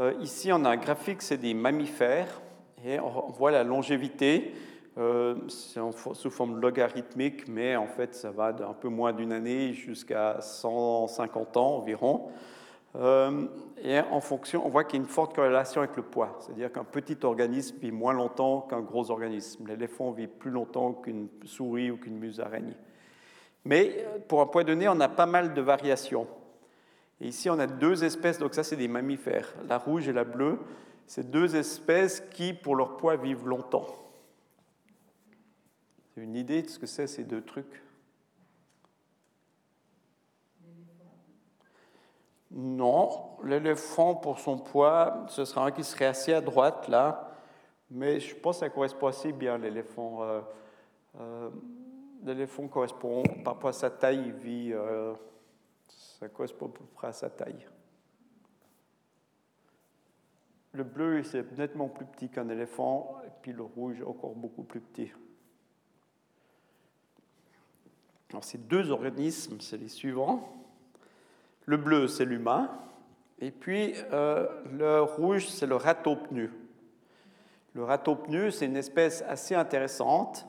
euh, 0.00 0.12
ici, 0.20 0.50
on 0.52 0.64
a 0.64 0.70
un 0.70 0.76
graphique, 0.76 1.22
c'est 1.22 1.38
des 1.38 1.54
mammifères, 1.54 2.40
et 2.84 2.98
on 2.98 3.30
voit 3.30 3.52
la 3.52 3.62
longévité 3.62 4.52
euh, 4.96 5.34
c'est 5.48 5.80
sous 6.12 6.30
forme 6.30 6.60
logarithmique, 6.60 7.48
mais 7.48 7.74
en 7.74 7.86
fait, 7.86 8.14
ça 8.14 8.30
va 8.30 8.52
d'un 8.52 8.72
peu 8.74 8.88
moins 8.88 9.12
d'une 9.12 9.32
année 9.32 9.72
jusqu'à 9.72 10.40
150 10.40 11.56
ans 11.56 11.76
environ. 11.78 12.28
Euh, 12.96 13.46
et 13.82 13.98
en 13.98 14.20
fonction, 14.20 14.64
on 14.64 14.68
voit 14.68 14.84
qu'il 14.84 15.00
y 15.00 15.02
a 15.02 15.04
une 15.04 15.10
forte 15.10 15.34
corrélation 15.34 15.80
avec 15.80 15.96
le 15.96 16.04
poids, 16.04 16.38
c'est-à-dire 16.38 16.70
qu'un 16.70 16.84
petit 16.84 17.16
organisme 17.24 17.76
vit 17.80 17.90
moins 17.90 18.12
longtemps 18.12 18.60
qu'un 18.60 18.80
gros 18.80 19.10
organisme. 19.10 19.66
L'éléphant 19.66 20.12
vit 20.12 20.28
plus 20.28 20.52
longtemps 20.52 20.92
qu'une 20.92 21.26
souris 21.44 21.90
ou 21.90 21.96
qu'une 21.96 22.18
musaraigne. 22.18 22.76
Mais 23.64 24.06
pour 24.28 24.42
un 24.42 24.46
poids 24.46 24.62
donné, 24.62 24.88
on 24.88 25.00
a 25.00 25.08
pas 25.08 25.26
mal 25.26 25.54
de 25.54 25.60
variations. 25.60 26.28
Et 27.20 27.28
ici, 27.28 27.50
on 27.50 27.58
a 27.58 27.66
deux 27.66 28.04
espèces, 28.04 28.38
donc 28.38 28.54
ça, 28.54 28.62
c'est 28.62 28.76
des 28.76 28.88
mammifères, 28.88 29.54
la 29.68 29.78
rouge 29.78 30.06
et 30.06 30.12
la 30.12 30.24
bleue. 30.24 30.58
C'est 31.06 31.30
deux 31.30 31.56
espèces 31.56 32.20
qui, 32.32 32.52
pour 32.52 32.76
leur 32.76 32.96
poids, 32.96 33.16
vivent 33.16 33.48
longtemps 33.48 33.86
une 36.16 36.36
idée 36.36 36.62
de 36.62 36.68
ce 36.68 36.78
que 36.78 36.86
c'est 36.86 37.06
ces 37.06 37.24
deux 37.24 37.42
trucs 37.42 37.82
Non, 42.56 43.36
l'éléphant 43.42 44.14
pour 44.14 44.38
son 44.38 44.58
poids, 44.58 45.26
ce 45.28 45.44
sera 45.44 45.66
un 45.66 45.72
qui 45.72 45.82
serait 45.82 46.04
assez 46.04 46.32
à 46.32 46.40
droite 46.40 46.86
là, 46.86 47.32
mais 47.90 48.20
je 48.20 48.36
pense 48.36 48.56
que 48.56 48.60
ça 48.60 48.70
correspond 48.70 49.08
assez 49.08 49.32
bien 49.32 49.58
l'éléphant. 49.58 50.22
Euh, 50.22 50.40
euh, 51.18 51.50
l'éléphant 52.22 52.68
correspond 52.68 53.24
par 53.42 53.54
rapport 53.54 53.70
à 53.70 53.72
sa 53.72 53.90
taille, 53.90 54.22
il 54.26 54.32
vit, 54.34 54.72
euh, 54.72 55.14
ça 55.88 56.28
correspond 56.28 56.66
à 56.66 56.68
peu 56.68 56.84
près 56.94 57.08
à 57.08 57.12
sa 57.12 57.28
taille. 57.28 57.66
Le 60.70 60.84
bleu, 60.84 61.24
c'est 61.24 61.58
nettement 61.58 61.88
plus 61.88 62.06
petit 62.06 62.28
qu'un 62.28 62.48
éléphant, 62.48 63.16
et 63.26 63.30
puis 63.42 63.52
le 63.52 63.64
rouge, 63.64 64.00
encore 64.06 64.36
beaucoup 64.36 64.62
plus 64.62 64.80
petit. 64.80 65.12
Alors, 68.34 68.42
ces 68.42 68.58
deux 68.58 68.90
organismes, 68.90 69.60
c'est 69.60 69.76
les 69.76 69.86
suivants. 69.86 70.52
Le 71.66 71.76
bleu, 71.76 72.08
c'est 72.08 72.24
l'humain. 72.24 72.68
Et 73.38 73.52
puis, 73.52 73.94
euh, 74.12 74.48
le 74.76 75.02
rouge, 75.02 75.46
c'est 75.46 75.66
le 75.66 75.78
pneu. 75.78 76.50
Le 77.74 78.14
pneu, 78.16 78.50
c'est 78.50 78.66
une 78.66 78.76
espèce 78.76 79.22
assez 79.28 79.54
intéressante 79.54 80.48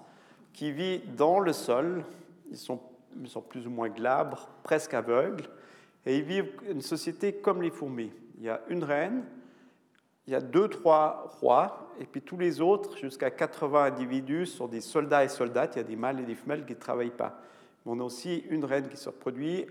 qui 0.52 0.72
vit 0.72 0.98
dans 1.16 1.40
le 1.40 1.54
sol. 1.54 2.04
Ils 2.50 2.58
sont, 2.58 2.82
ils 3.22 3.30
sont 3.30 3.44
plus 3.44 3.68
ou 3.68 3.70
moins 3.70 3.90
glabres, 3.90 4.50
presque 4.64 4.96
aveugles. 4.96 5.44
Et 6.08 6.18
ils 6.18 6.24
vivent 6.24 6.54
une 6.68 6.82
société 6.82 7.34
comme 7.34 7.62
les 7.62 7.70
fourmis. 7.70 8.12
Il 8.40 8.46
y 8.46 8.50
a 8.50 8.62
une 8.68 8.84
reine, 8.84 9.26
il 10.26 10.34
y 10.34 10.36
a 10.36 10.42
deux, 10.42 10.70
trois 10.70 11.32
rois, 11.40 11.92
et 12.00 12.06
puis 12.06 12.24
tous 12.24 12.40
les 12.40 12.62
autres, 12.62 12.98
jusqu'à 12.98 13.30
80 13.30 13.84
individus, 13.84 14.48
sont 14.48 14.68
des 14.68 14.82
soldats 14.82 15.24
et 15.24 15.30
soldates. 15.30 15.76
Il 15.76 15.78
y 15.78 15.82
a 15.82 15.88
des 15.88 15.96
mâles 15.96 16.20
et 16.20 16.26
des 16.26 16.34
femelles 16.34 16.66
qui 16.66 16.74
ne 16.74 16.80
travaillent 16.80 17.12
pas 17.12 17.44
on 17.86 18.00
a 18.00 18.04
aussi 18.04 18.44
une 18.50 18.66
reine 18.66 18.90
qui 18.90 18.98
se 18.98 19.10
reproduit, 19.10 19.66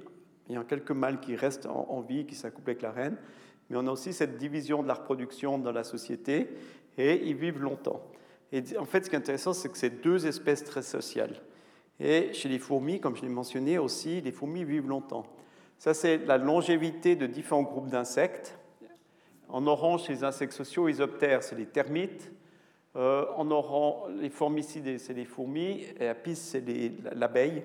il 0.48 0.54
y 0.54 0.58
a 0.58 0.64
quelques 0.64 0.90
mâles 0.90 1.20
qui 1.20 1.36
restent 1.36 1.66
en, 1.66 2.00
vie, 2.00 2.26
qui 2.26 2.34
s'accouplent 2.34 2.70
avec 2.70 2.82
la 2.82 2.92
reine, 2.92 3.16
mais 3.68 3.76
on 3.76 3.86
a 3.86 3.90
aussi 3.90 4.12
cette 4.12 4.36
division 4.36 4.82
de 4.82 4.88
la 4.88 4.94
reproduction 4.94 5.58
dans 5.58 5.72
la 5.72 5.84
société, 5.84 6.48
et 6.98 7.26
ils 7.26 7.34
vivent 7.34 7.60
longtemps. 7.60 8.02
Et 8.52 8.62
en 8.78 8.84
fait, 8.84 9.04
ce 9.04 9.10
qui 9.10 9.16
est 9.16 9.18
intéressant, 9.18 9.52
c'est 9.52 9.68
que 9.68 9.78
c'est 9.78 10.02
deux 10.02 10.26
espèces 10.26 10.64
très 10.64 10.82
sociales. 10.82 11.40
Et 11.98 12.32
chez 12.32 12.48
les 12.48 12.58
fourmis, 12.58 13.00
comme 13.00 13.16
je 13.16 13.22
l'ai 13.22 13.28
mentionné 13.28 13.78
aussi, 13.78 14.20
les 14.20 14.32
fourmis 14.32 14.64
vivent 14.64 14.88
longtemps. 14.88 15.24
Ça, 15.78 15.94
c'est 15.94 16.18
la 16.18 16.38
longévité 16.38 17.16
de 17.16 17.26
différents 17.26 17.62
groupes 17.62 17.88
d'insectes. 17.88 18.58
En 19.48 19.66
orange, 19.66 20.08
les 20.08 20.24
insectes 20.24 20.52
sociaux, 20.52 20.88
isoptères, 20.88 21.42
c'est 21.42 21.56
les 21.56 21.66
termites. 21.66 22.32
Euh, 22.96 23.26
en 23.36 23.50
orange, 23.50 24.12
les 24.20 24.30
formicidés, 24.30 24.98
c'est 24.98 25.14
les 25.14 25.24
fourmis. 25.24 25.84
Et 25.98 26.06
apis, 26.06 26.36
c'est 26.36 26.64
l'abeille. 27.14 27.64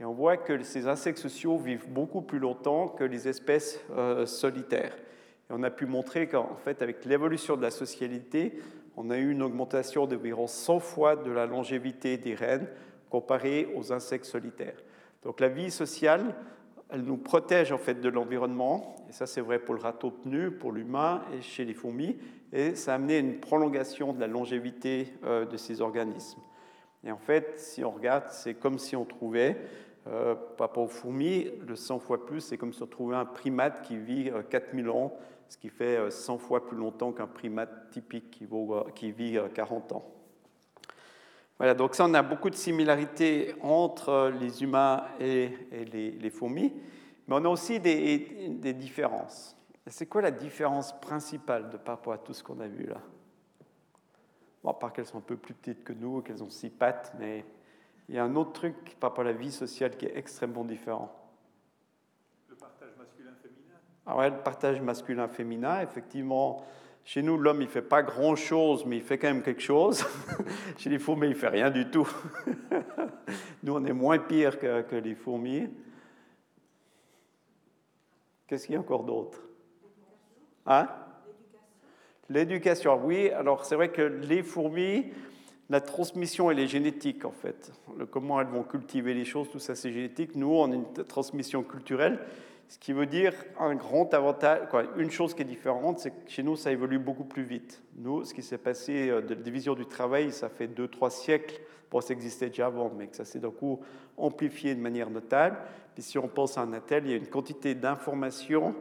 Et 0.00 0.04
on 0.04 0.12
voit 0.12 0.38
que 0.38 0.62
ces 0.62 0.88
insectes 0.88 1.18
sociaux 1.18 1.58
vivent 1.58 1.88
beaucoup 1.88 2.22
plus 2.22 2.38
longtemps 2.38 2.88
que 2.88 3.04
les 3.04 3.28
espèces 3.28 3.80
euh, 3.92 4.24
solitaires. 4.24 4.96
Et 5.50 5.52
on 5.52 5.62
a 5.62 5.70
pu 5.70 5.84
montrer 5.84 6.26
qu'en 6.26 6.56
fait, 6.64 6.80
avec 6.80 7.04
l'évolution 7.04 7.56
de 7.56 7.62
la 7.62 7.70
socialité, 7.70 8.58
on 8.96 9.10
a 9.10 9.18
eu 9.18 9.30
une 9.30 9.42
augmentation 9.42 10.06
d'environ 10.06 10.46
100 10.46 10.80
fois 10.80 11.16
de 11.16 11.30
la 11.30 11.46
longévité 11.46 12.16
des 12.16 12.34
rennes 12.34 12.66
comparée 13.10 13.68
aux 13.76 13.92
insectes 13.92 14.24
solitaires. 14.24 14.82
Donc 15.22 15.40
la 15.40 15.48
vie 15.48 15.70
sociale 15.70 16.34
elle 16.92 17.02
nous 17.02 17.16
protège 17.16 17.72
en 17.72 17.78
fait 17.78 18.00
de 18.00 18.08
l'environnement, 18.08 18.96
et 19.08 19.12
ça 19.12 19.26
c'est 19.26 19.40
vrai 19.40 19.58
pour 19.58 19.74
le 19.74 19.80
râteau 19.80 20.10
pneu, 20.10 20.50
pour 20.50 20.72
l'humain 20.72 21.22
et 21.32 21.40
chez 21.40 21.64
les 21.64 21.74
fourmis, 21.74 22.16
et 22.52 22.74
ça 22.74 22.92
a 22.92 22.94
amené 22.96 23.18
une 23.18 23.38
prolongation 23.38 24.12
de 24.12 24.20
la 24.20 24.26
longévité 24.26 25.14
euh, 25.24 25.46
de 25.46 25.56
ces 25.56 25.80
organismes. 25.80 26.40
Et 27.04 27.12
en 27.12 27.18
fait, 27.18 27.54
si 27.56 27.84
on 27.84 27.92
regarde, 27.92 28.24
c'est 28.30 28.54
comme 28.54 28.78
si 28.78 28.96
on 28.96 29.04
trouvait, 29.04 29.56
euh, 30.10 30.34
par 30.34 30.68
rapport 30.68 30.84
aux 30.84 30.88
fourmis, 30.88 31.50
le 31.66 31.76
100 31.76 32.00
fois 32.00 32.26
plus, 32.26 32.40
c'est 32.40 32.58
comme 32.58 32.72
si 32.72 32.82
on 32.82 32.86
trouvait 32.86 33.16
un 33.16 33.24
primate 33.24 33.82
qui 33.82 33.96
vit 33.96 34.30
4000 34.50 34.88
euh, 34.88 34.92
ans, 34.92 35.16
ce 35.48 35.56
qui 35.56 35.68
fait 35.68 36.10
100 36.10 36.38
fois 36.38 36.66
plus 36.66 36.76
longtemps 36.76 37.12
qu'un 37.12 37.26
primate 37.26 37.90
typique 37.90 38.30
qui, 38.30 38.48
qui 38.94 39.12
vit 39.12 39.38
40 39.54 39.92
ans. 39.92 40.04
Voilà, 41.60 41.74
donc 41.74 41.94
ça, 41.94 42.06
on 42.06 42.14
a 42.14 42.22
beaucoup 42.22 42.48
de 42.48 42.54
similarités 42.54 43.54
entre 43.60 44.32
les 44.40 44.62
humains 44.62 45.04
et, 45.20 45.50
les, 45.92 46.30
fourmis, 46.30 46.72
mais 47.28 47.34
on 47.36 47.44
a 47.44 47.48
aussi 47.48 47.78
des, 47.78 48.72
différences. 48.72 49.54
C'est 49.86 50.06
quoi 50.06 50.22
la 50.22 50.30
différence 50.30 50.98
principale 51.00 51.68
de 51.68 51.76
par 51.76 51.96
rapport 51.96 52.14
à 52.14 52.18
tout 52.18 52.32
ce 52.32 52.42
qu'on 52.42 52.60
a 52.60 52.66
vu 52.66 52.86
là? 52.86 53.02
Bon, 54.64 54.70
À 54.70 54.74
part 54.74 54.92
qu'elles 54.92 55.04
sont 55.04 55.18
un 55.18 55.20
peu 55.20 55.36
plus 55.36 55.52
petites 55.52 55.84
que 55.84 55.92
nous, 55.92 56.22
qu'elles 56.22 56.42
ont 56.42 56.48
six 56.48 56.70
pattes, 56.70 57.12
mais 57.18 57.44
il 58.10 58.16
y 58.16 58.18
a 58.18 58.24
un 58.24 58.34
autre 58.34 58.52
truc 58.52 58.96
par 58.98 59.10
rapport 59.10 59.24
à 59.24 59.28
la 59.28 59.32
vie 59.32 59.52
sociale 59.52 59.96
qui 59.96 60.04
est 60.04 60.16
extrêmement 60.16 60.64
différent. 60.64 61.14
Le 62.48 62.56
partage 62.56 62.90
masculin-féminin 62.98 63.76
Ah 64.04 64.16
ouais, 64.16 64.30
le 64.30 64.38
partage 64.38 64.80
masculin-féminin, 64.80 65.80
effectivement, 65.82 66.66
chez 67.04 67.22
nous, 67.22 67.38
l'homme, 67.38 67.62
il 67.62 67.66
ne 67.66 67.70
fait 67.70 67.82
pas 67.82 68.02
grand-chose, 68.02 68.84
mais 68.84 68.96
il 68.96 69.02
fait 69.02 69.16
quand 69.16 69.28
même 69.28 69.44
quelque 69.44 69.62
chose. 69.62 70.04
Chez 70.78 70.90
les 70.90 70.98
fourmis, 70.98 71.28
il 71.28 71.30
ne 71.30 71.34
fait 71.36 71.48
rien 71.48 71.70
du 71.70 71.88
tout. 71.88 72.08
nous, 73.62 73.74
on 73.74 73.84
est 73.84 73.92
moins 73.92 74.18
pire 74.18 74.58
que, 74.58 74.96
les 74.96 75.14
fourmis. 75.14 75.68
Qu'est-ce 78.48 78.66
qu'il 78.66 78.74
y 78.74 78.76
a 78.76 78.80
encore 78.80 79.04
d'autre? 79.04 79.40
Hein? 80.66 80.88
L'éducation, 82.28 83.00
oui. 83.04 83.30
Alors, 83.30 83.64
c'est 83.64 83.76
vrai 83.76 83.90
que 83.90 84.02
les 84.02 84.42
fourmis, 84.42 85.12
la 85.70 85.80
transmission, 85.80 86.50
elle 86.50 86.58
est 86.58 86.66
génétique, 86.66 87.24
en 87.24 87.30
fait. 87.30 87.72
Comment 88.10 88.40
elles 88.40 88.48
vont 88.48 88.64
cultiver 88.64 89.14
les 89.14 89.24
choses, 89.24 89.48
tout 89.50 89.60
ça, 89.60 89.76
c'est 89.76 89.92
génétique. 89.92 90.34
Nous, 90.34 90.52
on 90.52 90.70
a 90.72 90.74
une 90.74 90.92
transmission 91.06 91.62
culturelle. 91.62 92.18
Ce 92.68 92.78
qui 92.78 92.92
veut 92.92 93.06
dire 93.06 93.32
un 93.58 93.76
grand 93.76 94.12
avantage, 94.12 94.60
une 94.96 95.10
chose 95.10 95.32
qui 95.32 95.42
est 95.42 95.44
différente, 95.44 96.00
c'est 96.00 96.10
que 96.10 96.30
chez 96.30 96.42
nous, 96.42 96.56
ça 96.56 96.72
évolue 96.72 96.98
beaucoup 96.98 97.24
plus 97.24 97.44
vite. 97.44 97.82
Nous, 97.96 98.24
ce 98.24 98.34
qui 98.34 98.42
s'est 98.42 98.58
passé 98.58 99.10
euh, 99.10 99.20
de 99.22 99.34
la 99.34 99.40
division 99.40 99.74
du 99.74 99.86
travail, 99.86 100.32
ça 100.32 100.48
fait 100.48 100.68
deux, 100.68 100.86
trois 100.86 101.10
siècles, 101.10 101.60
bon, 101.90 102.00
ça 102.00 102.14
existait 102.14 102.48
déjà 102.48 102.66
avant, 102.66 102.92
mais 102.96 103.06
que 103.06 103.16
ça 103.16 103.24
s'est 103.24 103.40
d'un 103.40 103.50
coup 103.50 103.80
amplifié 104.16 104.74
de 104.74 104.80
manière 104.80 105.10
notable. 105.10 105.56
Puis 105.94 106.02
si 106.02 106.18
on 106.18 106.28
pense 106.28 106.58
à 106.58 106.62
un 106.62 106.72
attel, 106.72 107.04
il 107.06 107.10
y 107.10 107.14
a 107.14 107.16
une 107.16 107.26
quantité 107.26 107.74
d'informations 107.74 108.74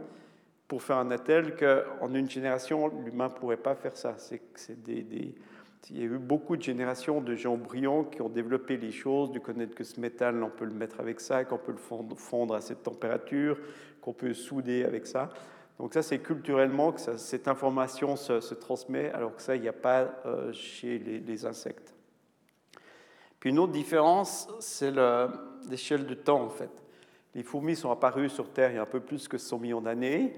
pour 0.67 0.83
faire 0.83 0.97
un 0.97 1.09
attel 1.09 1.55
qu'en 1.55 2.13
une 2.13 2.29
génération, 2.29 2.91
l'humain 3.03 3.29
ne 3.29 3.33
pourrait 3.33 3.57
pas 3.57 3.73
faire 3.73 3.97
ça. 3.97 4.15
C'est 4.17 4.83
des 4.83 5.33
il 5.89 5.97
y 5.97 6.01
a 6.01 6.05
eu 6.05 6.17
beaucoup 6.17 6.55
de 6.55 6.61
générations 6.61 7.21
de 7.21 7.35
gens 7.35 7.57
brillants 7.57 8.03
qui 8.03 8.21
ont 8.21 8.29
développé 8.29 8.77
les 8.77 8.91
choses, 8.91 9.31
de 9.31 9.39
connaître 9.39 9.75
que 9.75 9.83
ce 9.83 9.99
métal, 9.99 10.43
on 10.43 10.49
peut 10.49 10.65
le 10.65 10.73
mettre 10.73 10.99
avec 10.99 11.19
ça, 11.19 11.45
qu'on 11.45 11.57
peut 11.57 11.71
le 11.71 12.15
fondre 12.15 12.53
à 12.53 12.61
cette 12.61 12.83
température, 12.83 13.57
qu'on 14.01 14.13
peut 14.13 14.33
souder 14.33 14.83
avec 14.83 15.07
ça. 15.07 15.29
Donc 15.79 15.93
ça, 15.93 16.03
c'est 16.03 16.19
culturellement 16.19 16.91
que 16.91 16.99
cette 17.17 17.47
information 17.47 18.17
se, 18.17 18.53
transmet, 18.53 19.11
alors 19.11 19.35
que 19.35 19.41
ça, 19.41 19.55
il 19.55 19.61
n'y 19.61 19.69
a 19.69 19.73
pas 19.73 20.21
euh, 20.25 20.51
chez 20.51 20.99
les, 20.99 21.45
insectes. 21.45 21.93
Puis 23.39 23.51
une 23.51 23.59
autre 23.59 23.71
différence, 23.71 24.49
c'est 24.59 24.91
l'échelle 25.69 26.05
de 26.05 26.13
temps, 26.13 26.43
en 26.43 26.49
fait. 26.49 26.69
Les 27.33 27.43
fourmis 27.43 27.77
sont 27.77 27.91
apparues 27.91 28.29
sur 28.29 28.51
Terre 28.51 28.71
il 28.71 28.75
y 28.75 28.79
a 28.79 28.81
un 28.81 28.85
peu 28.85 28.99
plus 28.99 29.27
que 29.29 29.37
100 29.37 29.59
millions 29.59 29.81
d'années. 29.81 30.33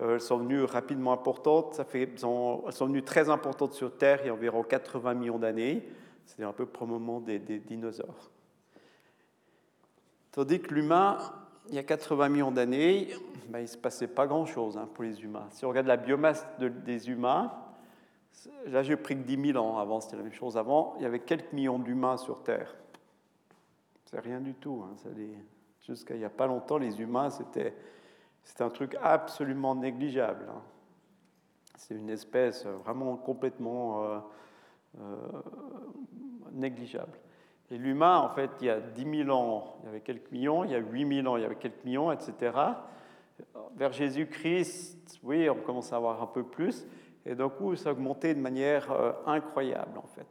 Euh, 0.00 0.14
elles 0.14 0.20
sont 0.20 0.38
venues 0.38 0.64
rapidement 0.64 1.12
importantes. 1.12 1.74
Ça 1.74 1.84
fait, 1.84 2.02
elles 2.02 2.18
sont 2.18 2.64
venues 2.80 3.02
très 3.02 3.28
importantes 3.28 3.74
sur 3.74 3.96
Terre 3.96 4.20
il 4.22 4.26
y 4.26 4.30
a 4.30 4.34
environ 4.34 4.62
80 4.62 5.14
millions 5.14 5.38
d'années. 5.38 5.88
C'est 6.26 6.42
un 6.42 6.52
peu 6.52 6.66
le 6.80 6.86
moment 6.86 7.20
des, 7.20 7.38
dinosaures. 7.38 8.30
Tandis 10.32 10.60
que 10.60 10.74
l'humain, 10.74 11.18
il 11.68 11.74
y 11.74 11.78
a 11.78 11.82
80 11.82 12.28
millions 12.28 12.50
d'années, 12.50 13.08
ben, 13.48 13.60
il 13.60 13.62
ne 13.62 13.66
se 13.66 13.76
passait 13.76 14.08
pas 14.08 14.26
grand-chose 14.26 14.76
hein, 14.76 14.88
pour 14.94 15.04
les 15.04 15.22
humains. 15.22 15.46
Si 15.50 15.64
on 15.64 15.68
regarde 15.68 15.86
la 15.86 15.96
biomasse 15.96 16.46
des 16.58 17.10
humains, 17.10 17.52
là 18.66 18.82
j'ai 18.82 18.96
pris 18.96 19.14
que 19.16 19.22
10 19.22 19.52
000 19.52 19.64
ans 19.64 19.78
avant, 19.78 20.00
c'était 20.00 20.16
la 20.16 20.22
même 20.22 20.32
chose 20.32 20.56
avant, 20.56 20.94
il 20.96 21.02
y 21.02 21.06
avait 21.06 21.20
quelques 21.20 21.52
millions 21.52 21.78
d'humains 21.78 22.16
sur 22.16 22.42
Terre. 22.42 22.74
C'est 24.06 24.20
rien 24.20 24.40
du 24.40 24.54
tout. 24.54 24.84
Hein, 24.84 25.10
Jusqu'à 25.86 26.14
il 26.14 26.20
n'y 26.20 26.24
a 26.24 26.30
pas 26.30 26.46
longtemps, 26.46 26.78
les 26.78 27.00
humains, 27.00 27.28
c'était 27.28 27.74
c'est 28.44 28.60
un 28.60 28.70
truc 28.70 28.96
absolument 29.02 29.74
négligeable. 29.74 30.46
Hein. 30.48 30.62
C'est 31.76 31.94
une 31.94 32.10
espèce 32.10 32.66
vraiment 32.66 33.16
complètement 33.16 34.04
euh, 34.04 34.18
euh, 35.00 35.16
négligeable. 36.52 37.18
Et 37.70 37.78
l'humain, 37.78 38.18
en 38.18 38.28
fait, 38.28 38.50
il 38.60 38.66
y 38.66 38.70
a 38.70 38.78
10 38.78 39.24
000 39.24 39.30
ans, 39.30 39.78
il 39.82 39.86
y 39.86 39.88
avait 39.88 40.00
quelques 40.00 40.30
millions, 40.30 40.64
il 40.64 40.70
y 40.70 40.74
a 40.74 40.78
8 40.78 41.22
000 41.22 41.26
ans, 41.26 41.36
il 41.36 41.42
y 41.42 41.46
avait 41.46 41.56
quelques 41.56 41.84
millions, 41.84 42.12
etc. 42.12 42.52
Vers 43.76 43.92
Jésus-Christ, 43.92 45.18
oui, 45.22 45.48
on 45.50 45.56
commence 45.56 45.92
à 45.92 45.96
avoir 45.96 46.22
un 46.22 46.26
peu 46.26 46.44
plus, 46.44 46.86
et 47.26 47.34
d'un 47.34 47.48
coup, 47.48 47.74
ça 47.74 47.88
a 47.88 47.92
augmenté 47.92 48.34
de 48.34 48.40
manière 48.40 48.92
euh, 48.92 49.12
incroyable, 49.26 49.98
en 49.98 50.06
fait. 50.06 50.26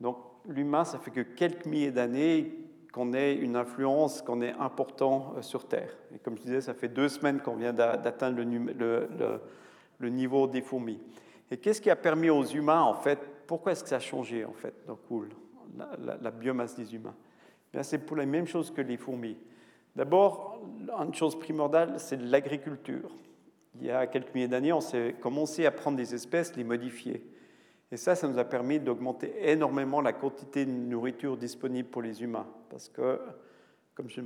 Donc, 0.00 0.16
l'humain, 0.48 0.84
ça 0.84 0.98
fait 0.98 1.10
que 1.10 1.20
quelques 1.20 1.66
milliers 1.66 1.92
d'années 1.92 2.54
qu'on 2.92 3.14
ait 3.14 3.34
une 3.34 3.56
influence, 3.56 4.20
qu'on 4.20 4.42
est 4.42 4.52
important 4.52 5.34
euh, 5.36 5.42
sur 5.42 5.66
Terre. 5.66 5.90
Et 6.14 6.18
comme 6.18 6.36
je 6.36 6.42
disais, 6.42 6.60
ça 6.60 6.74
fait 6.74 6.88
deux 6.88 7.08
semaines 7.08 7.40
qu'on 7.40 7.56
vient 7.56 7.72
d'atteindre 7.72 8.42
le, 8.42 10.08
niveau 10.10 10.46
des 10.46 10.60
fourmis. 10.60 11.00
Et 11.50 11.56
qu'est-ce 11.56 11.80
qui 11.80 11.90
a 11.90 11.96
permis 11.96 12.28
aux 12.28 12.44
humains, 12.44 12.82
en 12.82 12.94
fait, 12.94 13.18
pourquoi 13.46 13.72
est-ce 13.72 13.82
que 13.82 13.88
ça 13.88 13.96
a 13.96 14.00
changé, 14.00 14.44
en 14.44 14.52
fait, 14.52 14.74
dans 14.86 14.98
la, 16.04 16.18
la, 16.20 16.30
biomasse 16.30 16.76
des 16.76 16.94
humains? 16.94 17.14
Eh 17.74 17.82
C'est 17.82 17.98
pour 17.98 18.16
la 18.16 18.26
même 18.26 18.46
chose 18.46 18.70
que 18.70 18.82
les 18.82 18.98
fourmis. 18.98 19.38
D'abord, 19.96 20.60
une 20.88 21.14
chose 21.14 21.38
primordiale, 21.38 21.94
c'est 21.98 22.20
l'agriculture. 22.20 23.10
Il 23.80 23.86
y 23.86 23.90
a 23.90 24.06
quelques 24.06 24.34
milliers 24.34 24.48
d'années, 24.48 24.72
on 24.72 24.80
s'est 24.80 25.16
commencé 25.20 25.64
à 25.64 25.70
prendre 25.70 25.96
des 25.96 26.14
espèces, 26.14 26.54
les 26.56 26.64
modifier. 26.64 27.24
Et 27.92 27.98
ça, 27.98 28.14
ça 28.14 28.26
nous 28.26 28.38
a 28.38 28.44
permis 28.44 28.80
d'augmenter 28.80 29.50
énormément 29.50 30.00
la 30.00 30.14
quantité 30.14 30.64
de 30.64 30.70
nourriture 30.70 31.36
disponible 31.36 31.90
pour 31.90 32.00
les 32.00 32.22
humains. 32.22 32.46
Parce 32.70 32.88
que, 32.88 33.20
comme 33.94 34.08
je 34.08 34.22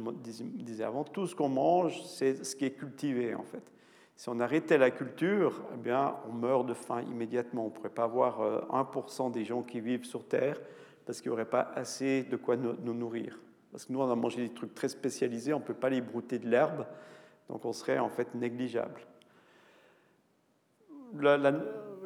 disais 0.63 0.85
avant, 0.85 1.03
tout 1.03 1.27
ce 1.27 1.35
qu'on 1.35 1.49
mange, 1.49 2.01
c'est 2.05 2.45
ce 2.45 2.55
qui 2.55 2.65
est 2.65 2.71
cultivé 2.71 3.35
en 3.35 3.43
fait. 3.43 3.73
Si 4.15 4.29
on 4.29 4.39
arrêtait 4.39 4.79
la 4.79 4.93
culture, 4.93 5.63
eh 5.75 5.77
bien, 5.77 6.15
on 6.29 6.33
meurt 6.33 6.65
de 6.65 6.75
faim 6.75 7.03
immédiatement. 7.03 7.67
On 7.67 7.69
ne 7.69 7.73
pourrait 7.73 7.91
pas 7.91 8.05
avoir 8.05 8.41
1% 8.71 9.27
euh, 9.27 9.31
des 9.31 9.45
gens 9.45 9.63
qui 9.63 9.81
vivent 9.81 10.05
sur 10.05 10.27
Terre 10.27 10.61
parce 11.05 11.21
qu'il 11.21 11.31
n'y 11.31 11.35
aurait 11.35 11.45
pas 11.45 11.73
assez 11.75 12.23
de 12.23 12.37
quoi 12.37 12.57
nous 12.57 12.95
nourrir. 12.95 13.39
Parce 13.73 13.85
que 13.85 13.93
nous, 13.93 14.01
on 14.01 14.11
a 14.11 14.15
mangé 14.15 14.47
des 14.47 14.55
trucs 14.55 14.75
très 14.75 14.89
spécialisés, 14.89 15.53
on 15.53 15.59
ne 15.59 15.65
peut 15.65 15.75
pas 15.75 15.91
les 15.91 16.01
brouter 16.01 16.39
de 16.39 16.49
l'herbe, 16.49 16.87
donc 17.51 17.65
on 17.65 17.73
serait 17.73 17.99
en 17.99 18.09
fait 18.09 18.35
négligeable. 18.35 19.01
La, 21.21 21.53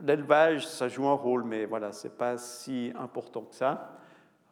l'élevage, 0.05 0.67
ça 0.67 0.89
joue 0.89 1.07
un 1.07 1.15
rôle, 1.15 1.45
mais 1.45 1.67
voilà, 1.67 1.93
ce 1.93 2.09
n'est 2.09 2.15
pas 2.15 2.39
si 2.39 2.93
important 2.97 3.43
que 3.43 3.55
ça. 3.55 3.97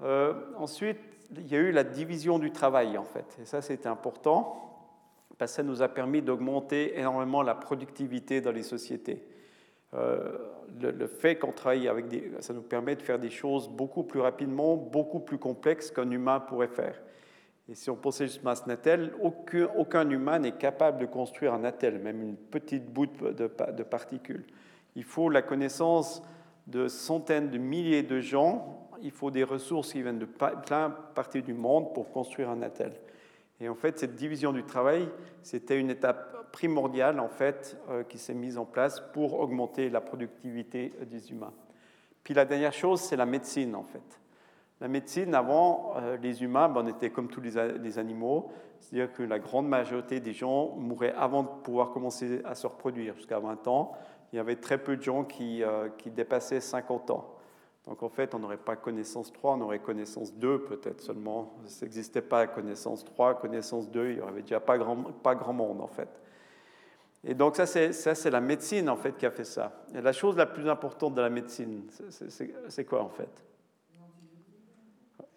Euh, 0.02 0.34
ensuite, 0.56 0.98
il 1.36 1.46
y 1.48 1.56
a 1.56 1.58
eu 1.58 1.72
la 1.72 1.84
division 1.84 2.38
du 2.38 2.50
travail, 2.50 2.96
en 2.96 3.04
fait. 3.04 3.38
Et 3.40 3.44
ça, 3.44 3.60
c'était 3.60 3.88
important, 3.88 4.64
parce 5.36 5.52
que 5.52 5.56
ça 5.56 5.62
nous 5.62 5.82
a 5.82 5.88
permis 5.88 6.22
d'augmenter 6.22 6.98
énormément 6.98 7.42
la 7.42 7.54
productivité 7.54 8.40
dans 8.40 8.52
les 8.52 8.62
sociétés. 8.62 9.24
Euh, 9.94 10.36
le, 10.80 11.06
fait 11.06 11.36
qu'on 11.36 11.52
travaille 11.52 11.88
avec 11.88 12.08
des... 12.08 12.30
Ça 12.40 12.52
nous 12.52 12.62
permet 12.62 12.94
de 12.94 13.02
faire 13.02 13.18
des 13.18 13.30
choses 13.30 13.68
beaucoup 13.68 14.02
plus 14.02 14.20
rapidement, 14.20 14.76
beaucoup 14.76 15.20
plus 15.20 15.38
complexes 15.38 15.90
qu'un 15.90 16.10
humain 16.10 16.40
pourrait 16.40 16.68
faire. 16.68 17.00
Et 17.70 17.74
si 17.74 17.90
on 17.90 17.96
pensait 17.96 18.26
juste 18.26 18.46
à 18.46 18.50
un 18.50 18.70
attel, 18.70 19.12
aucun, 19.20 20.08
humain 20.08 20.38
n'est 20.38 20.52
capable 20.52 20.98
de 20.98 21.06
construire 21.06 21.52
un 21.52 21.64
attel, 21.64 21.98
même 21.98 22.22
une 22.22 22.36
petite 22.36 22.86
bout 22.86 23.06
de, 23.06 23.50
de 23.72 23.82
particules. 23.82 24.44
Il 24.98 25.04
faut 25.04 25.30
la 25.30 25.42
connaissance 25.42 26.24
de 26.66 26.88
centaines 26.88 27.50
de 27.50 27.58
milliers 27.58 28.02
de 28.02 28.18
gens. 28.18 28.88
Il 29.00 29.12
faut 29.12 29.30
des 29.30 29.44
ressources 29.44 29.92
qui 29.92 30.02
viennent 30.02 30.18
de 30.18 30.26
plein 30.26 30.90
parties 31.14 31.40
du 31.40 31.54
monde 31.54 31.94
pour 31.94 32.10
construire 32.10 32.50
un 32.50 32.62
attel. 32.62 32.94
Et 33.60 33.68
en 33.68 33.76
fait, 33.76 33.96
cette 33.96 34.16
division 34.16 34.52
du 34.52 34.64
travail, 34.64 35.08
c'était 35.44 35.78
une 35.78 35.90
étape 35.90 36.50
primordiale 36.50 37.20
en 37.20 37.28
fait 37.28 37.80
euh, 37.88 38.02
qui 38.02 38.18
s'est 38.18 38.34
mise 38.34 38.58
en 38.58 38.64
place 38.64 39.00
pour 39.12 39.38
augmenter 39.38 39.88
la 39.88 40.00
productivité 40.00 40.92
des 41.08 41.30
humains. 41.30 41.52
Puis 42.24 42.34
la 42.34 42.44
dernière 42.44 42.72
chose, 42.72 43.00
c'est 43.00 43.16
la 43.16 43.26
médecine 43.26 43.76
en 43.76 43.84
fait. 43.84 44.20
La 44.80 44.88
médecine, 44.88 45.32
avant, 45.32 45.92
euh, 45.96 46.16
les 46.16 46.42
humains, 46.42 46.68
ben, 46.68 46.82
on 46.84 46.88
était 46.88 47.10
comme 47.10 47.28
tous 47.28 47.40
les, 47.40 47.78
les 47.78 47.98
animaux, 48.00 48.50
c'est-à-dire 48.80 49.12
que 49.12 49.22
la 49.22 49.38
grande 49.38 49.68
majorité 49.68 50.18
des 50.18 50.32
gens 50.32 50.74
mouraient 50.76 51.14
avant 51.16 51.44
de 51.44 51.48
pouvoir 51.62 51.92
commencer 51.92 52.40
à 52.44 52.56
se 52.56 52.66
reproduire, 52.66 53.14
jusqu'à 53.14 53.38
20 53.38 53.68
ans 53.68 53.92
il 54.32 54.36
y 54.36 54.38
avait 54.38 54.56
très 54.56 54.78
peu 54.78 54.96
de 54.96 55.02
gens 55.02 55.24
qui, 55.24 55.62
euh, 55.62 55.88
dépassaient 56.06 56.60
50 56.60 57.10
ans. 57.10 57.34
Donc 57.86 58.02
en 58.02 58.10
fait, 58.10 58.34
on 58.34 58.38
n'aurait 58.38 58.58
pas 58.58 58.76
connaissance 58.76 59.32
3, 59.32 59.54
on 59.54 59.62
aurait 59.62 59.78
connaissance 59.78 60.34
2 60.34 60.64
peut-être 60.64 61.00
seulement. 61.00 61.58
Ça 61.64 61.86
n'existait 61.86 62.20
pas 62.20 62.46
connaissance 62.46 63.04
3, 63.04 63.38
connaissance 63.40 63.90
2, 63.90 64.10
il 64.10 64.14
n'y 64.16 64.20
aurait 64.20 64.42
déjà 64.42 64.60
pas 64.60 64.76
grand, 64.76 64.96
pas 65.22 65.34
grand 65.34 65.54
monde 65.54 65.80
en 65.80 65.86
fait. 65.86 66.08
Et 67.24 67.34
donc 67.34 67.56
ça 67.56 67.66
c'est 67.66 68.30
la 68.30 68.40
médecine 68.40 68.88
en 68.90 68.96
fait 68.96 69.16
qui 69.16 69.24
a 69.24 69.30
fait 69.30 69.44
ça. 69.44 69.84
Et 69.94 70.02
la 70.02 70.12
chose 70.12 70.36
la 70.36 70.46
plus 70.46 70.68
importante 70.68 71.14
de 71.14 71.22
la 71.22 71.30
médecine, 71.30 71.84
c'est 72.68 72.84
quoi 72.84 73.02
en 73.02 73.08
fait? 73.08 73.44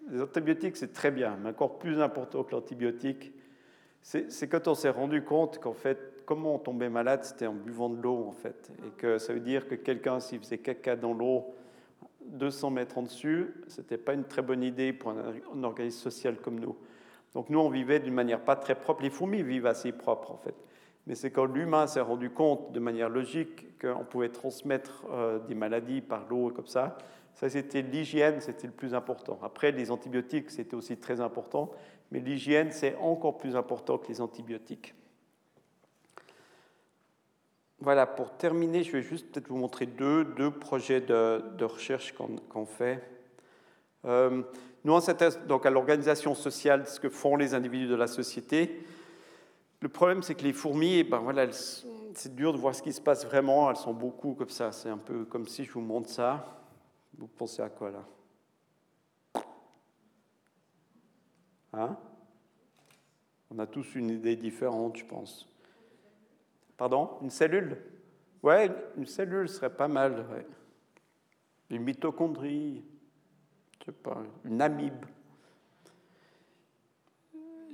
Les 0.10 0.22
antibiotiques 0.22 0.76
c'est 0.76 0.92
très 0.92 1.10
bien, 1.10 1.38
mais 1.42 1.50
encore 1.50 1.80
plus 1.80 2.02
important 2.02 2.44
que 2.44 2.52
l'antibiotique, 2.52 3.34
c'est 4.02 4.50
quand 4.50 4.68
on 4.68 4.76
s'est 4.76 4.90
rendu 4.90 5.24
compte 5.24 5.60
qu'en 5.60 5.74
fait, 5.74 6.11
comment 6.32 6.56
on 6.56 6.60
tombait 6.60 6.88
malade, 6.88 7.26
c'était 7.26 7.46
en 7.46 7.54
buvant 7.54 7.90
de 7.90 8.02
l'eau 8.02 8.26
en 8.26 8.32
fait. 8.32 8.72
Et 8.88 8.92
que 8.92 9.18
ça 9.18 9.34
veut 9.34 9.42
dire 9.42 9.68
que 9.68 9.76
quelqu'un 9.76 10.22
s'il 10.22 10.40
faisait 10.40 10.60
caca 10.60 10.96
dans 10.96 11.12
l'eau, 11.12 11.54
200 12.26 12.70
mètres 12.70 12.98
en 12.98 13.02
dessus, 13.02 13.54
ce 13.68 13.82
n'était 13.82 13.98
pas 13.98 14.14
une 14.14 14.24
très 14.24 14.42
bonne 14.42 14.64
idée 14.64 14.94
pour 14.94 15.12
un, 15.12 15.64
organisme 15.66 16.00
social 16.00 16.38
comme 16.38 16.58
nous. 16.58 16.78
Donc 17.34 17.50
nous, 17.50 17.60
on 17.60 17.70
vivait 17.70 18.00
d'une 18.00 18.14
manière 18.14 18.40
pas 18.40 18.56
très 18.56 18.76
propre. 18.76 19.04
Les 19.04 19.10
fourmis 19.10 19.44
vivent 19.44 19.66
assez 19.66 19.92
propre, 19.92 20.32
en 20.32 20.38
fait. 20.38 20.56
Mais 21.06 21.16
c'est 21.16 21.32
quand 21.32 21.44
l'humain 21.44 21.86
s'est 21.86 22.00
rendu 22.00 22.30
compte 22.30 22.72
de 22.72 22.80
manière 22.80 23.10
logique 23.10 23.78
qu'on 23.82 24.06
pouvait 24.06 24.30
transmettre 24.30 25.06
euh, 25.12 25.38
des 25.40 25.56
maladies 25.56 26.00
par 26.00 26.30
l'eau 26.30 26.50
comme 26.52 26.68
ça. 26.68 26.98
Ça, 27.34 27.50
c'était 27.50 27.82
l'hygiène, 27.82 28.40
c'était 28.40 28.68
le 28.68 28.74
plus 28.74 28.94
important. 28.94 29.38
Après, 29.44 29.74
les 29.74 29.92
antibiotiques, 29.92 30.50
c'était 30.50 30.76
aussi 30.76 30.96
très 30.96 31.20
important. 31.20 31.72
Mais 32.10 32.22
l'hygiène, 32.22 32.72
c'est 32.72 32.96
encore 33.02 33.38
plus 33.38 33.58
important 33.58 33.98
que 33.98 34.08
les 34.08 34.22
antibiotiques. 34.22 34.96
Voilà, 37.82 38.06
pour 38.06 38.38
terminer, 38.38 38.84
je 38.84 38.92
vais 38.92 39.02
juste 39.02 39.32
peut-être 39.32 39.48
vous 39.48 39.58
montrer 39.58 39.88
deux, 39.88 40.24
deux 40.24 40.52
projets 40.52 41.02
de, 41.02 41.44
de 41.58 41.66
recherche 41.66 42.14
qu'on 42.14 42.66
fait. 42.68 43.04
Euh, 44.06 44.44
nous, 44.84 44.94
on 44.94 45.00
s'intéresse 45.00 45.40
donc 45.48 45.66
à 45.66 45.72
l'organisation 45.72 46.36
sociale, 46.36 46.88
ce 46.88 47.00
que 47.00 47.10
font 47.10 47.36
les 47.36 47.56
individus 47.56 47.88
de 47.88 47.96
la 47.96 48.06
société. 48.06 48.86
Le 49.80 49.90
problème, 49.90 50.22
c'est 50.22 50.36
que 50.36 50.44
les 50.44 50.54
fourmis, 50.54 51.04
ben 51.04 51.18
voilà, 51.18 51.48
c'est 51.52 52.36
dur 52.36 52.54
de 52.54 52.60
voir 52.60 52.76
ce 52.76 52.84
qui 52.84 52.94
se 52.94 53.02
passe 53.02 53.26
vraiment. 53.26 53.72
Elles 53.72 53.78
sont 53.78 53.96
beaucoup 53.96 54.36
comme 54.36 54.50
ça. 54.50 54.72
C'est 54.72 54.90
un 54.90 54.98
peu 54.98 55.26
comme 55.26 55.48
si 55.48 55.64
je 55.64 55.72
vous 55.72 55.82
montre 55.82 56.10
ça. 56.10 56.62
Vous 57.18 57.28
pensez 57.28 57.64
à 57.64 57.70
quoi 57.70 57.90
là? 57.90 58.06
Hein? 61.74 61.98
On 63.50 63.58
a 63.58 63.66
tous 63.66 63.96
une 63.96 64.12
idée 64.12 64.36
différente, 64.36 64.98
je 64.98 65.06
pense. 65.06 65.51
Pardon? 66.82 67.12
Une 67.22 67.30
cellule? 67.30 67.78
Ouais, 68.42 68.72
une 68.98 69.06
cellule 69.06 69.48
serait 69.48 69.70
pas 69.70 69.88
mal. 69.88 70.26
Une 71.70 71.84
mitochondrie, 71.84 72.84
je 73.80 73.86
sais 73.86 73.92
pas, 73.92 74.18
une 74.46 74.60
amibe. 74.64 75.06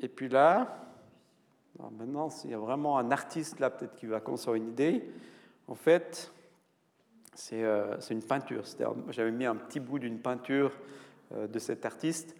Et 0.02 0.10
puis 0.10 0.28
là, 0.28 0.84
maintenant, 1.90 2.30
s'il 2.30 2.52
y 2.52 2.54
a 2.54 2.58
vraiment 2.58 2.98
un 2.98 3.10
artiste 3.12 3.62
là, 3.62 3.70
peut-être 3.70 3.96
qui 3.96 4.08
va 4.08 4.20
construire 4.20 4.56
une 4.62 4.72
idée, 4.72 5.10
en 5.70 5.76
fait, 5.76 6.30
c'est 7.34 7.64
euh, 7.64 7.98
une 8.10 8.24
peinture. 8.24 8.64
J'avais 9.12 9.32
mis 9.32 9.46
un 9.46 9.56
petit 9.56 9.80
bout 9.80 10.00
d'une 10.00 10.20
peinture 10.20 10.74
euh, 11.32 11.48
de 11.48 11.60
cet 11.60 11.86
artiste. 11.86 12.36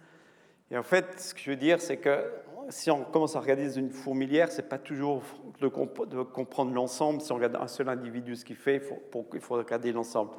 Et 0.70 0.76
en 0.76 0.82
fait, 0.82 1.18
ce 1.18 1.32
que 1.32 1.40
je 1.40 1.50
veux 1.50 1.56
dire, 1.56 1.80
c'est 1.80 1.96
que 1.96 2.30
si 2.70 2.90
on 2.90 3.04
commence 3.04 3.36
à 3.36 3.40
regarder 3.40 3.78
une 3.78 3.90
fourmilière, 3.90 4.50
c'est 4.50 4.68
pas 4.68 4.78
toujours 4.78 5.22
de, 5.60 5.68
comprendre 5.68 6.72
l'ensemble. 6.72 7.20
Si 7.20 7.32
on 7.32 7.36
regarde 7.36 7.56
un 7.56 7.68
seul 7.68 7.88
individu 7.88 8.36
ce 8.36 8.44
qu'il 8.44 8.56
fait, 8.56 8.82
il 9.34 9.40
faut 9.40 9.54
regarder 9.54 9.92
l'ensemble. 9.92 10.32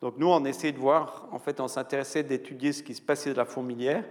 Donc 0.00 0.14
nous, 0.18 0.28
on 0.28 0.44
essaie 0.44 0.72
de 0.72 0.78
voir, 0.78 1.28
en 1.32 1.38
fait, 1.38 1.60
on 1.60 1.68
s'intéressait 1.68 2.22
d'étudier 2.22 2.72
ce 2.72 2.82
qui 2.82 2.94
se 2.94 3.02
passait 3.02 3.32
de 3.32 3.36
la 3.36 3.44
fourmilière. 3.44 4.04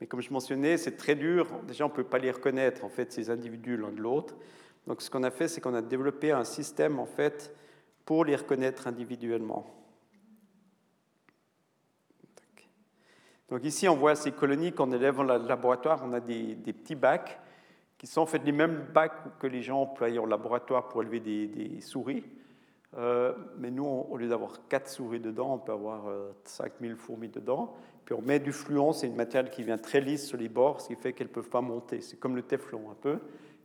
Mais 0.00 0.06
comme 0.06 0.20
je 0.20 0.32
mentionnais, 0.32 0.76
c'est 0.76 0.96
très 0.96 1.14
dur. 1.14 1.46
Déjà, 1.66 1.84
on 1.84 1.88
ne 1.88 1.94
peut 1.94 2.04
pas 2.04 2.18
les 2.18 2.30
reconnaître, 2.30 2.84
en 2.84 2.88
fait, 2.88 3.12
ces 3.12 3.30
individus 3.30 3.76
l'un 3.76 3.90
de 3.90 4.00
l'autre. 4.00 4.34
Donc 4.86 5.00
ce 5.00 5.10
qu'on 5.10 5.22
a 5.22 5.30
fait, 5.30 5.48
c'est 5.48 5.60
qu'on 5.60 5.74
a 5.74 5.82
développé 5.82 6.32
un 6.32 6.44
système, 6.44 6.98
en 6.98 7.06
fait, 7.06 7.54
pour 8.04 8.24
les 8.24 8.36
reconnaître 8.36 8.86
individuellement. 8.86 9.81
Donc 13.52 13.64
ici, 13.64 13.86
on 13.86 13.96
voit 13.96 14.14
ces 14.14 14.32
colonies 14.32 14.72
qu'on 14.72 14.90
élève 14.92 15.16
dans 15.16 15.24
le 15.24 15.46
laboratoire. 15.46 16.00
On 16.06 16.14
a 16.14 16.20
des, 16.20 16.54
petits 16.54 16.94
bacs 16.94 17.38
qui 17.98 18.06
sont 18.06 18.22
en 18.22 18.26
fait 18.26 18.42
les 18.46 18.50
mêmes 18.50 18.86
bacs 18.94 19.38
que 19.38 19.46
les 19.46 19.60
gens 19.60 19.82
emploient 19.82 20.08
en 20.18 20.24
laboratoire 20.24 20.88
pour 20.88 21.02
élever 21.02 21.20
des, 21.20 21.78
souris. 21.82 22.24
Euh, 22.96 23.34
mais 23.58 23.70
nous, 23.70 23.84
au 23.84 24.16
lieu 24.16 24.26
d'avoir 24.26 24.66
quatre 24.68 24.88
souris 24.88 25.20
dedans, 25.20 25.52
on 25.52 25.58
peut 25.58 25.72
avoir 25.72 26.04
5000 26.44 26.92
euh, 26.92 26.96
fourmis 26.96 27.28
dedans. 27.28 27.74
Puis 28.06 28.14
on 28.14 28.22
met 28.22 28.38
du 28.40 28.52
fluon, 28.52 28.92
c'est 28.92 29.06
une 29.06 29.16
matière 29.16 29.50
qui 29.50 29.62
vient 29.62 29.76
très 29.76 30.00
lisse 30.00 30.26
sur 30.26 30.38
les 30.38 30.48
bords, 30.48 30.80
ce 30.80 30.88
qui 30.88 30.96
fait 30.96 31.12
qu'elles 31.12 31.26
ne 31.26 31.34
peuvent 31.34 31.50
pas 31.50 31.60
monter. 31.60 32.00
C'est 32.00 32.18
comme 32.18 32.36
le 32.36 32.42
téflon 32.42 32.90
un 32.90 32.96
peu. 32.98 33.18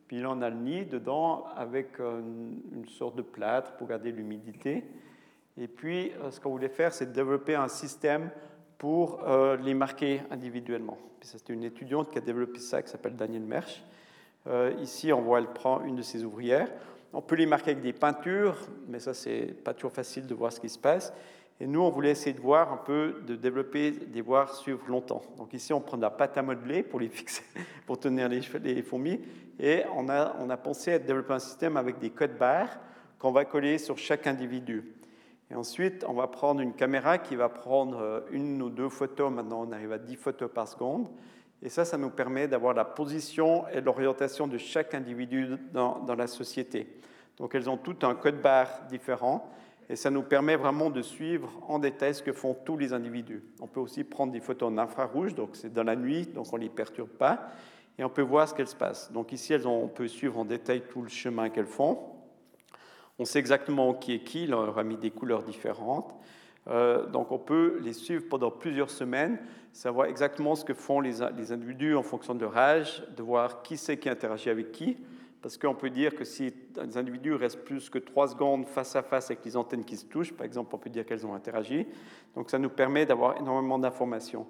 Puis 0.09 0.19
là, 0.19 0.31
on 0.31 0.41
a 0.41 0.49
le 0.49 0.57
nid 0.57 0.83
dedans 0.83 1.45
avec 1.55 2.01
euh, 2.01 2.19
une, 2.73 2.89
sorte 2.89 3.15
de 3.15 3.21
plâtre 3.21 3.77
pour 3.77 3.87
garder 3.87 4.11
l'humidité. 4.11 4.83
Et 5.57 5.69
puis, 5.69 6.11
ce 6.29 6.41
qu'on 6.41 6.49
voulait 6.49 6.67
faire, 6.67 6.93
c'est 6.93 7.13
développer 7.13 7.55
un 7.55 7.69
système 7.69 8.29
pour 8.77 9.23
euh, 9.27 9.57
les 9.57 9.73
marquer 9.73 10.21
individuellement. 10.29 10.97
C'est 11.21 11.49
une 11.49 11.63
étudiante 11.63 12.11
qui 12.11 12.17
a 12.17 12.21
développé 12.21 12.59
ça, 12.59 12.81
qui 12.81 12.89
s'appelle 12.89 13.15
Danielle 13.15 13.43
Mersch. 13.43 13.83
Euh, 14.47 14.73
ici, 14.81 15.11
on 15.11 15.21
voit, 15.21 15.39
elle 15.39 15.47
prend 15.47 15.83
une 15.83 15.95
de 15.95 16.01
ses 16.01 16.23
ouvrières. 16.23 16.69
On 17.13 17.21
peut 17.21 17.35
les 17.35 17.45
marquer 17.45 17.71
avec 17.71 17.83
des 17.83 17.93
peintures, 17.93 18.57
mais 18.87 18.99
ça, 18.99 19.13
c'est 19.13 19.55
pas 19.63 19.73
toujours 19.73 19.91
facile 19.91 20.27
de 20.27 20.33
voir 20.33 20.53
ce 20.53 20.59
qui 20.59 20.69
se 20.69 20.79
passe. 20.79 21.11
Et 21.59 21.65
nous, 21.65 21.81
on 21.81 21.89
voulait 21.89 22.11
essayer 22.11 22.33
de 22.33 22.39
voir 22.39 22.71
un 22.71 22.77
peu, 22.77 23.23
de 23.25 23.35
développer 23.35 23.91
des 23.91 24.21
voir 24.21 24.53
suivre 24.53 24.87
longtemps. 24.87 25.23
Donc 25.37 25.53
ici, 25.53 25.73
on 25.73 25.81
prend 25.81 25.97
de 25.97 26.03
la 26.03 26.11
pâte 26.11 26.37
à 26.37 26.43
modeler 26.43 26.83
pour 26.83 26.99
les 26.99 27.09
fixer, 27.09 27.43
pour 27.87 27.99
tenir 27.99 28.29
les, 28.29 28.41
les 28.63 28.81
fourmis. 28.83 29.19
Et 29.59 29.83
on 29.95 30.07
a, 30.07 30.35
on 30.39 30.49
a 30.51 30.57
pensé 30.57 30.93
à 30.93 30.99
développer 30.99 31.33
un 31.33 31.39
système 31.39 31.75
avec 31.75 31.97
des 31.97 32.11
codes 32.11 32.37
barres 32.37 32.77
qu'on 33.17 33.31
va 33.31 33.45
coller 33.45 33.79
sur 33.79 33.97
chaque 33.97 34.27
individu. 34.27 34.83
Et 35.49 35.55
ensuite, 35.55 36.03
on 36.07 36.13
va 36.13 36.27
prendre 36.27 36.59
une 36.61 36.73
caméra 36.73 37.17
qui 37.17 37.35
va 37.35 37.49
prendre 37.49 37.99
euh, 37.99 38.19
une 38.31 38.61
ou 38.61 38.69
deux 38.69 38.89
photos. 38.89 39.31
Maintenant, 39.31 39.65
on 39.67 39.71
arrive 39.71 39.93
à 39.93 39.97
10 39.97 40.15
photos 40.17 40.49
par 40.53 40.67
seconde. 40.67 41.07
Et 41.63 41.69
ça, 41.69 41.85
ça 41.85 41.97
nous 41.97 42.09
permet 42.09 42.47
d'avoir 42.47 42.73
la 42.73 42.85
position 42.85 43.67
et 43.69 43.81
l'orientation 43.81 44.47
de 44.47 44.57
chaque 44.57 44.93
individu 44.93 45.47
dans, 45.73 46.03
la 46.15 46.27
société. 46.27 46.87
Donc, 47.37 47.55
elles 47.55 47.69
ont 47.69 47.77
toutes 47.77 48.03
un 48.03 48.13
code 48.13 48.41
barre 48.41 48.85
différent. 48.89 49.49
Et 49.89 49.95
ça 49.95 50.09
nous 50.09 50.21
permet 50.21 50.57
vraiment 50.57 50.89
de 50.89 51.01
suivre 51.01 51.49
en 51.67 51.79
détail 51.79 52.13
ce 52.13 52.21
que 52.21 52.33
font 52.33 52.53
tous 52.53 52.75
les 52.75 52.91
individus. 52.91 53.41
On 53.61 53.67
peut 53.67 53.79
aussi 53.79 54.03
prendre 54.03 54.33
des 54.33 54.41
photos 54.41 54.69
en 54.69 54.77
infrarouge, 54.77 55.33
donc 55.33 55.51
c'est 55.53 55.71
dans 55.71 55.83
la 55.83 55.95
nuit, 55.95 56.25
donc 56.25 56.51
on 56.51 56.57
ne 56.57 56.63
les 56.63 56.69
perturbe 56.69 57.07
pas. 57.07 57.47
Et 57.97 58.03
on 58.03 58.09
peut 58.09 58.21
voir 58.21 58.49
ce 58.49 58.53
qu'elles 58.53 58.67
se 58.67 58.75
passent. 58.75 59.11
Donc 59.13 59.31
ici, 59.31 59.55
on 59.65 59.87
peut 59.87 60.09
suivre 60.09 60.37
en 60.37 60.45
détail 60.45 60.83
tout 60.89 61.01
le 61.01 61.07
chemin 61.07 61.49
qu'elles 61.49 61.65
font. 61.65 61.99
On 63.19 63.25
sait 63.25 63.39
exactement 63.39 63.93
qui 63.93 64.13
est 64.13 64.19
qui, 64.19 64.43
il 64.43 64.51
leur 64.51 64.77
a 64.77 64.83
mis 64.83 64.97
des 64.97 65.11
couleurs 65.11 65.43
différentes. 65.43 66.15
Euh, 66.67 67.05
donc 67.07 67.31
on 67.31 67.39
peut 67.39 67.79
les 67.81 67.93
suivre 67.93 68.25
pendant 68.29 68.51
plusieurs 68.51 68.89
semaines, 68.89 69.39
savoir 69.71 70.07
exactement 70.07 70.55
ce 70.55 70.65
que 70.65 70.73
font 70.73 70.99
les, 70.99 71.21
individus 71.21 71.95
en 71.95 72.03
fonction 72.03 72.35
de 72.35 72.41
leur 72.41 72.57
âge, 72.57 73.03
de 73.15 73.23
voir 73.23 73.61
qui 73.61 73.77
c'est 73.77 73.97
qui 73.97 74.09
interagit 74.09 74.49
avec 74.49 74.71
qui. 74.71 74.97
Parce 75.41 75.57
qu'on 75.57 75.75
peut 75.75 75.89
dire 75.89 76.15
que 76.15 76.25
si 76.25 76.53
les 76.83 76.97
individus 76.97 77.33
restent 77.33 77.63
plus 77.63 77.89
que 77.89 77.99
trois 77.99 78.27
secondes 78.27 78.65
face 78.65 78.95
à 78.95 79.03
face 79.03 79.31
avec 79.31 79.45
les 79.45 79.55
antennes 79.55 79.85
qui 79.85 79.95
se 79.95 80.05
touchent, 80.05 80.33
par 80.33 80.45
exemple, 80.45 80.75
on 80.75 80.77
peut 80.79 80.89
dire 80.89 81.05
qu'elles 81.05 81.25
ont 81.25 81.35
interagi. 81.35 81.85
Donc 82.35 82.49
ça 82.49 82.59
nous 82.59 82.69
permet 82.69 83.05
d'avoir 83.05 83.37
énormément 83.37 83.79
d'informations. 83.79 84.45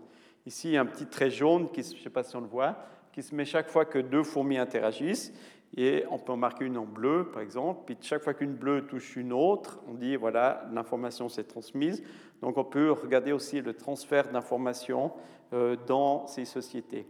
Ici, 0.45 0.69
il 0.69 0.73
y 0.73 0.77
a 0.77 0.81
un 0.81 0.85
petit 0.85 1.05
trait 1.05 1.29
jaune, 1.29 1.69
qui, 1.69 1.83
je 1.83 1.93
ne 1.93 2.01
sais 2.01 2.09
pas 2.09 2.23
si 2.23 2.35
on 2.35 2.41
le 2.41 2.47
voit, 2.47 2.77
qui 3.11 3.21
se 3.21 3.35
met 3.35 3.45
chaque 3.45 3.67
fois 3.67 3.83
que 3.83 3.99
deux 3.99 4.23
fourmis 4.23 4.57
interagissent. 4.57 5.33
Et 5.75 6.05
on 6.09 6.17
peut 6.17 6.31
en 6.31 6.37
marquer 6.37 6.65
une 6.65 6.77
en 6.77 6.85
bleu, 6.85 7.29
par 7.31 7.41
exemple. 7.41 7.81
Puis 7.85 7.97
chaque 8.01 8.23
fois 8.23 8.33
qu'une 8.33 8.53
bleue 8.53 8.85
touche 8.87 9.15
une 9.15 9.33
autre, 9.33 9.79
on 9.87 9.93
dit, 9.93 10.15
voilà, 10.15 10.67
l'information 10.73 11.29
s'est 11.29 11.43
transmise. 11.43 12.03
Donc 12.41 12.57
on 12.57 12.63
peut 12.63 12.91
regarder 12.91 13.31
aussi 13.31 13.61
le 13.61 13.73
transfert 13.73 14.31
d'informations 14.31 15.11
euh, 15.53 15.75
dans 15.87 16.27
ces 16.27 16.45
sociétés. 16.45 17.05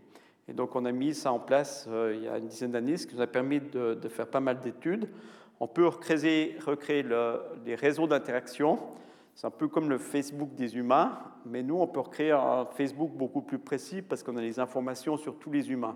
Et 0.47 0.53
donc 0.53 0.75
on 0.75 0.85
a 0.85 0.91
mis 0.91 1.13
ça 1.13 1.31
en 1.31 1.39
place 1.39 1.87
euh, 1.89 2.13
il 2.15 2.23
y 2.23 2.27
a 2.27 2.37
une 2.37 2.47
dizaine 2.47 2.71
d'années, 2.71 2.97
ce 2.97 3.05
qui 3.05 3.15
nous 3.15 3.21
a 3.21 3.27
permis 3.27 3.59
de, 3.59 3.99
faire 4.09 4.27
pas 4.27 4.39
mal 4.39 4.59
d'études. 4.59 5.09
On 5.59 5.67
peut 5.67 5.87
recréer, 5.87 6.57
recréer 6.65 7.03
les 7.65 7.75
réseaux 7.75 8.07
d'interaction. 8.07 8.79
C'est 9.33 9.47
un 9.47 9.51
peu 9.51 9.67
comme 9.67 9.89
le 9.89 9.97
Facebook 9.97 10.53
des 10.55 10.77
humains, 10.77 11.19
mais 11.45 11.63
nous, 11.63 11.77
on 11.79 11.87
peut 11.87 11.99
recréer 11.99 12.31
un 12.31 12.65
Facebook 12.65 13.11
beaucoup 13.11 13.41
plus 13.41 13.59
précis 13.59 14.01
parce 14.01 14.23
qu'on 14.23 14.37
a 14.37 14.41
les 14.41 14.59
informations 14.59 15.17
sur 15.17 15.37
tous 15.37 15.51
les 15.51 15.71
humains. 15.71 15.95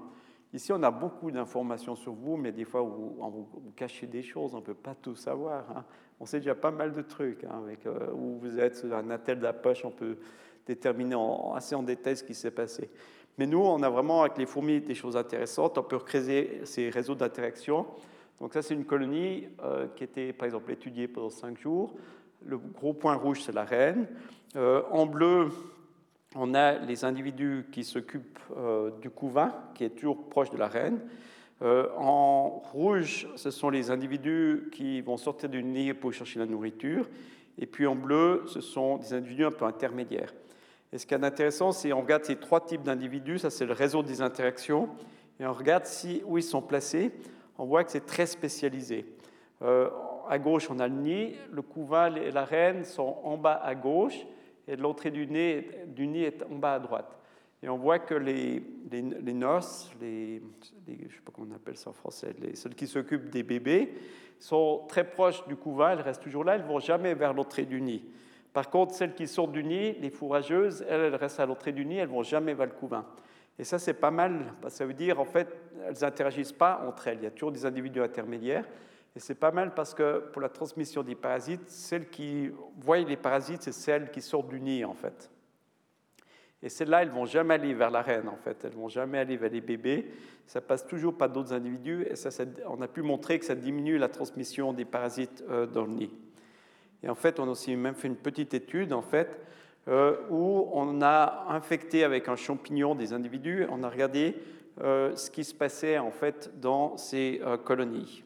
Ici, 0.53 0.73
on 0.73 0.83
a 0.83 0.91
beaucoup 0.91 1.31
d'informations 1.31 1.95
sur 1.95 2.13
vous, 2.13 2.35
mais 2.35 2.51
des 2.51 2.65
fois, 2.65 2.81
vous, 2.81 3.15
vous, 3.17 3.71
cachez 3.75 4.05
des 4.05 4.21
choses, 4.21 4.53
on 4.53 4.57
ne 4.57 4.63
peut 4.63 4.73
pas 4.73 4.95
tout 4.95 5.15
savoir. 5.15 5.63
Hein. 5.75 5.85
On 6.19 6.25
sait 6.25 6.39
déjà 6.39 6.55
pas 6.55 6.71
mal 6.71 6.93
de 6.93 7.01
trucs. 7.01 7.45
Hein, 7.45 7.61
avec 7.63 7.85
euh, 7.85 8.11
où 8.13 8.37
vous 8.39 8.59
êtes, 8.59 8.85
un 8.91 9.09
attel 9.11 9.39
de 9.39 9.43
la 9.43 9.53
poche, 9.53 9.85
on 9.85 9.91
peut 9.91 10.17
déterminer 10.65 11.15
assez 11.55 11.73
en 11.73 11.83
détail 11.83 12.17
ce 12.17 12.23
qui 12.23 12.33
s'est 12.33 12.51
passé. 12.51 12.89
Mais 13.37 13.47
nous, 13.47 13.59
on 13.59 13.81
a 13.81 13.89
vraiment, 13.89 14.23
avec 14.23 14.37
les 14.37 14.45
fourmis, 14.45 14.81
des 14.81 14.93
choses 14.93 15.15
intéressantes. 15.15 15.77
On 15.77 15.83
peut 15.83 15.99
créer 15.99 16.65
ces 16.65 16.89
réseaux 16.89 17.15
d'interaction. 17.15 17.85
Donc 18.41 18.53
ça, 18.53 18.61
c'est 18.61 18.73
une 18.73 18.85
colonie 18.85 19.47
euh, 19.63 19.87
qui 19.95 20.03
était, 20.03 20.33
par 20.33 20.47
exemple, 20.47 20.71
étudiée 20.71 21.07
pendant 21.07 21.29
cinq 21.29 21.57
jours. 21.59 21.95
Le 22.45 22.57
gros 22.57 22.93
point 22.93 23.15
rouge, 23.15 23.41
c'est 23.41 23.53
la 23.53 23.63
reine. 23.63 24.07
Euh, 24.57 24.81
en 24.91 25.05
bleu, 25.05 25.47
on 26.35 26.53
a 26.53 26.77
les 26.77 27.03
individus 27.03 27.65
qui 27.71 27.83
s'occupent 27.83 28.39
euh, 28.55 28.91
du 29.01 29.09
couvain, 29.09 29.53
qui 29.73 29.83
est 29.83 29.89
toujours 29.89 30.29
proche 30.29 30.49
de 30.49 30.57
la 30.57 30.67
reine. 30.67 30.99
Euh, 31.61 31.89
en 31.97 32.47
rouge, 32.49 33.27
ce 33.35 33.51
sont 33.51 33.69
les 33.69 33.91
individus 33.91 34.69
qui 34.71 35.01
vont 35.01 35.17
sortir 35.17 35.49
du 35.49 35.63
nid 35.63 35.93
pour 35.93 36.13
chercher 36.13 36.39
la 36.39 36.45
nourriture. 36.45 37.07
Et 37.57 37.65
puis 37.65 37.85
en 37.85 37.95
bleu, 37.95 38.43
ce 38.47 38.61
sont 38.61 38.97
des 38.97 39.13
individus 39.13 39.45
un 39.45 39.51
peu 39.51 39.65
intermédiaires. 39.65 40.33
Et 40.93 40.97
ce 40.97 41.05
qui 41.05 41.13
est 41.13 41.23
intéressant, 41.23 41.71
c'est 41.71 41.91
qu'on 41.91 42.01
regarde 42.01 42.23
ces 42.23 42.35
trois 42.35 42.65
types 42.65 42.83
d'individus. 42.83 43.39
Ça, 43.39 43.49
c'est 43.49 43.65
le 43.65 43.73
réseau 43.73 44.01
des 44.01 44.21
interactions. 44.21 44.89
Et 45.39 45.45
on 45.45 45.53
regarde 45.53 45.85
si, 45.85 46.21
où 46.25 46.37
ils 46.37 46.43
sont 46.43 46.61
placés. 46.61 47.11
On 47.57 47.65
voit 47.65 47.83
que 47.83 47.91
c'est 47.91 48.05
très 48.05 48.25
spécialisé. 48.25 49.05
Euh, 49.61 49.89
à 50.29 50.39
gauche, 50.39 50.69
on 50.71 50.79
a 50.79 50.87
le 50.87 50.95
nid. 50.95 51.35
Le 51.51 51.61
couvain 51.61 52.15
et 52.15 52.31
la 52.31 52.45
reine 52.45 52.83
sont 52.83 53.17
en 53.23 53.37
bas 53.37 53.61
à 53.63 53.75
gauche. 53.75 54.25
Et 54.67 54.75
l'entrée 54.75 55.11
du 55.11 55.27
nid, 55.27 55.63
du 55.87 56.07
nid 56.07 56.23
est 56.23 56.43
en 56.43 56.55
bas 56.55 56.75
à 56.75 56.79
droite. 56.79 57.17
Et 57.63 57.69
on 57.69 57.77
voit 57.77 57.99
que 57.99 58.15
les, 58.15 58.63
les, 58.91 59.33
nurses, 59.33 59.91
je 59.99 60.05
ne 60.05 60.39
sais 61.09 61.21
pas 61.23 61.31
comment 61.31 61.47
on 61.51 61.55
appelle 61.55 61.77
ça 61.77 61.91
en 61.91 61.93
français, 61.93 62.33
les, 62.39 62.55
celles 62.55 62.73
qui 62.73 62.87
s'occupent 62.87 63.29
des 63.29 63.43
bébés, 63.43 63.93
sont 64.39 64.85
très 64.87 65.03
proches 65.03 65.47
du 65.47 65.55
couvain, 65.55 65.91
elles 65.91 66.01
restent 66.01 66.23
toujours 66.23 66.43
là, 66.43 66.55
elles 66.55 66.63
ne 66.63 66.67
vont 66.67 66.79
jamais 66.79 67.13
vers 67.13 67.33
l'entrée 67.33 67.65
du 67.65 67.79
nid. 67.79 68.03
Par 68.51 68.69
contre, 68.71 68.95
celles 68.95 69.13
qui 69.13 69.27
sortent 69.27 69.51
du 69.51 69.63
nid, 69.63 69.93
les 70.01 70.09
fourrageuses, 70.09 70.83
elles, 70.89 71.01
elles 71.01 71.15
restent 71.15 71.39
à 71.39 71.45
l'entrée 71.45 71.71
du 71.71 71.85
nid, 71.85 71.97
elles 71.97 72.09
ne 72.09 72.13
vont 72.13 72.23
jamais 72.23 72.55
vers 72.55 72.65
le 72.65 72.73
couvain. 72.73 73.05
Et 73.59 73.63
ça, 73.63 73.77
c'est 73.77 73.93
pas 73.93 74.09
mal, 74.09 74.53
parce 74.59 74.73
que 74.73 74.77
ça 74.79 74.85
veut 74.85 74.95
dire, 74.95 75.19
en 75.19 75.25
fait, 75.25 75.55
elles 75.87 75.97
n'interagissent 76.01 76.51
pas 76.51 76.83
entre 76.87 77.07
elles. 77.07 77.19
Il 77.19 77.23
y 77.25 77.27
a 77.27 77.31
toujours 77.31 77.51
des 77.51 77.63
individus 77.63 78.01
intermédiaires. 78.01 78.65
Et 79.15 79.19
c'est 79.19 79.35
pas 79.35 79.51
mal 79.51 79.73
parce 79.73 79.93
que 79.93 80.19
pour 80.31 80.41
la 80.41 80.49
transmission 80.49 81.03
des 81.03 81.15
parasites, 81.15 81.69
celles 81.69 82.09
qui 82.09 82.49
voient 82.79 82.99
les 82.99 83.17
parasites, 83.17 83.63
c'est 83.63 83.73
celles 83.73 84.09
qui 84.09 84.21
sortent 84.21 84.47
du 84.47 84.61
nid, 84.61 84.85
en 84.85 84.93
fait. 84.93 85.29
Et 86.63 86.69
celles-là, 86.69 87.01
elles 87.01 87.09
ne 87.09 87.13
vont 87.13 87.25
jamais 87.25 87.55
aller 87.55 87.73
vers 87.73 87.89
la 87.89 88.01
reine, 88.01 88.29
en 88.29 88.37
fait. 88.37 88.63
Elles 88.63 88.75
vont 88.75 88.87
jamais 88.87 89.17
aller 89.17 89.35
vers 89.35 89.49
les 89.49 89.61
bébés. 89.61 90.11
Ça 90.45 90.61
passe 90.61 90.85
toujours 90.85 91.17
par 91.17 91.29
d'autres 91.29 91.53
individus. 91.53 92.05
Et 92.09 92.15
ça, 92.15 92.29
on 92.67 92.81
a 92.81 92.87
pu 92.87 93.01
montrer 93.01 93.39
que 93.39 93.45
ça 93.45 93.55
diminue 93.55 93.97
la 93.97 94.09
transmission 94.09 94.71
des 94.71 94.85
parasites 94.85 95.43
euh, 95.49 95.65
dans 95.65 95.85
le 95.85 95.91
nid. 95.91 96.11
Et 97.03 97.09
en 97.09 97.15
fait, 97.15 97.39
on 97.39 97.47
a 97.47 97.51
aussi 97.51 97.75
même 97.75 97.95
fait 97.95 98.07
une 98.07 98.15
petite 98.15 98.53
étude, 98.53 98.93
en 98.93 99.01
fait, 99.01 99.41
euh, 99.87 100.17
où 100.29 100.69
on 100.71 101.01
a 101.01 101.47
infecté 101.49 102.03
avec 102.03 102.29
un 102.29 102.35
champignon 102.35 102.93
des 102.93 103.11
individus. 103.11 103.65
On 103.71 103.81
a 103.81 103.89
regardé 103.89 104.35
euh, 104.81 105.15
ce 105.15 105.31
qui 105.31 105.43
se 105.43 105.55
passait, 105.55 105.97
en 105.97 106.11
fait, 106.11 106.51
dans 106.61 106.95
ces 106.95 107.41
colonies. 107.65 108.23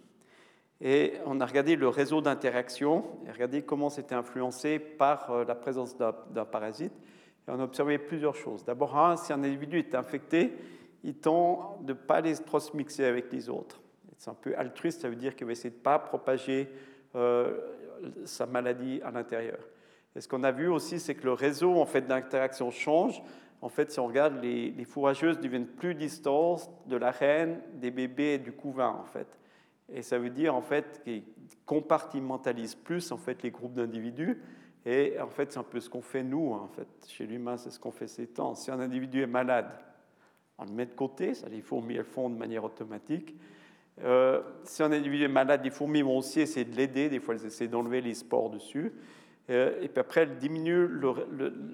Et 0.81 1.13
on 1.25 1.39
a 1.39 1.45
regardé 1.45 1.75
le 1.75 1.87
réseau 1.87 2.21
d'interaction 2.21 3.05
regardé 3.31 3.61
comment 3.61 3.89
c'était 3.89 4.15
influencé 4.15 4.79
par 4.79 5.45
la 5.45 5.55
présence 5.55 5.95
d'un 5.97 6.45
parasite. 6.45 6.93
Et 7.47 7.51
on 7.51 7.59
a 7.59 7.63
observé 7.63 7.97
plusieurs 7.97 8.35
choses. 8.35 8.65
D'abord, 8.65 9.17
si 9.17 9.31
un 9.31 9.43
individu 9.43 9.79
est 9.79 9.95
infecté, 9.95 10.53
il 11.03 11.15
tend 11.15 11.77
de 11.81 11.93
ne 11.93 11.97
pas 11.97 12.21
les 12.21 12.35
trop 12.35 12.59
se 12.59 12.75
mixer 12.75 13.05
avec 13.05 13.31
les 13.31 13.49
autres. 13.49 13.79
C'est 14.17 14.29
un 14.29 14.35
peu 14.35 14.57
altruiste, 14.57 15.01
ça 15.01 15.09
veut 15.09 15.15
dire 15.15 15.35
qu'il 15.35 15.45
va 15.45 15.51
essayer 15.51 15.69
de 15.69 15.75
ne 15.75 15.81
pas 15.81 15.99
propager 15.99 16.69
euh, 17.15 17.57
sa 18.25 18.45
maladie 18.45 19.01
à 19.03 19.11
l'intérieur. 19.11 19.59
Et 20.15 20.21
ce 20.21 20.27
qu'on 20.27 20.43
a 20.43 20.51
vu 20.51 20.67
aussi, 20.67 20.99
c'est 20.99 21.15
que 21.15 21.25
le 21.25 21.33
réseau 21.33 21.79
en 21.79 21.85
fait, 21.85 22.01
d'interaction 22.01 22.71
change. 22.71 23.21
En 23.61 23.69
fait, 23.69 23.91
si 23.91 23.99
on 23.99 24.07
regarde, 24.07 24.41
les, 24.41 24.71
les, 24.71 24.83
fourrageuses 24.85 25.39
deviennent 25.39 25.67
plus 25.67 25.95
distantes 25.95 26.69
de 26.87 26.97
la 26.97 27.11
reine, 27.11 27.61
des 27.73 27.91
bébés 27.91 28.33
et 28.33 28.37
du 28.37 28.51
couvain, 28.51 28.89
en 28.89 29.05
fait. 29.05 29.27
Et 29.91 30.01
ça 30.01 30.17
veut 30.17 30.29
dire, 30.29 30.55
en 30.55 30.61
fait, 30.61 31.01
qu'ils 31.03 31.23
compartimentalisent 31.65 32.75
plus, 32.75 33.11
en 33.11 33.17
fait, 33.17 33.43
les 33.43 33.51
groupes 33.51 33.73
d'individus. 33.73 34.41
Et 34.85 35.19
en 35.19 35.29
fait, 35.29 35.51
c'est 35.51 35.59
un 35.59 35.63
peu 35.63 35.79
ce 35.79 35.89
qu'on 35.89 36.01
fait 36.01 36.23
nous, 36.23 36.53
en 36.53 36.67
fait. 36.67 36.87
Chez 37.07 37.25
l'humain, 37.25 37.57
c'est 37.57 37.71
ce 37.71 37.79
qu'on 37.79 37.91
fait 37.91 38.07
ces 38.07 38.27
temps. 38.27 38.55
Si 38.55 38.69
un 38.71 38.79
individu 38.79 39.21
est 39.21 39.27
malade, 39.27 39.69
on 40.57 40.65
le 40.65 40.71
met 40.71 40.85
de 40.85 40.93
côté, 40.93 41.33
ça, 41.33 41.49
les 41.49 41.61
fourmis, 41.61 41.95
elles 41.95 42.03
font 42.05 42.29
de 42.29 42.37
manière 42.37 42.63
automatique. 42.63 43.35
Euh, 44.03 44.41
si 44.63 44.83
un 44.83 44.91
individu 44.91 45.23
est 45.23 45.29
malade, 45.29 45.61
les 45.63 45.71
fourmis 45.71 46.01
vont 46.01 46.17
aussi 46.17 46.41
essayer 46.41 46.65
de 46.65 46.75
l'aider, 46.75 47.09
des 47.09 47.19
fois 47.19 47.35
elles 47.35 47.45
essaient 47.45 47.67
d'enlever 47.67 48.01
les 48.01 48.13
spores 48.13 48.49
dessus. 48.49 48.93
Euh, 49.49 49.79
et 49.81 49.89
puis 49.89 49.99
après, 49.99 50.21
elles 50.21 50.37
diminuent 50.37 50.89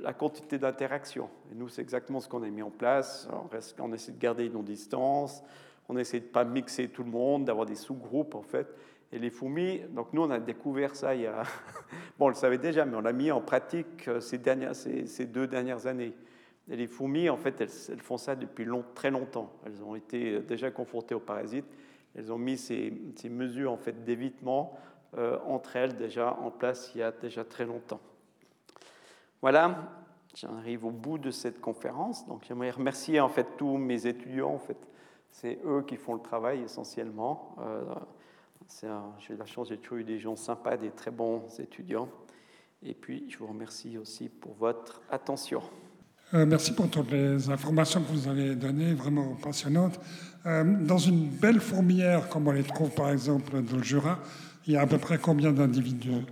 la 0.01 0.13
quantité 0.13 0.57
d'interaction. 0.57 1.29
Et 1.51 1.55
nous, 1.55 1.69
c'est 1.69 1.81
exactement 1.81 2.19
ce 2.19 2.27
qu'on 2.27 2.43
a 2.43 2.49
mis 2.49 2.61
en 2.61 2.69
place. 2.69 3.27
On, 3.31 3.83
on 3.83 3.93
essaie 3.93 4.11
de 4.11 4.19
garder 4.19 4.49
nos 4.49 4.61
distances, 4.61 5.43
on 5.89 5.97
essaie 5.97 6.19
de 6.19 6.25
pas 6.25 6.45
mixer 6.45 6.87
tout 6.89 7.03
le 7.03 7.09
monde, 7.09 7.45
d'avoir 7.45 7.65
des 7.65 7.75
sous-groupes, 7.75 8.35
en 8.35 8.43
fait. 8.43 8.67
Et 9.13 9.19
les 9.19 9.29
fourmis, 9.29 9.81
donc 9.89 10.13
nous 10.13 10.21
on 10.21 10.29
a 10.29 10.39
découvert 10.39 10.95
ça 10.95 11.15
il 11.15 11.21
y 11.23 11.27
a, 11.27 11.43
bon 12.17 12.27
on 12.27 12.29
le 12.29 12.33
savait 12.33 12.57
déjà, 12.57 12.85
mais 12.85 12.95
on 12.95 13.01
l'a 13.01 13.11
mis 13.11 13.29
en 13.29 13.41
pratique 13.41 14.07
euh, 14.07 14.21
ces, 14.21 14.37
deux 15.25 15.47
dernières 15.47 15.85
années. 15.85 16.13
Et 16.69 16.77
les 16.77 16.87
fourmis, 16.87 17.29
en 17.29 17.35
fait, 17.35 17.59
elles, 17.59 17.99
font 17.99 18.17
ça 18.17 18.35
depuis 18.35 18.63
long, 18.63 18.85
très 18.95 19.11
longtemps. 19.11 19.51
Elles 19.65 19.83
ont 19.83 19.95
été 19.95 20.35
euh, 20.35 20.39
déjà 20.41 20.71
confrontées 20.71 21.13
aux 21.13 21.19
parasites. 21.19 21.65
Elles 22.15 22.31
ont 22.31 22.37
mis 22.37 22.57
ces, 22.57 22.93
mesures 23.29 23.71
en 23.71 23.77
fait 23.77 24.03
d'évitement 24.03 24.77
euh, 25.17 25.37
entre 25.45 25.75
elles 25.75 25.97
déjà 25.97 26.37
en 26.41 26.51
place 26.51 26.91
il 26.95 26.99
y 26.99 27.03
a 27.03 27.11
déjà 27.11 27.43
très 27.43 27.65
longtemps. 27.65 27.99
Voilà, 29.41 29.91
j'arrive 30.35 30.85
au 30.85 30.91
bout 30.91 31.17
de 31.17 31.31
cette 31.31 31.59
conférence. 31.59 32.25
Donc 32.27 32.45
j'aimerais 32.47 32.71
remercier 32.71 33.19
en 33.19 33.29
fait 33.29 33.47
tous 33.57 33.77
mes 33.77 34.07
étudiants. 34.07 34.53
En 34.53 34.59
fait, 34.59 34.77
c'est 35.31 35.59
eux 35.65 35.83
qui 35.87 35.97
font 35.97 36.13
le 36.13 36.21
travail 36.21 36.61
essentiellement. 36.61 37.55
J'ai 39.19 39.33
eu 39.33 39.37
la 39.37 39.45
chance, 39.45 39.69
j'ai 39.69 39.77
toujours 39.77 39.99
eu 39.99 40.03
des 40.03 40.19
gens 40.19 40.35
sympas, 40.35 40.77
des 40.77 40.91
très 40.91 41.11
bons 41.11 41.47
étudiants. 41.59 42.09
Et 42.83 42.93
puis, 42.93 43.25
je 43.29 43.37
vous 43.37 43.47
remercie 43.47 43.97
aussi 43.97 44.29
pour 44.29 44.53
votre 44.55 45.01
attention. 45.09 45.61
Euh, 46.33 46.45
merci 46.45 46.73
pour 46.73 46.89
toutes 46.89 47.11
les 47.11 47.49
informations 47.49 48.01
que 48.01 48.07
vous 48.07 48.27
avez 48.27 48.55
données, 48.55 48.93
vraiment 48.93 49.35
passionnantes. 49.35 49.99
Euh, 50.45 50.63
dans 50.63 50.97
une 50.97 51.29
belle 51.29 51.59
fourmilière, 51.59 52.29
comme 52.29 52.47
on 52.47 52.51
les 52.51 52.63
trouve 52.63 52.89
par 52.91 53.09
exemple 53.09 53.61
dans 53.61 53.77
le 53.77 53.83
Jura, 53.83 54.19
il 54.65 54.73
y 54.73 54.77
a 54.77 54.81
à 54.81 54.87
peu 54.87 54.97
près 54.97 55.17
combien 55.17 55.51
d'individus? 55.51 56.25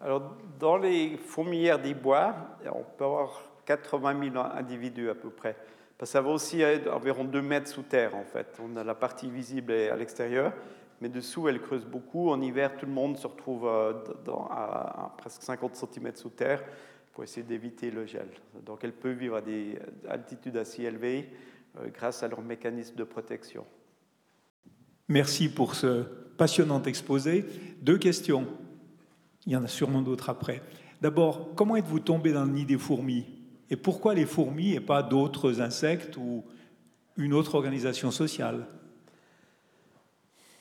Alors, 0.00 0.36
dans 0.60 0.76
les 0.76 1.16
fourmilières 1.16 1.80
des 1.80 1.94
bois, 1.94 2.34
on 2.72 2.84
peut 2.96 3.04
avoir 3.04 3.42
80 3.66 4.30
000 4.32 4.44
individus 4.54 5.10
à 5.10 5.14
peu 5.14 5.30
près. 5.30 5.56
Ça 6.04 6.20
va 6.20 6.30
aussi 6.30 6.64
à 6.64 6.72
environ 6.94 7.24
2 7.24 7.42
mètres 7.42 7.68
sous 7.68 7.82
terre, 7.82 8.16
en 8.16 8.24
fait. 8.24 8.58
On 8.62 8.76
a 8.76 8.84
la 8.84 8.94
partie 8.94 9.30
visible 9.30 9.72
à 9.72 9.96
l'extérieur 9.96 10.52
mais 11.02 11.08
dessous, 11.08 11.48
elle 11.48 11.60
creuse 11.60 11.84
beaucoup. 11.84 12.30
En 12.30 12.40
hiver, 12.40 12.76
tout 12.76 12.86
le 12.86 12.92
monde 12.92 13.18
se 13.18 13.26
retrouve 13.26 13.66
euh, 13.66 13.92
à, 14.50 15.12
presque 15.18 15.42
50 15.42 15.74
cm 15.74 16.14
sous 16.14 16.30
terre 16.30 16.62
pour 17.12 17.24
essayer 17.24 17.42
d'éviter 17.42 17.90
le 17.90 18.06
gel. 18.06 18.28
Donc, 18.64 18.84
elle 18.84 18.92
peut 18.92 19.10
vivre 19.10 19.34
à 19.34 19.40
des 19.40 19.80
altitudes 20.08 20.56
assez 20.56 20.84
élevées 20.84 21.28
euh, 21.76 21.88
grâce 21.92 22.22
à 22.22 22.28
leur 22.28 22.40
mécanisme 22.40 22.94
de 22.94 23.02
protection. 23.02 23.66
Merci 25.08 25.52
pour 25.52 25.74
ce 25.74 26.02
passionnant 26.38 26.80
exposé. 26.82 27.44
Deux 27.80 27.98
questions. 27.98 28.46
Il 29.44 29.52
y 29.52 29.56
en 29.56 29.64
a 29.64 29.68
sûrement 29.68 30.02
d'autres 30.02 30.30
après. 30.30 30.62
D'abord, 31.00 31.48
comment 31.56 31.74
êtes-vous 31.74 31.98
tombé 31.98 32.32
dans 32.32 32.44
le 32.44 32.52
nid 32.52 32.64
des 32.64 32.78
fourmis? 32.78 33.41
Et 33.72 33.76
pourquoi 33.76 34.12
les 34.12 34.26
fourmis 34.26 34.74
et 34.74 34.80
pas 34.80 35.02
d'autres 35.02 35.62
insectes 35.62 36.18
ou 36.18 36.44
une 37.16 37.32
autre 37.32 37.54
organisation 37.54 38.10
sociale? 38.10 38.66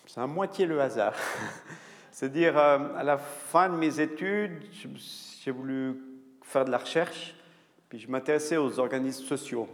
C'est 0.08 0.22
à 0.22 0.28
moitié 0.28 0.66
le 0.66 0.80
hasard. 0.80 1.14
C'est-à-dire, 2.14 2.58
euh, 2.58 2.80
à 2.96 3.04
la 3.04 3.18
fin 3.18 3.68
de 3.68 3.76
mes 3.76 4.00
études, 4.00 4.64
j'ai 5.44 5.52
voulu 5.52 5.98
faire 6.42 6.64
de 6.64 6.72
la 6.72 6.78
recherche, 6.78 7.36
puis 7.90 8.00
je 8.00 8.10
m'intéressais 8.10 8.56
aux 8.56 8.80
organismes 8.80 9.26
sociaux. 9.26 9.68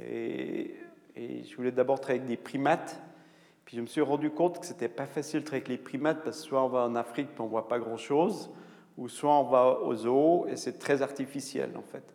Et, 0.00 0.76
je 1.16 1.56
voulais 1.56 1.72
d'abord 1.72 2.00
travailler 2.00 2.20
avec 2.20 2.30
des 2.30 2.40
primates, 2.40 3.02
puis 3.64 3.76
je 3.76 3.82
me 3.82 3.86
suis 3.86 4.02
rendu 4.02 4.30
compte 4.30 4.60
que 4.60 4.66
c'était 4.66 4.88
pas 4.88 5.06
facile 5.06 5.40
de 5.40 5.44
travailler 5.44 5.64
avec 5.64 5.80
les 5.80 5.84
primates, 5.84 6.22
parce 6.22 6.42
que 6.42 6.46
soit 6.46 6.64
on 6.64 6.68
va 6.68 6.82
en 6.84 6.94
Afrique, 6.94 7.30
puis 7.34 7.40
on 7.40 7.48
voit 7.48 7.66
pas 7.66 7.80
grand-chose, 7.80 8.50
ou 8.96 9.08
soit 9.08 9.36
on 9.36 9.50
va 9.50 9.80
aux 9.80 9.96
zoos, 9.96 10.46
et 10.48 10.54
c'est 10.54 10.78
très 10.78 11.02
artificiel, 11.02 11.72
en 11.76 11.82
fait. 11.82 12.14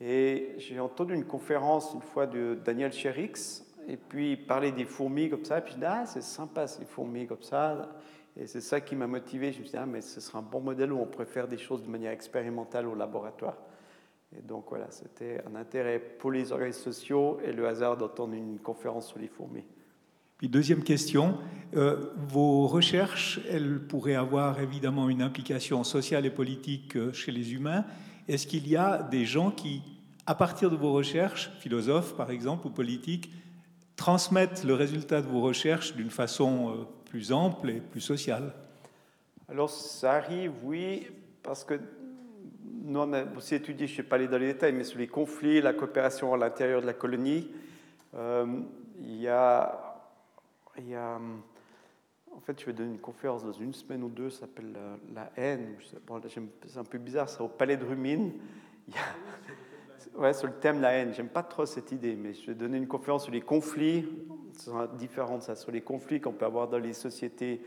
Et 0.00 0.54
j'ai 0.58 0.80
entendu 0.80 1.14
une 1.14 1.24
conférence 1.24 1.92
une 1.94 2.02
fois 2.02 2.26
de 2.26 2.58
Daniel 2.64 2.92
Sherix, 2.92 3.64
et 3.88 3.96
puis 3.96 4.36
parler 4.36 4.72
des 4.72 4.84
fourmis 4.84 5.30
comme 5.30 5.44
ça, 5.44 5.58
et 5.58 5.60
puis 5.60 5.74
je 5.74 5.78
dis, 5.78 5.84
ah, 5.84 6.04
c'est 6.06 6.22
sympa 6.22 6.66
ces 6.66 6.84
fourmis 6.84 7.26
comme 7.26 7.42
ça. 7.42 7.90
Et 8.36 8.46
c'est 8.46 8.60
ça 8.60 8.80
qui 8.80 8.96
m'a 8.96 9.06
motivé. 9.06 9.52
Je 9.52 9.60
me 9.60 9.64
suis 9.64 9.72
dit, 9.72 9.78
ah, 9.78 9.86
mais 9.86 10.00
ce 10.00 10.20
sera 10.20 10.40
un 10.40 10.42
bon 10.42 10.60
modèle 10.60 10.92
où 10.92 10.98
on 10.98 11.06
pourrait 11.06 11.26
faire 11.26 11.46
des 11.46 11.58
choses 11.58 11.82
de 11.82 11.88
manière 11.88 12.12
expérimentale 12.12 12.86
au 12.86 12.94
laboratoire. 12.94 13.56
Et 14.36 14.42
donc 14.42 14.64
voilà, 14.68 14.90
c'était 14.90 15.40
un 15.46 15.54
intérêt 15.54 16.00
pour 16.00 16.32
les 16.32 16.50
organismes 16.50 16.82
sociaux 16.82 17.38
et 17.44 17.52
le 17.52 17.68
hasard 17.68 17.96
d'entendre 17.96 18.34
une 18.34 18.58
conférence 18.58 19.06
sur 19.06 19.18
les 19.18 19.28
fourmis. 19.28 19.64
Puis 20.38 20.48
deuxième 20.48 20.82
question, 20.82 21.38
euh, 21.76 22.10
vos 22.28 22.66
recherches, 22.66 23.40
elles 23.48 23.78
pourraient 23.86 24.16
avoir 24.16 24.60
évidemment 24.60 25.08
une 25.08 25.22
implication 25.22 25.84
sociale 25.84 26.26
et 26.26 26.30
politique 26.30 26.96
euh, 26.96 27.12
chez 27.12 27.30
les 27.30 27.54
humains. 27.54 27.84
Est-ce 28.28 28.46
qu'il 28.46 28.68
y 28.68 28.76
a 28.76 29.02
des 29.02 29.24
gens 29.24 29.50
qui, 29.50 29.82
à 30.26 30.34
partir 30.34 30.70
de 30.70 30.76
vos 30.76 30.92
recherches, 30.92 31.50
philosophes 31.58 32.16
par 32.16 32.30
exemple 32.30 32.66
ou 32.66 32.70
politiques, 32.70 33.30
transmettre 33.96 34.66
le 34.66 34.74
résultat 34.74 35.20
de 35.20 35.26
vos 35.26 35.40
recherches 35.40 35.94
d'une 35.94 36.10
façon 36.10 36.70
euh, 36.70 36.84
plus 37.04 37.32
ample 37.32 37.70
et 37.70 37.80
plus 37.80 38.00
sociale? 38.00 38.52
Alors 39.48 39.70
ça 39.70 40.14
arrive, 40.14 40.52
oui, 40.62 41.06
parce 41.42 41.64
que 41.64 41.78
nous, 42.84 43.00
on 43.00 43.12
a 43.12 43.24
aussi 43.36 43.54
étudié, 43.54 43.86
je 43.86 43.92
ne 43.92 43.96
vais 43.98 44.02
pas 44.02 44.16
aller 44.16 44.28
dans 44.28 44.38
les 44.38 44.52
détails, 44.52 44.72
mais 44.72 44.84
sur 44.84 44.98
les 44.98 45.06
conflits, 45.06 45.60
la 45.60 45.72
coopération 45.72 46.34
à 46.34 46.36
l'intérieur 46.36 46.80
de 46.82 46.86
la 46.86 46.92
colonie, 46.92 47.50
euh, 48.14 48.46
y 49.00 49.26
a, 49.26 50.00
il 50.78 50.88
y 50.88 50.94
a 50.94 51.18
en 52.36 52.40
fait, 52.40 52.60
je 52.60 52.66
vais 52.66 52.72
donner 52.72 52.90
une 52.90 53.00
conférence 53.00 53.44
dans 53.44 53.52
une 53.52 53.72
semaine 53.72 54.02
ou 54.02 54.08
deux, 54.08 54.30
ça 54.30 54.40
s'appelle 54.40 54.74
la, 55.14 55.30
haine. 55.36 55.76
c'est 55.80 56.78
un 56.78 56.84
peu 56.84 56.98
bizarre, 56.98 57.28
c'est 57.28 57.40
au 57.40 57.48
Palais 57.48 57.76
de 57.76 57.84
Rumine. 57.84 58.32
Ouais, 60.16 60.32
sur 60.32 60.46
le 60.46 60.52
thème 60.54 60.76
de 60.76 60.82
la 60.82 60.92
haine. 60.92 61.12
J'aime 61.12 61.28
pas 61.28 61.42
trop 61.42 61.66
cette 61.66 61.90
idée, 61.90 62.14
mais 62.14 62.34
je 62.34 62.46
vais 62.46 62.54
donner 62.54 62.78
une 62.78 62.86
conférence 62.86 63.24
sur 63.24 63.32
les 63.32 63.40
conflits. 63.40 64.06
C'est 64.52 64.70
différent 64.96 65.38
de 65.38 65.42
ça, 65.42 65.56
sur 65.56 65.72
les 65.72 65.80
conflits 65.80 66.20
qu'on 66.20 66.32
peut 66.32 66.44
avoir 66.44 66.68
dans 66.68 66.78
les 66.78 66.92
sociétés 66.92 67.60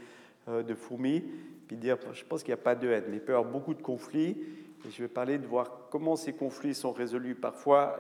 euh, 0.47 0.63
de 0.63 0.73
fourmis. 0.73 1.25
Puis 1.67 1.75
dire, 1.75 1.97
je 2.13 2.23
pense 2.23 2.43
qu'il 2.43 2.53
n'y 2.53 2.59
a 2.59 2.63
pas 2.63 2.75
de 2.75 2.87
haine, 2.87 3.03
mais 3.09 3.17
il 3.17 3.21
peut 3.21 3.33
y 3.33 3.35
avoir 3.35 3.51
beaucoup 3.51 3.73
de 3.73 3.81
conflits. 3.81 4.37
Et 4.85 4.91
je 4.91 5.01
vais 5.01 5.09
parler 5.09 5.37
de 5.37 5.45
voir 5.45 5.89
comment 5.89 6.15
ces 6.15 6.31
conflits 6.31 6.73
sont 6.73 6.93
résolus 6.93 7.35
parfois 7.35 7.99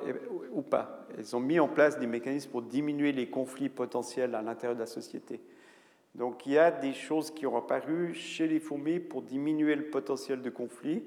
ou 0.53 0.61
pas. 0.61 1.05
Ils 1.17 1.35
ont 1.35 1.41
mis 1.41 1.59
en 1.59 1.67
place 1.67 1.99
des 1.99 2.07
mécanismes 2.07 2.51
pour 2.51 2.61
diminuer 2.61 3.11
les 3.11 3.29
conflits 3.29 3.67
potentiels 3.67 4.33
à 4.35 4.41
l'intérieur 4.41 4.75
de 4.75 4.79
la 4.79 4.85
société. 4.85 5.41
Donc 6.17 6.47
il 6.47 6.53
y 6.53 6.57
a 6.57 6.71
des 6.71 6.93
choses 6.93 7.31
qui 7.31 7.45
ont 7.45 7.55
apparu 7.55 8.13
chez 8.15 8.47
les 8.47 8.59
fourmis 8.59 8.99
pour 8.99 9.21
diminuer 9.21 9.75
le 9.75 9.85
potentiel 9.85 10.41
de 10.41 10.49
conflit. 10.49 11.03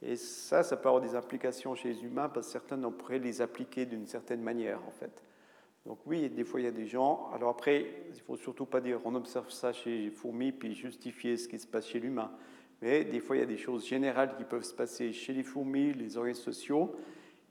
Et 0.00 0.16
ça, 0.16 0.62
ça 0.62 0.76
peut 0.76 0.88
avoir 0.88 1.02
des 1.02 1.16
implications 1.16 1.74
chez 1.74 1.88
les 1.88 2.04
humains 2.04 2.28
parce 2.28 2.46
que 2.46 2.52
certains 2.52 2.82
on 2.84 2.92
pourrait 2.92 3.18
les 3.18 3.42
appliquer 3.42 3.86
d'une 3.86 4.06
certaine 4.06 4.40
manière 4.40 4.80
en 4.86 4.92
fait. 4.92 5.22
Donc 5.84 5.98
oui, 6.06 6.30
des 6.30 6.44
fois 6.44 6.60
il 6.60 6.64
y 6.64 6.68
a 6.68 6.72
des 6.72 6.86
gens. 6.86 7.28
Alors 7.34 7.50
après, 7.50 7.86
il 8.14 8.20
faut 8.20 8.36
surtout 8.36 8.66
pas 8.66 8.80
dire 8.80 9.00
on 9.04 9.16
observe 9.16 9.50
ça 9.50 9.72
chez 9.72 9.98
les 9.98 10.10
fourmis 10.10 10.52
puis 10.52 10.74
justifier 10.74 11.36
ce 11.36 11.48
qui 11.48 11.58
se 11.58 11.66
passe 11.66 11.88
chez 11.88 11.98
l'humain. 11.98 12.30
Mais 12.80 13.04
des 13.04 13.18
fois 13.18 13.36
il 13.36 13.40
y 13.40 13.44
a 13.44 13.46
des 13.46 13.58
choses 13.58 13.86
générales 13.86 14.36
qui 14.36 14.44
peuvent 14.44 14.62
se 14.62 14.74
passer 14.74 15.12
chez 15.12 15.32
les 15.32 15.42
fourmis, 15.42 15.92
les 15.92 16.16
organismes 16.16 16.44
sociaux. 16.44 16.94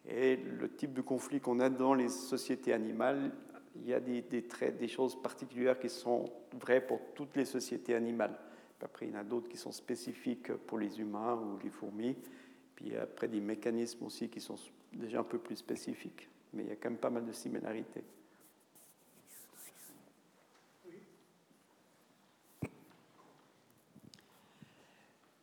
Et 0.09 0.37
le 0.37 0.67
type 0.69 0.93
de 0.93 1.01
conflit 1.01 1.41
qu'on 1.41 1.59
a 1.59 1.69
dans 1.69 1.93
les 1.93 2.09
sociétés 2.09 2.73
animales 2.73 3.31
il 3.75 3.87
y 3.87 3.93
a 3.93 3.99
des, 3.99 4.87
choses 4.87 5.21
particulières 5.21 5.79
qui 5.79 5.89
sont 5.89 6.25
vraies 6.59 6.81
pour 6.81 6.99
toutes 7.15 7.35
les 7.35 7.45
sociétés 7.45 7.95
animales. 7.95 8.37
Après, 8.83 9.05
il 9.05 9.13
y 9.13 9.15
en 9.15 9.19
a 9.19 9.23
d'autres 9.23 9.47
qui 9.47 9.57
sont 9.57 9.71
spécifiques 9.71 10.51
pour 10.53 10.79
les 10.79 10.99
humains 10.99 11.35
ou 11.35 11.59
les 11.63 11.69
fourmis. 11.69 12.15
Puis 12.75 12.95
après, 12.95 13.27
des 13.27 13.39
mécanismes 13.39 14.05
aussi 14.05 14.27
qui 14.27 14.41
sont 14.41 14.57
déjà 14.91 15.19
un 15.19 15.23
peu 15.23 15.37
plus 15.37 15.55
spécifiques. 15.55 16.27
Mais 16.53 16.63
il 16.63 16.69
y 16.69 16.71
a 16.71 16.75
quand 16.75 16.89
même 16.89 16.99
pas 16.99 17.09
mal 17.09 17.25
de 17.25 17.31
similarités. 17.31 18.03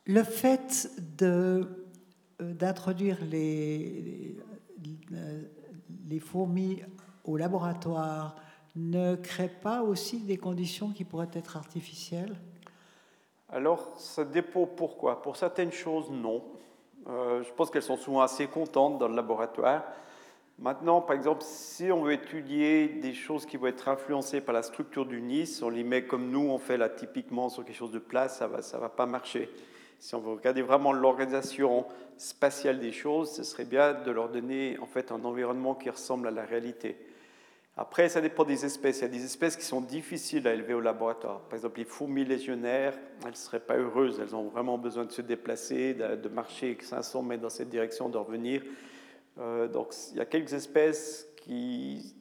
Le 0.08 0.22
fait 0.22 0.90
euh, 1.20 1.64
d'introduire 2.40 3.22
les, 3.26 4.34
les, 6.08 6.18
fourmis 6.18 6.80
au 7.28 7.36
laboratoire 7.36 8.36
ne 8.74 9.14
crée 9.16 9.50
pas 9.50 9.82
aussi 9.82 10.20
des 10.20 10.38
conditions 10.38 10.90
qui 10.90 11.04
pourraient 11.04 11.28
être 11.34 11.56
artificielles? 11.56 12.36
Alors, 13.50 13.92
ça 13.98 14.24
dépend 14.24 14.66
pourquoi. 14.66 15.20
Pour 15.20 15.36
certaines 15.36 15.72
choses, 15.72 16.10
non. 16.10 16.42
Euh, 17.06 17.42
je 17.42 17.52
pense 17.52 17.70
qu'elles 17.70 17.82
sont 17.82 17.96
souvent 17.96 18.22
assez 18.22 18.46
contentes 18.46 18.98
dans 18.98 19.08
le 19.08 19.14
laboratoire. 19.14 19.84
Maintenant, 20.58 21.02
par 21.02 21.16
exemple, 21.16 21.42
si 21.44 21.92
on 21.92 22.02
veut 22.02 22.14
étudier 22.14 22.88
des 22.88 23.12
choses 23.12 23.46
qui 23.46 23.58
vont 23.58 23.66
être 23.66 23.88
influencées 23.88 24.40
par 24.40 24.54
la 24.54 24.62
structure 24.62 25.04
du 25.06 25.20
nid, 25.20 25.48
on 25.62 25.68
les 25.68 25.84
met 25.84 26.04
comme 26.04 26.30
nous, 26.30 26.48
on 26.48 26.58
fait 26.58 26.78
là 26.78 26.88
typiquement 26.88 27.48
sur 27.48 27.64
quelque 27.64 27.76
chose 27.76 27.92
de 27.92 27.98
plat, 27.98 28.28
ça 28.28 28.48
ne 28.48 28.52
va, 28.52 28.62
ça 28.62 28.78
va 28.78 28.88
pas 28.88 29.06
marcher. 29.06 29.50
Si 29.98 30.14
on 30.14 30.20
veut 30.20 30.32
regarder 30.32 30.62
vraiment 30.62 30.92
l'organisation 30.92 31.84
spatiale 32.16 32.80
des 32.80 32.92
choses, 32.92 33.32
ce 33.32 33.42
serait 33.42 33.64
bien 33.64 33.94
de 33.94 34.10
leur 34.10 34.30
donner 34.30 34.78
en 34.80 34.86
fait 34.86 35.12
un 35.12 35.24
environnement 35.24 35.74
qui 35.74 35.90
ressemble 35.90 36.26
à 36.28 36.30
la 36.30 36.44
réalité. 36.44 36.96
Après, 37.80 38.08
ça 38.08 38.20
dépend 38.20 38.42
des 38.42 38.64
espèces. 38.64 38.98
Il 38.98 39.02
y 39.02 39.04
a 39.04 39.08
des 39.08 39.24
espèces 39.24 39.56
qui 39.56 39.64
sont 39.64 39.80
difficiles 39.80 40.48
à 40.48 40.52
élever 40.52 40.74
au 40.74 40.80
laboratoire. 40.80 41.42
Par 41.42 41.54
exemple, 41.54 41.78
les 41.78 41.84
fourmis 41.84 42.24
légionnaires, 42.24 42.98
elles 43.22 43.30
ne 43.30 43.36
seraient 43.36 43.60
pas 43.60 43.76
heureuses. 43.76 44.18
Elles 44.20 44.34
ont 44.34 44.48
vraiment 44.48 44.78
besoin 44.78 45.04
de 45.04 45.12
se 45.12 45.22
déplacer, 45.22 45.94
de, 45.94 46.28
marcher 46.28 46.76
500 46.80 47.22
mètres 47.22 47.42
dans 47.42 47.48
cette 47.50 47.68
direction, 47.68 48.08
de 48.08 48.18
revenir. 48.18 48.62
Euh, 49.38 49.68
donc, 49.68 49.94
il 50.10 50.16
y 50.16 50.20
a 50.20 50.24
quelques 50.24 50.54
espèces 50.54 51.28
qui, 51.36 52.16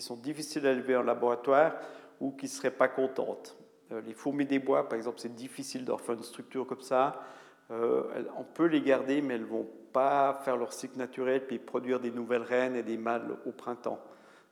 sont 0.00 0.16
difficiles 0.16 0.66
à 0.66 0.72
élever 0.72 0.96
en 0.96 1.02
laboratoire 1.02 1.76
ou 2.20 2.32
qui 2.32 2.44
ne 2.44 2.50
seraient 2.50 2.70
pas 2.70 2.88
contentes. 2.88 3.56
Euh, 3.92 4.02
les 4.02 4.12
fourmis 4.12 4.44
des 4.44 4.58
bois, 4.58 4.86
par 4.86 4.98
exemple, 4.98 5.18
c'est 5.18 5.34
difficile 5.34 5.86
de 5.86 5.96
faire 5.96 6.14
une 6.14 6.22
structure 6.22 6.66
comme 6.66 6.82
ça. 6.82 7.22
Euh, 7.70 8.02
on 8.36 8.44
peut 8.44 8.66
les 8.66 8.82
garder, 8.82 9.22
mais 9.22 9.36
elles 9.36 9.42
ne 9.42 9.46
vont 9.46 9.68
pas 9.94 10.42
faire 10.44 10.58
leur 10.58 10.74
cycle 10.74 10.98
naturel 10.98 11.46
puis 11.46 11.58
produire 11.58 12.00
des 12.00 12.10
nouvelles 12.10 12.42
reines 12.42 12.76
et 12.76 12.82
des 12.82 12.98
mâles 12.98 13.38
au 13.46 13.52
printemps. 13.52 13.98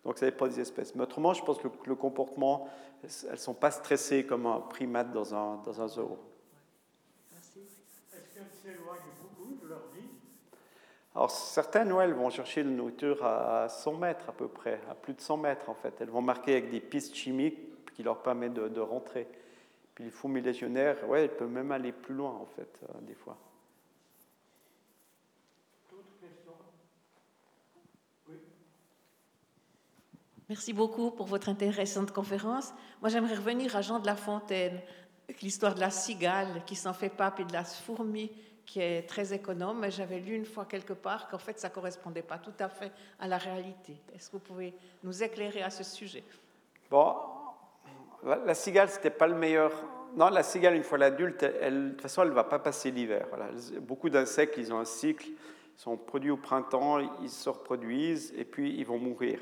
Donc 0.05 0.18
ça 0.18 0.26
dépend 0.26 0.46
des 0.46 0.61
espèces. 0.61 0.94
Mais 0.94 1.03
autrement, 1.03 1.34
je 1.34 1.42
pense 1.42 1.59
que 1.59 1.68
le, 1.84 1.94
comportement, 1.94 2.68
elles 3.03 3.32
ne 3.32 3.36
sont 3.36 3.55
pas 3.55 3.70
stressées 3.70 4.24
comme 4.24 4.46
un 4.46 4.61
primate 4.61 5.12
dans 5.12 5.34
un, 5.34 5.57
dans 5.64 5.80
un 5.80 5.88
zoo. 5.88 6.18
Est-ce 7.36 8.34
qu'elles 8.34 8.46
s'éloignent 8.62 9.12
beaucoup 9.22 9.55
de 9.62 9.68
leur 9.68 9.82
vie? 9.94 10.09
Alors 11.14 11.30
certaines, 11.30 11.92
elles 12.01 12.14
vont 12.14 12.30
chercher 12.30 12.62
la 12.62 12.70
nourriture 12.70 13.24
à 13.24 13.68
100 13.68 13.94
mètres 13.94 14.28
à 14.28 14.32
peu 14.32 14.49
près, 14.49 14.80
à 14.88 14.94
plus 14.94 15.14
de 15.14 15.20
100 15.20 15.36
mètres 15.38 15.68
en 15.68 15.74
fait. 15.74 15.94
Elles 16.01 16.11
vont 16.11 16.22
marquer 16.22 16.53
avec 16.53 16.70
des 16.70 16.80
pistes 16.80 17.14
chimiques 17.14 17.92
qui 17.94 18.03
leur 18.03 18.22
permettent 18.22 18.55
de, 18.55 18.68
de 18.68 18.80
rentrer. 18.80 19.26
Puis 19.94 20.05
les 20.05 20.11
fourmis 20.11 20.40
légionnaires, 20.40 20.96
ouais, 21.09 21.24
elles 21.24 21.36
peuvent 21.36 21.51
même 21.51 21.72
aller 21.72 21.90
plus 21.90 22.14
loin 22.14 22.30
en 22.30 22.46
fait, 22.46 22.80
euh, 22.84 23.01
des 23.01 23.14
fois. 23.14 23.36
Merci 30.49 30.72
beaucoup 30.72 31.11
pour 31.11 31.26
votre 31.26 31.51
intéressante 31.51 32.11
conférence. 32.11 32.72
Moi, 33.03 33.11
j'aimerais 33.11 33.34
revenir 33.34 33.76
à 33.76 33.82
Jean 33.82 33.99
de 33.99 34.07
La 34.07 34.16
Fontaine, 34.16 34.80
l'histoire 35.42 35.74
de 35.74 35.80
la 35.80 35.90
cigale 35.90 36.62
qui 36.64 36.74
s'en 36.74 36.94
fait 36.94 37.11
pas, 37.11 37.34
et 37.38 37.44
de 37.44 37.53
la 37.53 37.64
fourmi 37.64 38.32
qui 38.64 38.80
est 38.80 39.07
très 39.07 39.34
économe. 39.34 39.84
J'avais 39.90 40.20
lu 40.20 40.34
une 40.34 40.46
fois 40.46 40.64
quelque 40.64 40.94
part 40.94 41.28
qu'en 41.28 41.36
fait, 41.36 41.59
ça 41.59 41.68
correspondait 41.68 42.22
pas 42.22 42.38
tout 42.38 42.55
à 42.61 42.70
fait 42.70 42.92
à 43.20 43.28
la 43.28 43.36
réalité. 43.36 44.01
Est-ce 44.14 44.28
que 44.30 44.36
vous 44.36 44.42
pouvez 44.42 44.72
nous 45.03 45.22
éclairer 45.22 45.62
à 45.62 45.68
ce 45.68 45.84
sujet? 45.84 46.24
Bon, 46.90 47.14
la, 48.24 48.55
cigale, 48.55 48.88
c'était 48.88 49.11
pas 49.11 49.26
le 49.26 49.34
meilleur. 49.34 49.72
Non, 50.16 50.30
la 50.30 50.42
cigale, 50.42 50.76
une 50.76 50.82
fois 50.82 50.96
l'adulte, 50.96 51.44
de 51.44 51.90
toute 51.90 52.01
façon, 52.01 52.22
elle 52.22 52.30
ne 52.30 52.34
va 52.34 52.44
pas 52.44 52.59
passer 52.59 52.90
l'hiver. 52.90 53.26
Beaucoup 53.82 54.09
d'insectes, 54.09 54.57
ils 54.57 54.72
ont 54.72 54.78
un 54.78 54.86
cycle, 54.86 55.26
ils 55.28 55.80
sont 55.80 55.99
produits 55.99 56.30
au 56.30 56.38
printemps, 56.38 57.01
ils 57.22 57.28
se 57.28 57.51
reproduisent 57.51 58.32
et 58.34 58.46
puis 58.46 58.74
ils 58.78 58.86
vont 58.86 58.99
mourir. 58.99 59.40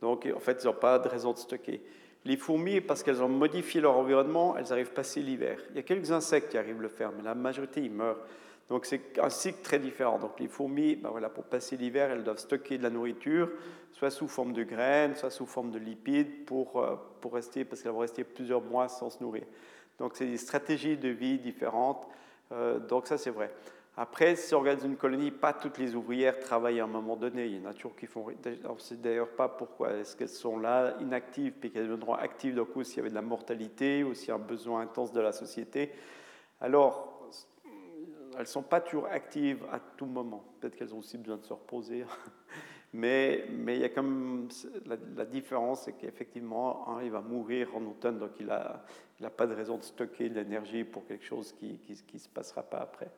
Donc, 0.00 0.28
en 0.34 0.40
fait, 0.40 0.62
ils 0.62 0.66
n'ont 0.66 0.74
pas 0.74 0.98
de 0.98 1.08
raison 1.08 1.32
de 1.32 1.38
stocker. 1.38 1.80
Les 2.24 2.36
fourmis, 2.36 2.80
parce 2.80 3.02
qu'elles 3.02 3.22
ont 3.22 3.28
modifié 3.28 3.80
leur 3.80 3.96
environnement, 3.96 4.56
elles 4.56 4.72
arrivent 4.72 4.92
passer 4.92 5.20
l'hiver. 5.20 5.60
Il 5.70 5.76
y 5.76 5.78
a 5.78 5.82
quelques 5.82 6.10
insectes 6.10 6.50
qui 6.50 6.58
arrivent 6.58 6.82
le 6.82 6.88
faire, 6.88 7.12
mais 7.16 7.22
la 7.22 7.34
majorité, 7.34 7.80
ils 7.80 7.90
meurent. 7.90 8.18
Donc, 8.68 8.84
c'est 8.84 9.18
un 9.22 9.30
cycle 9.30 9.60
très 9.62 9.78
différent. 9.78 10.18
Donc, 10.18 10.40
les 10.40 10.48
fourmis, 10.48 10.96
ben 10.96 11.10
voilà, 11.10 11.28
pour 11.28 11.44
passer 11.44 11.76
l'hiver, 11.76 12.10
elles 12.10 12.24
doivent 12.24 12.38
stocker 12.38 12.78
de 12.78 12.82
la 12.82 12.90
nourriture, 12.90 13.48
soit 13.92 14.10
sous 14.10 14.26
forme 14.26 14.52
de 14.52 14.64
graines, 14.64 15.14
soit 15.14 15.30
sous 15.30 15.46
forme 15.46 15.70
de 15.70 15.78
lipides, 15.78 16.44
pour, 16.44 16.80
euh, 16.80 16.96
pour 17.20 17.34
rester, 17.34 17.64
parce 17.64 17.80
qu'elles 17.80 17.92
vont 17.92 18.00
rester 18.00 18.24
plusieurs 18.24 18.62
mois 18.62 18.88
sans 18.88 19.10
se 19.10 19.22
nourrir. 19.22 19.44
Donc, 19.98 20.12
c'est 20.14 20.26
des 20.26 20.36
stratégies 20.36 20.96
de 20.96 21.08
vie 21.08 21.38
différentes. 21.38 22.08
Euh, 22.50 22.80
donc, 22.80 23.06
ça, 23.06 23.18
c'est 23.18 23.30
vrai. 23.30 23.52
Après, 23.98 24.36
si 24.36 24.54
on 24.54 24.60
regarde 24.60 24.82
une 24.84 24.96
colonie, 24.96 25.30
pas 25.30 25.54
toutes 25.54 25.78
les 25.78 25.94
ouvrières 25.94 26.38
travaillent 26.38 26.80
à 26.80 26.84
un 26.84 26.88
moment 26.88 27.16
donné. 27.16 27.46
Il 27.46 27.62
y 27.62 27.66
en 27.66 27.70
a 27.70 27.72
toujours 27.72 27.96
qui 27.96 28.04
font. 28.06 28.26
On 28.68 28.74
ne 28.74 28.78
sait 28.78 28.96
d'ailleurs 28.96 29.30
pas 29.30 29.48
pourquoi. 29.48 29.94
Est-ce 29.94 30.14
qu'elles 30.14 30.28
sont 30.28 30.58
là 30.58 30.94
inactives, 31.00 31.52
puis 31.52 31.70
qu'elles 31.70 31.84
deviendront 31.84 32.12
actives 32.12 32.54
d'un 32.54 32.66
coup 32.66 32.84
s'il 32.84 32.98
y 32.98 33.00
avait 33.00 33.08
de 33.08 33.14
la 33.14 33.22
mortalité 33.22 34.04
ou 34.04 34.12
s'il 34.12 34.28
y 34.28 34.32
a 34.32 34.34
un 34.34 34.38
besoin 34.38 34.82
intense 34.82 35.12
de 35.12 35.20
la 35.20 35.32
société 35.32 35.92
Alors, 36.60 37.30
elles 38.34 38.40
ne 38.40 38.44
sont 38.44 38.62
pas 38.62 38.82
toujours 38.82 39.06
actives 39.06 39.64
à 39.72 39.80
tout 39.80 40.04
moment. 40.04 40.44
Peut-être 40.60 40.76
qu'elles 40.76 40.94
ont 40.94 40.98
aussi 40.98 41.16
besoin 41.16 41.38
de 41.38 41.44
se 41.44 41.54
reposer. 41.54 42.04
mais, 42.92 43.46
il 43.48 43.78
y 43.78 43.84
a 43.84 43.88
comme 43.88 44.48
la, 44.84 45.24
différence, 45.24 45.84
c'est 45.84 45.94
qu'effectivement, 45.94 46.86
un, 46.90 47.02
il 47.02 47.10
va 47.10 47.22
mourir 47.22 47.74
en 47.74 47.82
automne, 47.86 48.18
donc 48.18 48.32
il 48.40 48.46
n'a 48.46 49.30
pas 49.30 49.46
de 49.46 49.54
raison 49.54 49.78
de 49.78 49.84
stocker 49.84 50.28
de 50.28 50.34
l'énergie 50.34 50.84
pour 50.84 51.06
quelque 51.06 51.24
chose 51.24 51.54
qui 51.54 51.80
ne 52.12 52.18
se 52.18 52.28
passera 52.28 52.62
pas 52.62 52.80
après. 52.80 53.10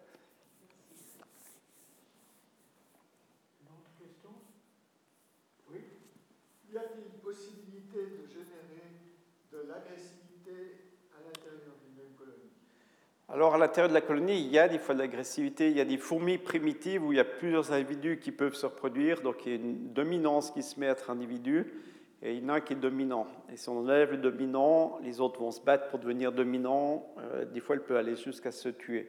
Alors, 13.39 13.55
à 13.55 13.59
l'intérieur 13.59 13.89
de 13.89 13.95
la 13.95 14.01
colonie, 14.01 14.41
il 14.41 14.49
y 14.49 14.59
a 14.59 14.67
des 14.67 14.81
fois 14.81 14.97
de 14.97 14.99
l'agressivité. 14.99 15.71
Il 15.71 15.77
y 15.77 15.81
a 15.81 15.85
des 15.85 15.97
fourmis 15.97 16.39
primitives 16.39 17.05
où 17.05 17.13
il 17.13 17.19
y 17.19 17.21
a 17.21 17.25
plusieurs 17.25 17.71
individus 17.71 18.19
qui 18.19 18.33
peuvent 18.33 18.57
se 18.57 18.67
reproduire. 18.67 19.21
Donc, 19.21 19.47
il 19.47 19.53
y 19.53 19.53
a 19.53 19.59
une 19.61 19.93
dominance 19.93 20.51
qui 20.51 20.61
se 20.61 20.81
met 20.81 20.89
à 20.89 20.91
être 20.91 21.09
individu. 21.09 21.73
Et 22.21 22.35
il 22.35 22.43
y 22.43 22.45
en 22.45 22.49
a 22.49 22.55
un 22.55 22.61
qui 22.61 22.73
est 22.73 22.77
dominant. 22.77 23.29
Et 23.53 23.57
si 23.57 23.69
on 23.69 23.79
enlève 23.79 24.11
le 24.11 24.17
dominant, 24.17 24.99
les 25.05 25.21
autres 25.21 25.39
vont 25.39 25.53
se 25.53 25.61
battre 25.61 25.87
pour 25.87 26.01
devenir 26.01 26.33
dominants. 26.33 27.15
Euh, 27.19 27.45
des 27.45 27.61
fois, 27.61 27.77
elle 27.77 27.85
peut 27.85 27.97
aller 27.97 28.17
jusqu'à 28.17 28.51
se 28.51 28.71
tuer. 28.71 29.09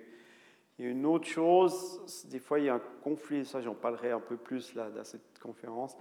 Il 0.78 0.86
y 0.86 0.88
a 0.88 0.92
une 0.92 1.08
autre 1.08 1.28
chose, 1.28 2.00
des 2.30 2.38
fois 2.38 2.60
il 2.60 2.66
y 2.66 2.70
a 2.70 2.76
un 2.76 2.82
conflit, 3.04 3.46
ça 3.46 3.62
j'en 3.62 3.74
parlerai 3.74 4.12
un 4.12 4.22
peu 4.22 4.38
plus 4.38 4.76
là 4.76 4.90
dans 4.90 5.04
cette 5.04 5.40
conférence, 5.42 5.98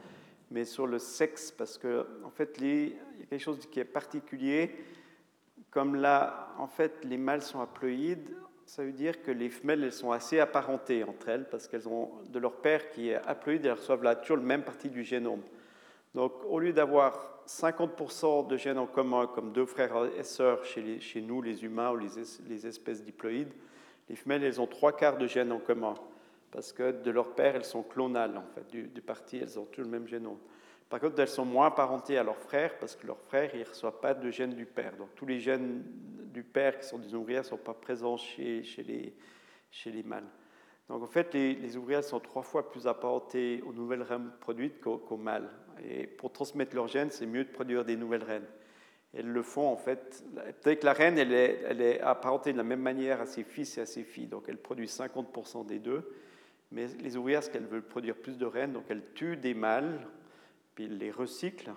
mais 0.52 0.64
sur 0.64 0.86
le 0.86 1.00
sexe, 1.00 1.50
parce 1.50 1.78
que 1.78 2.06
en 2.22 2.30
fait 2.30 2.58
il 2.60 2.90
y 2.90 2.92
a 3.22 3.26
quelque 3.28 3.42
chose 3.42 3.66
qui 3.66 3.80
est 3.80 3.84
particulier. 3.84 4.70
Comme 5.78 5.94
là, 5.94 6.48
en 6.58 6.66
fait, 6.66 7.04
les 7.04 7.16
mâles 7.16 7.40
sont 7.40 7.60
haploïdes, 7.60 8.34
ça 8.66 8.82
veut 8.82 8.90
dire 8.90 9.22
que 9.22 9.30
les 9.30 9.48
femelles 9.48 9.84
elles 9.84 9.92
sont 9.92 10.10
assez 10.10 10.40
apparentées 10.40 11.04
entre 11.04 11.28
elles 11.28 11.48
parce 11.48 11.68
qu'elles 11.68 11.86
ont 11.86 12.10
de 12.28 12.40
leur 12.40 12.56
père 12.56 12.90
qui 12.90 13.10
est 13.10 13.14
haploïde, 13.14 13.64
elles 13.64 13.74
reçoivent 13.74 14.02
là 14.02 14.16
toujours 14.16 14.38
la 14.38 14.42
même 14.42 14.64
partie 14.64 14.90
du 14.90 15.04
génome. 15.04 15.42
Donc 16.16 16.32
au 16.48 16.58
lieu 16.58 16.72
d'avoir 16.72 17.44
50% 17.46 18.48
de 18.48 18.56
gènes 18.56 18.78
en 18.78 18.88
commun 18.88 19.28
comme 19.32 19.52
deux 19.52 19.66
frères 19.66 19.94
et 20.18 20.24
sœurs 20.24 20.64
chez, 20.64 21.20
nous, 21.20 21.42
les 21.42 21.62
humains 21.62 21.92
ou 21.92 21.96
les, 21.96 22.66
espèces 22.66 23.04
diploïdes, 23.04 23.52
les 24.08 24.16
femelles, 24.16 24.42
elles 24.42 24.60
ont 24.60 24.66
trois 24.66 24.96
quarts 24.96 25.16
de 25.16 25.28
gènes 25.28 25.52
en 25.52 25.60
commun, 25.60 25.94
parce 26.50 26.72
que 26.72 26.90
de 26.90 27.10
leur 27.12 27.36
père, 27.36 27.54
elles 27.54 27.64
sont 27.64 27.84
clonales, 27.84 28.36
en 28.36 28.46
fait, 28.52 28.68
du, 28.68 28.88
du 28.88 29.02
elles 29.34 29.60
ont 29.60 29.66
tout 29.66 29.82
le 29.82 29.86
même 29.86 30.08
génome. 30.08 30.38
Par 30.88 31.00
contre, 31.00 31.20
elles 31.20 31.28
sont 31.28 31.44
moins 31.44 31.66
apparentées 31.66 32.16
à 32.16 32.22
leurs 32.22 32.38
frères, 32.38 32.78
parce 32.78 32.96
que 32.96 33.06
leurs 33.06 33.20
frères, 33.20 33.54
ne 33.54 33.64
reçoivent 33.64 34.00
pas 34.00 34.14
de 34.14 34.30
gènes 34.30 34.54
du 34.54 34.64
père. 34.64 34.96
Donc, 34.96 35.14
tous 35.14 35.26
les 35.26 35.38
gènes 35.38 35.82
du 36.32 36.42
père 36.42 36.78
qui 36.78 36.86
sont 36.86 36.98
des 36.98 37.14
ouvrières 37.14 37.42
ne 37.42 37.48
sont 37.48 37.58
pas 37.58 37.74
présents 37.74 38.16
chez, 38.16 38.62
les, 38.78 40.02
mâles. 40.02 40.28
Donc, 40.88 41.02
en 41.02 41.06
fait, 41.06 41.34
les, 41.34 41.76
ouvrières 41.76 42.04
sont 42.04 42.20
trois 42.20 42.42
fois 42.42 42.70
plus 42.70 42.86
apparentées 42.86 43.62
aux 43.66 43.74
nouvelles 43.74 44.02
reines 44.02 44.30
produites 44.40 44.80
qu'aux, 44.80 45.16
mâles. 45.18 45.50
Et 45.86 46.06
pour 46.06 46.32
transmettre 46.32 46.74
leurs 46.74 46.88
gènes, 46.88 47.10
c'est 47.10 47.26
mieux 47.26 47.44
de 47.44 47.50
produire 47.50 47.84
des 47.84 47.96
nouvelles 47.96 48.24
reines. 48.24 48.48
Elles 49.14 49.28
le 49.28 49.42
font 49.42 49.68
en 49.68 49.76
fait. 49.76 50.22
Peut-être 50.60 50.80
que 50.80 50.86
la 50.86 50.92
reine, 50.92 51.16
elle 51.16 51.32
est, 51.32 51.62
elle 51.66 51.80
est, 51.80 52.00
apparentée 52.00 52.52
de 52.52 52.58
la 52.58 52.64
même 52.64 52.82
manière 52.82 53.22
à 53.22 53.26
ses 53.26 53.42
fils 53.42 53.78
et 53.78 53.82
à 53.82 53.86
ses 53.86 54.02
filles. 54.02 54.26
Donc 54.26 54.44
elle 54.48 54.58
produit 54.58 54.86
50% 54.86 55.64
des 55.64 55.78
deux. 55.78 56.14
Mais 56.72 56.88
les 57.00 57.16
ouvrières, 57.16 57.42
ce 57.42 57.48
qu'elles 57.48 57.66
veulent 57.66 57.86
produire 57.86 58.16
plus 58.16 58.36
de 58.36 58.44
reines, 58.44 58.72
donc 58.72 58.84
elles 58.90 59.14
tuent 59.14 59.38
des 59.38 59.54
mâles, 59.54 60.06
puis 60.78 60.84
elles 60.84 60.98
les 60.98 61.10
recyclent, 61.10 61.72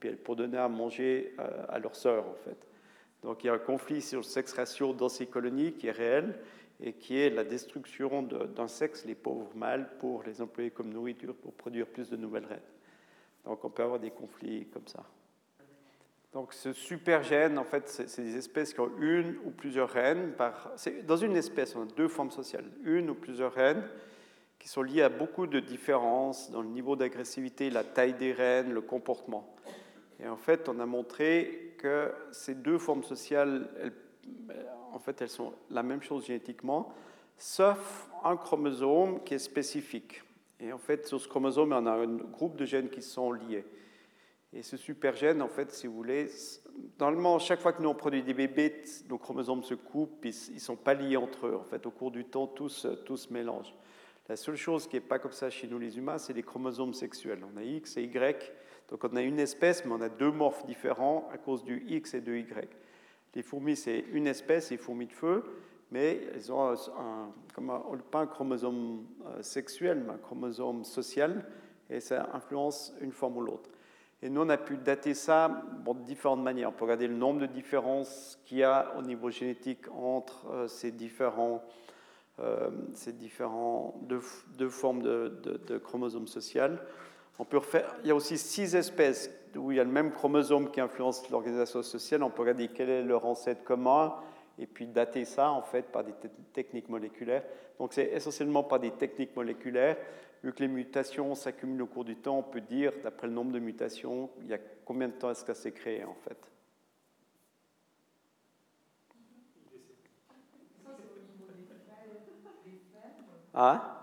puis 0.00 0.12
pour 0.12 0.34
donner 0.34 0.56
à 0.56 0.68
manger 0.68 1.34
euh, 1.38 1.66
à 1.68 1.78
leurs 1.78 1.94
sœurs 1.94 2.26
en 2.26 2.34
fait. 2.34 2.56
Donc 3.22 3.44
il 3.44 3.48
y 3.48 3.50
a 3.50 3.52
un 3.52 3.58
conflit 3.58 4.00
sur 4.00 4.20
le 4.20 4.24
sexe 4.24 4.54
ratio 4.54 4.94
dans 4.94 5.10
ces 5.10 5.26
colonies 5.26 5.74
qui 5.74 5.88
est 5.88 5.92
réel 5.92 6.34
et 6.80 6.94
qui 6.94 7.18
est 7.18 7.28
la 7.28 7.44
destruction 7.44 8.22
d'un 8.22 8.68
sexe, 8.68 9.04
les 9.04 9.14
pauvres 9.14 9.54
mâles, 9.54 9.90
pour 9.98 10.22
les 10.22 10.40
employer 10.40 10.70
comme 10.70 10.88
nourriture 10.90 11.34
pour 11.34 11.52
produire 11.52 11.86
plus 11.88 12.08
de 12.08 12.16
nouvelles 12.16 12.46
reines. 12.46 12.58
Donc 13.44 13.62
on 13.66 13.68
peut 13.68 13.82
avoir 13.82 14.00
des 14.00 14.12
conflits 14.12 14.66
comme 14.72 14.86
ça. 14.86 15.04
Donc 16.32 16.54
ce 16.54 16.72
supergène, 16.72 17.58
en 17.58 17.64
fait, 17.64 17.86
c'est 17.86 18.22
des 18.22 18.38
espèces 18.38 18.72
qui 18.72 18.80
ont 18.80 18.92
une 18.98 19.36
ou 19.44 19.50
plusieurs 19.50 19.90
reines. 19.90 20.32
Dans 21.06 21.16
une 21.18 21.36
espèce, 21.36 21.76
on 21.76 21.82
a 21.82 21.86
deux 21.98 22.08
formes 22.08 22.30
sociales, 22.30 22.64
une 22.82 23.10
ou 23.10 23.14
plusieurs 23.14 23.52
reines 23.52 23.84
qui 24.58 24.68
sont 24.68 24.82
liées 24.82 25.02
à 25.02 25.08
beaucoup 25.08 25.46
de 25.46 25.60
différences 25.60 26.50
dans 26.50 26.62
le 26.62 26.68
niveau 26.68 26.96
d'agressivité, 26.96 27.70
la 27.70 27.84
taille 27.84 28.14
des 28.14 28.32
reines, 28.32 28.72
le 28.72 28.80
comportement. 28.80 29.54
Et 30.20 30.28
en 30.28 30.36
fait, 30.36 30.68
on 30.68 30.80
a 30.80 30.86
montré 30.86 31.76
que 31.78 32.12
ces 32.32 32.54
deux 32.54 32.78
formes 32.78 33.04
sociales, 33.04 33.68
elles, 33.80 33.92
en 34.92 34.98
fait, 34.98 35.22
elles 35.22 35.28
sont 35.28 35.52
la 35.70 35.82
même 35.82 36.02
chose 36.02 36.26
génétiquement, 36.26 36.92
sauf 37.36 38.10
un 38.24 38.36
chromosome 38.36 39.22
qui 39.22 39.34
est 39.34 39.38
spécifique. 39.38 40.22
Et 40.60 40.72
en 40.72 40.78
fait, 40.78 41.06
sur 41.06 41.20
ce 41.20 41.28
chromosome, 41.28 41.72
on 41.72 41.86
a 41.86 41.92
un 41.92 42.16
groupe 42.16 42.56
de 42.56 42.64
gènes 42.64 42.88
qui 42.88 43.02
sont 43.02 43.30
liés. 43.32 43.64
Et 44.52 44.62
ce 44.62 44.76
supergène, 44.76 45.42
en 45.42 45.48
fait, 45.48 45.70
si 45.72 45.86
vous 45.86 45.94
voulez, 45.94 46.28
normalement, 46.98 47.38
chaque 47.38 47.60
fois 47.60 47.72
que 47.72 47.82
nous 47.82 47.88
on 47.90 47.94
produit 47.94 48.22
des 48.22 48.34
bébés, 48.34 48.82
nos 49.08 49.18
chromosomes 49.18 49.62
se 49.62 49.74
coupent, 49.74 50.24
ils 50.24 50.54
ne 50.54 50.58
sont 50.58 50.76
pas 50.76 50.94
liés 50.94 51.16
entre 51.16 51.46
eux. 51.46 51.56
En 51.56 51.64
fait, 51.64 51.84
au 51.86 51.90
cours 51.90 52.10
du 52.10 52.24
temps, 52.24 52.46
tout 52.46 52.70
se, 52.70 52.88
tout 52.88 53.16
se 53.16 53.32
mélange. 53.32 53.74
La 54.28 54.36
seule 54.36 54.56
chose 54.56 54.86
qui 54.86 54.96
n'est 54.96 55.00
pas 55.00 55.18
comme 55.18 55.32
ça 55.32 55.48
chez 55.48 55.66
nous 55.66 55.78
les 55.78 55.96
humains, 55.96 56.18
c'est 56.18 56.34
les 56.34 56.42
chromosomes 56.42 56.92
sexuels. 56.92 57.40
On 57.50 57.56
a 57.56 57.62
X 57.62 57.96
et 57.96 58.02
Y, 58.02 58.52
donc 58.90 59.04
on 59.04 59.16
a 59.16 59.22
une 59.22 59.38
espèce, 59.38 59.84
mais 59.84 59.92
on 59.92 60.00
a 60.02 60.10
deux 60.10 60.30
morphes 60.30 60.66
différents 60.66 61.28
à 61.32 61.38
cause 61.38 61.64
du 61.64 61.82
X 61.88 62.12
et 62.12 62.20
du 62.20 62.38
Y. 62.40 62.68
Les 63.34 63.42
fourmis, 63.42 63.76
c'est 63.76 64.04
une 64.12 64.26
espèce, 64.26 64.70
les 64.70 64.76
fourmis 64.76 65.06
de 65.06 65.12
feu, 65.12 65.44
mais 65.90 66.20
elles 66.34 66.52
ont 66.52 66.70
un, 66.70 66.74
un, 66.74 67.96
pas 68.10 68.20
un 68.20 68.26
chromosome 68.26 69.06
sexuel, 69.40 70.02
mais 70.04 70.14
un 70.14 70.18
chromosome 70.18 70.84
social, 70.84 71.46
et 71.88 72.00
ça 72.00 72.28
influence 72.34 72.92
une 73.00 73.12
forme 73.12 73.36
ou 73.36 73.40
l'autre. 73.42 73.70
Et 74.20 74.28
nous, 74.28 74.40
on 74.40 74.48
a 74.48 74.56
pu 74.58 74.76
dater 74.76 75.14
ça 75.14 75.48
bon, 75.84 75.94
de 75.94 76.02
différentes 76.02 76.42
manières. 76.42 76.70
On 76.70 76.72
peut 76.72 76.84
regarder 76.84 77.06
le 77.06 77.14
nombre 77.14 77.40
de 77.40 77.46
différences 77.46 78.38
qu'il 78.44 78.58
y 78.58 78.64
a 78.64 78.92
au 78.98 79.02
niveau 79.02 79.30
génétique 79.30 79.88
entre 79.92 80.48
euh, 80.48 80.68
ces 80.68 80.90
différents, 80.90 81.62
euh, 81.62 81.87
ces 82.94 83.12
différents 83.12 84.00
deux, 84.02 84.68
formes 84.68 85.02
de, 85.02 85.78
chromosomes 85.78 86.28
social. 86.28 86.80
On 87.38 87.44
peut 87.44 87.58
refaire, 87.58 87.96
il 88.02 88.08
y 88.08 88.10
a 88.10 88.14
aussi 88.14 88.36
six 88.36 88.74
espèces 88.74 89.30
où 89.56 89.70
il 89.70 89.76
y 89.76 89.80
a 89.80 89.84
le 89.84 89.90
même 89.90 90.12
chromosome 90.12 90.70
qui 90.70 90.80
influence 90.80 91.28
l'organisation 91.30 91.82
sociale. 91.82 92.22
On 92.22 92.30
peut 92.30 92.42
regarder 92.42 92.68
quel 92.68 92.90
est 92.90 93.02
leur 93.02 93.24
ancêtre 93.24 93.62
commun 93.64 94.14
et 94.58 94.66
puis 94.66 94.86
dater 94.86 95.24
ça 95.24 95.50
en 95.50 95.62
fait 95.62 95.82
par 95.92 96.04
des 96.04 96.14
techniques 96.52 96.88
moléculaires. 96.88 97.44
Donc 97.78 97.92
c'est 97.92 98.06
essentiellement 98.06 98.64
par 98.64 98.80
des 98.80 98.90
techniques 98.90 99.36
moléculaires. 99.36 99.96
Vu 100.42 100.52
que 100.52 100.60
les 100.60 100.68
mutations 100.68 101.34
s'accumulent 101.34 101.82
au 101.82 101.86
cours 101.86 102.04
du 102.04 102.16
temps, 102.16 102.38
on 102.38 102.42
peut 102.44 102.60
dire, 102.60 102.92
d'après 103.02 103.26
le 103.26 103.32
nombre 103.32 103.52
de 103.52 103.58
mutations, 103.58 104.30
il 104.40 104.48
y 104.48 104.54
a 104.54 104.58
combien 104.84 105.08
de 105.08 105.14
temps 105.14 105.30
est-ce 105.30 105.44
que 105.44 105.52
ça 105.52 105.62
s'est 105.62 105.72
créé 105.72 106.04
en 106.04 106.14
fait? 106.14 106.38
Ah 113.54 113.98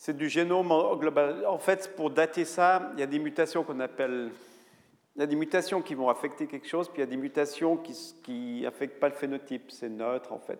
c'est 0.00 0.16
du 0.16 0.30
génome 0.30 0.72
global. 0.98 1.44
En 1.46 1.58
fait, 1.58 1.94
pour 1.94 2.08
dater 2.08 2.46
ça, 2.46 2.90
il 2.94 3.00
y 3.00 3.02
a 3.02 3.06
des 3.06 3.18
mutations 3.18 3.64
qu'on 3.64 3.80
appelle. 3.80 4.30
Il 5.14 5.20
y 5.20 5.22
a 5.22 5.26
des 5.26 5.36
mutations 5.36 5.82
qui 5.82 5.94
vont 5.94 6.08
affecter 6.08 6.46
quelque 6.46 6.66
chose, 6.66 6.88
puis 6.88 6.98
il 6.98 7.00
y 7.00 7.02
a 7.02 7.10
des 7.10 7.18
mutations 7.18 7.76
qui 7.76 8.62
n'affectent 8.62 8.98
pas 8.98 9.10
le 9.10 9.14
phénotype. 9.14 9.70
C'est 9.70 9.90
neutre, 9.90 10.32
en 10.32 10.38
fait. 10.38 10.58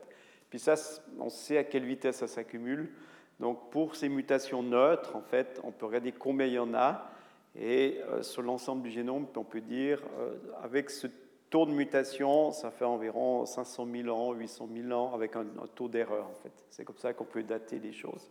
Puis 0.50 0.58
ça, 0.58 0.74
on 1.18 1.30
sait 1.30 1.56
à 1.56 1.64
quelle 1.64 1.86
vitesse 1.86 2.16
ça 2.16 2.26
s'accumule. 2.26 2.90
Donc, 3.38 3.70
pour 3.70 3.96
ces 3.96 4.10
mutations 4.10 4.62
neutres, 4.62 5.16
en 5.16 5.22
fait, 5.22 5.58
on 5.64 5.70
peut 5.70 5.86
regarder 5.86 6.12
combien 6.12 6.46
il 6.46 6.52
y 6.52 6.58
en 6.58 6.74
a. 6.74 7.10
Et 7.58 7.98
euh, 8.10 8.22
sur 8.22 8.42
l'ensemble 8.42 8.82
du 8.82 8.90
génome, 8.90 9.26
on 9.34 9.44
peut 9.44 9.62
dire, 9.62 10.02
euh, 10.18 10.34
avec 10.62 10.90
ce 10.90 11.06
taux 11.50 11.66
de 11.66 11.72
mutation, 11.72 12.52
ça 12.52 12.70
fait 12.70 12.84
environ 12.84 13.44
500 13.44 13.86
000 13.92 14.08
ans, 14.08 14.32
800 14.32 14.68
000 14.72 14.92
ans, 14.92 15.12
avec 15.14 15.36
un, 15.36 15.44
taux 15.74 15.88
d'erreur, 15.88 16.26
en 16.26 16.34
fait. 16.34 16.52
C'est 16.70 16.84
comme 16.84 16.98
ça 16.98 17.12
qu'on 17.12 17.24
peut 17.24 17.42
dater 17.42 17.78
les 17.78 17.92
choses. 17.92 18.30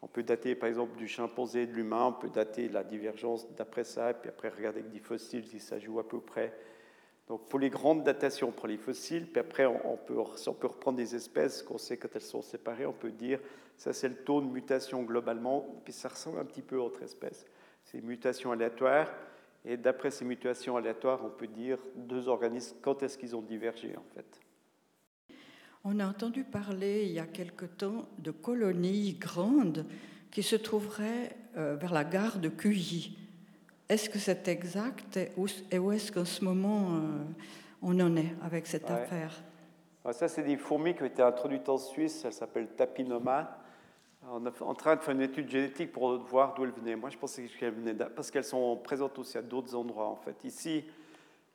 On 0.00 0.06
peut 0.06 0.22
dater, 0.22 0.54
par 0.54 0.68
exemple, 0.68 0.96
du 0.96 1.06
chimpanzé 1.06 1.66
de 1.66 1.72
l'humain, 1.72 2.06
on 2.06 2.12
peut 2.12 2.30
dater 2.30 2.68
la 2.68 2.82
divergence 2.82 3.46
d'après 3.54 3.84
ça, 3.84 4.10
et 4.10 4.14
puis 4.14 4.28
après 4.28 4.48
regarder 4.48 4.80
avec 4.80 4.92
des 4.92 5.00
fossiles 5.00 5.46
si 5.46 5.60
ça 5.60 5.78
joue 5.78 5.98
à 5.98 6.08
peu 6.08 6.20
près. 6.20 6.52
Donc 7.28 7.46
pour 7.48 7.58
les 7.58 7.68
grandes 7.68 8.04
datations, 8.04 8.48
on 8.48 8.52
prend 8.52 8.68
les 8.68 8.78
fossiles, 8.78 9.26
puis 9.26 9.40
après 9.40 9.66
on 9.66 9.98
peut, 9.98 10.16
on 10.18 10.52
peut 10.54 10.66
reprendre 10.66 10.96
des 10.96 11.14
espèces 11.14 11.62
qu'on 11.62 11.76
sait 11.76 11.98
quand 11.98 12.08
elles 12.14 12.22
sont 12.22 12.40
séparées, 12.40 12.86
on 12.86 12.92
peut 12.92 13.10
dire 13.10 13.38
ça 13.76 13.92
c'est 13.92 14.08
le 14.08 14.16
taux 14.16 14.40
de 14.40 14.46
mutation 14.46 15.02
globalement, 15.02 15.66
puis 15.84 15.92
ça 15.92 16.08
ressemble 16.08 16.38
un 16.38 16.44
petit 16.46 16.62
peu 16.62 16.76
à 16.76 16.80
autre 16.80 17.02
espèce. 17.02 17.44
C'est 17.84 18.00
mutations 18.00 18.50
aléatoires, 18.50 19.12
et 19.68 19.76
d'après 19.76 20.10
ces 20.10 20.24
mutations 20.24 20.78
aléatoires, 20.78 21.20
on 21.22 21.28
peut 21.28 21.46
dire 21.46 21.78
deux 21.94 22.26
organismes, 22.26 22.78
quand 22.80 23.02
est-ce 23.02 23.18
qu'ils 23.18 23.36
ont 23.36 23.42
divergé 23.42 23.94
en 23.96 24.14
fait. 24.14 24.40
On 25.84 26.00
a 26.00 26.06
entendu 26.06 26.42
parler 26.42 27.04
il 27.04 27.12
y 27.12 27.18
a 27.18 27.26
quelque 27.26 27.66
temps 27.66 28.08
de 28.18 28.30
colonies 28.30 29.12
grandes 29.14 29.84
qui 30.30 30.42
se 30.42 30.56
trouveraient 30.56 31.36
euh, 31.56 31.76
vers 31.76 31.92
la 31.92 32.04
gare 32.04 32.38
de 32.38 32.48
Cuyi. 32.48 33.18
Est-ce 33.90 34.08
que 34.08 34.18
c'est 34.18 34.48
exact 34.48 35.18
et 35.18 35.78
où 35.78 35.92
est-ce 35.92 36.12
qu'en 36.12 36.24
ce 36.24 36.42
moment 36.42 36.94
euh, 36.94 37.24
on 37.82 38.00
en 38.00 38.16
est 38.16 38.34
avec 38.42 38.66
cette 38.66 38.88
ouais. 38.88 38.92
affaire? 38.92 39.42
Alors 40.02 40.14
Ça, 40.14 40.28
c'est 40.28 40.44
des 40.44 40.56
fourmis 40.56 40.94
qui 40.94 41.02
ont 41.02 41.06
été 41.06 41.22
introduites 41.22 41.68
en 41.68 41.76
Suisse, 41.76 42.22
elles 42.24 42.32
s'appellent 42.32 42.68
Tapinoma. 42.68 43.57
Est 44.28 44.62
en 44.62 44.74
train 44.74 44.96
de 44.96 45.00
faire 45.00 45.14
une 45.14 45.22
étude 45.22 45.48
génétique 45.48 45.90
pour 45.90 46.18
voir 46.18 46.54
d'où 46.54 46.64
elles 46.64 46.70
venaient. 46.70 46.96
Moi, 46.96 47.08
je 47.08 47.16
pensais 47.16 47.46
qu'elles 47.46 47.72
venaient 47.72 47.94
parce 47.94 48.30
qu'elles 48.30 48.44
sont 48.44 48.76
présentes 48.76 49.18
aussi 49.18 49.38
à 49.38 49.42
d'autres 49.42 49.74
endroits, 49.74 50.08
en 50.08 50.16
fait. 50.16 50.44
Ici, 50.44 50.84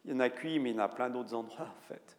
il 0.03 0.11
y 0.11 0.15
en 0.15 0.19
a 0.19 0.29
Cuyi, 0.29 0.59
mais 0.59 0.71
il 0.71 0.75
y 0.75 0.79
en 0.79 0.83
a 0.83 0.87
plein 0.87 1.09
d'autres 1.09 1.35
endroits, 1.35 1.67
en 1.67 1.87
fait. 1.87 2.17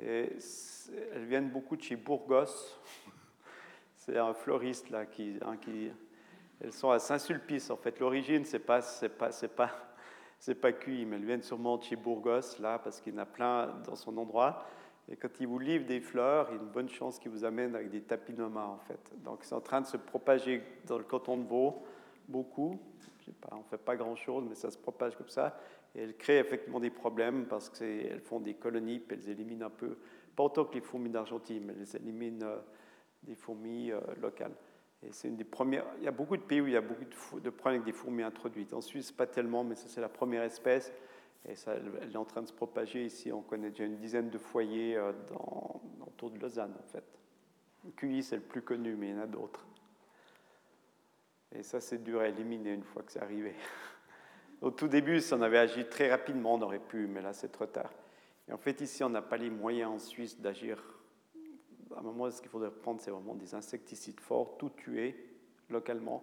Elles 0.00 1.24
viennent 1.24 1.50
beaucoup 1.50 1.76
de 1.76 1.82
chez 1.82 1.96
Burgos. 1.96 2.46
C'est 3.96 4.18
un 4.18 4.34
fleuriste 4.34 4.90
là 4.90 5.06
qui, 5.06 5.38
hein, 5.42 5.56
qui, 5.56 5.92
elles 6.60 6.72
sont 6.72 6.90
à 6.90 6.98
Saint-Sulpice 6.98 7.70
en 7.70 7.76
fait. 7.76 7.98
L'origine 7.98 8.44
c'est 8.44 8.60
pas 8.60 8.80
c'est 8.80 9.08
pas 9.08 9.32
c'est 9.32 9.48
pas 9.48 9.70
c'est 10.38 10.54
pas 10.54 10.72
cuit, 10.72 11.04
mais 11.04 11.16
elles 11.16 11.24
viennent 11.24 11.42
sûrement 11.42 11.76
de 11.76 11.82
chez 11.82 11.96
Burgos 11.96 12.58
là 12.60 12.78
parce 12.78 13.00
qu'il 13.00 13.14
y 13.14 13.16
en 13.16 13.22
a 13.22 13.26
plein 13.26 13.68
dans 13.84 13.96
son 13.96 14.16
endroit. 14.16 14.64
Et 15.12 15.16
quand 15.16 15.40
ils 15.40 15.46
vous 15.46 15.58
livrent 15.58 15.86
des 15.86 16.00
fleurs, 16.00 16.48
il 16.50 16.56
y 16.56 16.58
a 16.58 16.62
une 16.62 16.70
bonne 16.70 16.88
chance 16.88 17.18
qu'ils 17.18 17.30
vous 17.30 17.44
amènent 17.44 17.76
avec 17.76 17.90
des 17.90 18.00
tapinomas 18.00 18.64
en 18.64 18.78
fait. 18.78 19.12
Donc 19.22 19.40
c'est 19.42 19.54
en 19.54 19.60
train 19.60 19.82
de 19.82 19.86
se 19.86 19.98
propager 19.98 20.62
dans 20.86 20.96
le 20.96 21.04
canton 21.04 21.36
de 21.36 21.46
Vaud 21.46 21.82
beaucoup. 22.28 22.80
Pas, 23.40 23.50
on 23.52 23.62
fait 23.62 23.78
pas 23.78 23.94
grand 23.94 24.16
chose, 24.16 24.44
mais 24.48 24.54
ça 24.54 24.70
se 24.70 24.78
propage 24.78 25.16
comme 25.16 25.28
ça. 25.28 25.58
Et 25.94 26.02
elles 26.02 26.16
créent 26.16 26.38
effectivement 26.38 26.80
des 26.80 26.90
problèmes 26.90 27.46
parce 27.46 27.68
qu'elles 27.68 28.20
font 28.20 28.40
des 28.40 28.54
colonies, 28.54 28.98
puis 28.98 29.16
elles 29.16 29.30
éliminent 29.30 29.66
un 29.66 29.70
peu 29.70 29.96
Pas 30.34 30.44
autant 30.44 30.64
que 30.64 30.74
les 30.74 30.80
fourmis 30.80 31.10
d'Argentine, 31.10 31.62
mais 31.66 31.74
elles 31.78 31.96
éliminent 31.96 32.46
euh, 32.46 32.56
des 33.22 33.34
fourmis 33.34 33.92
euh, 33.92 34.00
locales. 34.20 34.54
Et 35.06 35.12
c'est 35.12 35.28
une 35.28 35.36
des 35.36 35.44
premières. 35.44 35.84
Il 35.98 36.04
y 36.04 36.08
a 36.08 36.12
beaucoup 36.12 36.36
de 36.36 36.42
pays 36.42 36.60
où 36.60 36.66
il 36.66 36.72
y 36.72 36.76
a 36.76 36.80
beaucoup 36.80 37.04
de, 37.40 37.50
problèmes 37.50 37.82
avec 37.82 37.84
des 37.84 37.92
fourmis 37.92 38.22
introduites. 38.22 38.72
En 38.72 38.80
Suisse, 38.80 39.12
pas 39.12 39.26
tellement, 39.26 39.62
mais 39.62 39.74
ça, 39.74 39.88
c'est 39.88 40.00
la 40.00 40.08
première 40.08 40.42
espèce. 40.42 40.92
Et 41.48 41.56
ça, 41.56 41.74
elle 41.74 42.12
est 42.12 42.16
en 42.16 42.24
train 42.24 42.42
de 42.42 42.46
se 42.46 42.52
propager 42.52 43.04
ici. 43.04 43.32
On 43.32 43.42
connaît 43.42 43.70
déjà 43.70 43.84
une 43.84 43.96
dizaine 43.96 44.30
de 44.30 44.38
foyers 44.38 44.96
euh, 44.96 45.12
dans, 45.28 45.80
autour 46.06 46.30
de 46.30 46.38
Lausanne, 46.38 46.74
en 46.78 46.86
fait. 46.86 47.04
QI, 47.96 48.22
c'est 48.22 48.36
le 48.36 48.42
plus 48.42 48.62
connu, 48.62 48.94
mais 48.94 49.08
il 49.08 49.16
y 49.16 49.18
en 49.18 49.22
a 49.22 49.26
d'autres. 49.26 49.66
Et 51.54 51.62
ça, 51.62 51.80
c'est 51.80 52.02
dur 52.02 52.20
à 52.20 52.28
éliminer 52.28 52.72
une 52.72 52.84
fois 52.84 53.02
que 53.02 53.10
c'est 53.10 53.20
arrivé. 53.20 53.54
Au 54.62 54.70
tout 54.70 54.86
début, 54.86 55.20
si 55.20 55.34
on 55.34 55.42
avait 55.42 55.58
agi 55.58 55.84
très 55.86 56.08
rapidement, 56.08 56.54
on 56.54 56.62
aurait 56.62 56.78
pu, 56.78 57.08
mais 57.08 57.20
là, 57.20 57.32
c'est 57.32 57.50
trop 57.50 57.66
tard. 57.66 57.92
Et 58.48 58.52
en 58.52 58.58
fait, 58.58 58.80
ici, 58.80 59.02
on 59.02 59.10
n'a 59.10 59.22
pas 59.22 59.36
les 59.36 59.50
moyens 59.50 59.90
en 59.90 59.98
Suisse 59.98 60.40
d'agir. 60.40 60.82
À 61.94 61.98
un 61.98 62.02
moment, 62.02 62.30
ce 62.30 62.40
qu'il 62.40 62.50
faudrait 62.50 62.70
prendre, 62.70 63.00
c'est 63.00 63.10
vraiment 63.10 63.34
des 63.34 63.54
insecticides 63.54 64.20
forts, 64.20 64.56
tout 64.58 64.70
tuer 64.70 65.16
localement. 65.68 66.22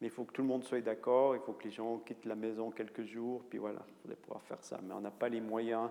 Mais 0.00 0.08
il 0.08 0.10
faut 0.10 0.24
que 0.24 0.32
tout 0.32 0.42
le 0.42 0.48
monde 0.48 0.64
soit 0.64 0.80
d'accord, 0.80 1.34
il 1.34 1.40
faut 1.40 1.52
que 1.52 1.64
les 1.64 1.70
gens 1.70 1.98
quittent 1.98 2.26
la 2.26 2.34
maison 2.34 2.70
quelques 2.70 3.04
jours, 3.04 3.42
puis 3.48 3.58
voilà, 3.58 3.80
il 3.88 3.94
faudrait 4.02 4.16
pouvoir 4.16 4.42
faire 4.42 4.62
ça. 4.62 4.78
Mais 4.82 4.92
on 4.92 5.00
n'a 5.00 5.10
pas 5.10 5.28
les 5.28 5.40
moyens 5.40 5.90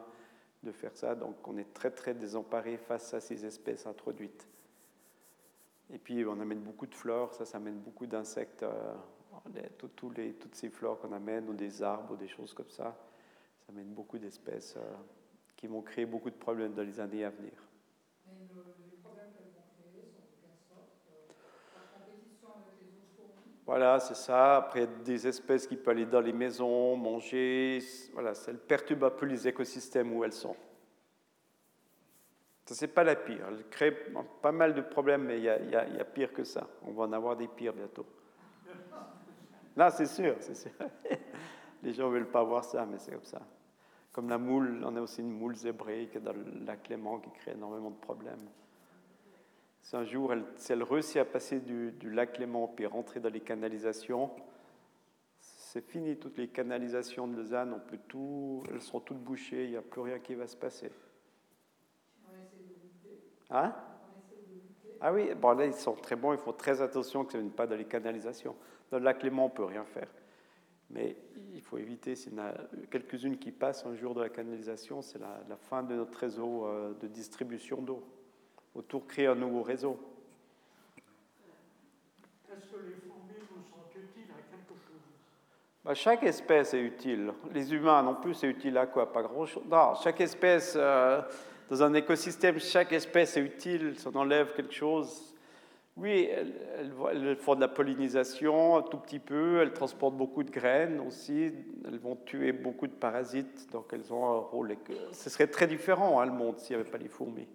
de 0.64 0.72
faire 0.72 0.96
ça, 0.96 1.16
donc 1.16 1.48
on 1.48 1.58
est 1.58 1.74
très 1.74 1.92
très 1.92 2.14
désemparé 2.14 2.78
face 2.78 3.14
à 3.14 3.20
ces 3.20 3.46
espèces 3.46 3.88
introduites. 3.88 4.48
Et 5.92 5.98
puis 5.98 6.26
on 6.26 6.40
amène 6.40 6.60
beaucoup 6.60 6.88
de 6.88 6.96
fleurs, 6.96 7.34
ça, 7.34 7.46
ça 7.46 7.58
amène 7.58 7.80
beaucoup 7.80 8.06
d'insectes. 8.06 8.64
Euh, 8.64 8.94
toutes 9.78 10.56
ces 10.56 10.70
fleurs 10.70 11.00
qu'on 11.00 11.12
amène, 11.12 11.50
ou 11.50 11.54
des 11.54 11.84
arbres, 11.84 12.14
ou 12.14 12.18
des 12.18 12.28
choses 12.28 12.54
comme 12.54 12.70
ça, 12.70 12.96
ça 13.60 13.72
amène 13.72 13.94
beaucoup 13.94 14.18
d'espèces 14.18 14.76
euh, 14.78 14.96
qui 15.56 15.68
vont 15.68 15.82
créer 15.82 16.06
beaucoup 16.06 16.30
de 16.30 16.36
problèmes 16.36 16.74
dans 16.74 16.84
les 16.84 17.00
années 17.00 17.24
à 17.24 17.30
venir. 17.30 17.54
Voilà, 23.66 24.00
c'est 24.00 24.16
ça. 24.16 24.58
Après, 24.58 24.88
des 25.04 25.28
espèces 25.28 25.66
qui 25.66 25.76
peuvent 25.76 25.96
aller 25.96 26.06
dans 26.06 26.22
les 26.22 26.34
maisons, 26.34 26.96
manger. 26.96 27.80
Voilà, 28.14 28.34
ça 28.36 28.54
perturbe 28.54 29.04
un 29.06 29.10
peu 29.10 29.26
les 29.26 29.48
écosystèmes 29.48 30.14
où 30.14 30.24
elles 30.24 30.34
sont. 30.34 30.56
Ça, 32.66 32.76
c'est 32.76 32.88
pas 32.88 33.04
la 33.04 33.16
pire. 33.16 33.46
Elle 33.48 33.68
crée 33.70 33.92
pas 34.42 34.52
mal 34.52 34.74
de 34.74 34.82
problèmes, 34.82 35.24
mais 35.24 35.38
il 35.38 35.44
y, 35.44 35.72
y, 35.72 35.76
a 35.76 36.06
pire 36.06 36.34
que 36.34 36.44
ça. 36.44 36.68
On 36.84 36.92
va 36.92 37.04
en 37.04 37.14
avoir 37.14 37.36
des 37.36 37.48
pires 37.48 37.74
bientôt. 37.74 38.06
Là, 39.76 39.90
c'est 39.92 40.08
sûr, 40.08 40.36
c'est 40.40 40.56
sûr. 40.56 40.72
Les 41.84 41.94
gens 41.94 42.08
ne 42.08 42.14
veulent 42.14 42.32
pas 42.32 42.44
voir 42.44 42.64
ça, 42.64 42.86
mais 42.86 42.98
c'est 42.98 43.12
comme 43.12 43.24
ça. 43.24 43.42
Comme 44.12 44.30
la 44.30 44.38
moule, 44.38 44.82
on 44.84 44.96
a 44.96 45.02
aussi 45.02 45.22
une 45.22 45.32
moule 45.32 45.56
zébrée 45.56 46.08
qui 46.12 46.18
est 46.18 46.22
dans 46.22 46.34
le 46.34 46.66
lac 46.66 46.88
Léman 46.88 47.20
qui 47.20 47.30
crée 47.32 47.52
énormément 47.52 47.92
de 47.92 47.98
problèmes. 47.98 48.48
Si 49.86 49.96
un 49.96 50.04
jour, 50.04 50.34
elle, 50.34 50.44
si 50.56 50.72
elle 50.72 50.82
réussit 50.82 51.18
à 51.18 51.26
passer 51.26 51.60
du, 51.60 51.94
lac 52.10 52.40
Léman 52.40 52.68
puis 52.76 52.88
rentrer 52.88 53.20
dans 53.20 53.30
les 53.30 53.40
canalisations, 53.40 54.32
c'est 55.40 55.86
fini, 55.86 56.18
toutes 56.18 56.40
les 56.40 56.48
canalisations 56.48 57.28
de 57.28 57.36
Lausanne, 57.36 57.72
on 57.72 57.80
peut 57.80 58.00
tout, 58.08 58.64
elles 58.72 58.82
seront 58.82 59.00
toutes 59.00 59.20
bouchées, 59.20 59.66
il 59.66 59.70
n'y 59.70 59.78
a 59.78 59.84
plus 59.84 60.02
rien 60.02 60.18
qui 60.18 60.34
va 60.34 60.48
se 60.48 60.58
passer. 60.58 60.90
Hein? 63.52 63.76
Ah 65.02 65.14
oui, 65.14 65.32
bon 65.36 65.52
là 65.52 65.68
ils 65.68 65.74
sont 65.76 65.94
très 65.94 66.16
bons, 66.16 66.34
il 66.34 66.40
faut 66.40 66.54
très 66.54 66.82
attention 66.82 67.24
que 67.24 67.34
ça 67.34 67.38
ne 67.38 67.44
vienne 67.44 67.54
pas 67.54 67.68
dans 67.68 67.76
les 67.76 67.86
canalisations. 67.86 68.56
Dans 68.90 68.98
le 68.98 69.04
lac 69.04 69.22
Léman, 69.22 69.46
on 69.46 69.50
ne 69.50 69.54
peut 69.54 69.66
rien 69.66 69.86
faire. 69.86 70.10
Mais 70.90 71.16
il 71.54 71.62
faut 71.62 71.78
éviter, 71.78 72.16
s'il 72.16 72.34
y 72.34 72.40
en 72.40 72.46
a 72.46 72.54
quelques-unes 72.90 73.38
qui 73.38 73.52
passent 73.52 73.86
un 73.86 73.94
jour 73.94 74.16
de 74.16 74.22
la 74.22 74.30
canalisation, 74.30 75.04
c'est 75.04 75.20
la, 75.20 75.58
fin 75.58 75.84
de 75.84 75.94
notre 75.94 76.18
réseau 76.18 76.66
euh, 76.66 76.96
de 76.96 77.06
distribution 77.06 77.84
d'eau. 77.84 78.04
Autour, 78.76 79.08
créer 79.08 79.28
un 79.28 79.36
nouveau 79.36 79.64
réseau. 79.64 79.98
Est-ce 82.52 82.68
que 82.68 82.78
les 82.86 82.96
fourmis 82.96 83.40
nous 83.52 83.64
sont 83.64 83.90
utiles 83.96 84.32
à 84.32 84.42
quelque 84.52 84.74
chose? 84.86 85.02
Bah, 85.84 85.94
Chaque 85.94 86.24
espèce 86.24 86.74
est 86.74 86.82
utile. 86.82 87.32
Les 87.54 87.74
humains 87.74 88.04
non 88.04 88.16
plus, 88.16 88.34
c'est 88.34 88.48
utile 88.48 88.78
à 88.78 88.86
quoi? 88.86 89.12
Pas 89.12 89.24
grand-chose. 89.24 89.64
Non, 89.70 89.94
chaque 89.96 90.20
espèce, 90.20 90.74
euh, 90.76 91.22
dans 91.70 91.84
un 91.84 91.94
écosystème, 91.94 92.60
chaque 92.60 92.92
espèce 92.92 93.38
est 93.38 93.42
utile. 93.42 93.94
Si 93.98 94.08
on 94.08 94.16
enlève 94.16 94.54
quelque 94.54 94.74
chose, 94.74 95.34
oui, 95.98 96.30
elles, 96.30 97.38
font 97.38 97.56
de 97.56 97.62
la 97.62 97.70
pollinisation 97.70 98.76
un 98.76 98.82
tout 98.82 98.98
petit 98.98 99.20
peu, 99.20 99.62
elles 99.62 99.72
transportent 99.72 100.18
beaucoup 100.18 100.44
de 100.44 100.52
graines 100.52 101.00
aussi, 101.00 101.54
elles 101.86 102.00
vont 102.00 102.18
tuer 102.18 102.52
beaucoup 102.52 102.88
de 102.88 102.94
parasites, 102.94 103.72
donc 103.72 103.86
elles 103.94 104.12
ont 104.12 104.26
un 104.26 104.40
rôle. 104.40 104.76
Ce 105.14 105.30
serait 105.30 105.48
très 105.48 105.68
différent, 105.68 106.20
hein, 106.20 106.26
le 106.26 106.34
monde, 106.34 106.60
s'il 106.60 106.76
n'y 106.76 106.82
avait 106.82 106.92
pas 106.92 106.98
les 106.98 107.08
fourmis. 107.08 107.48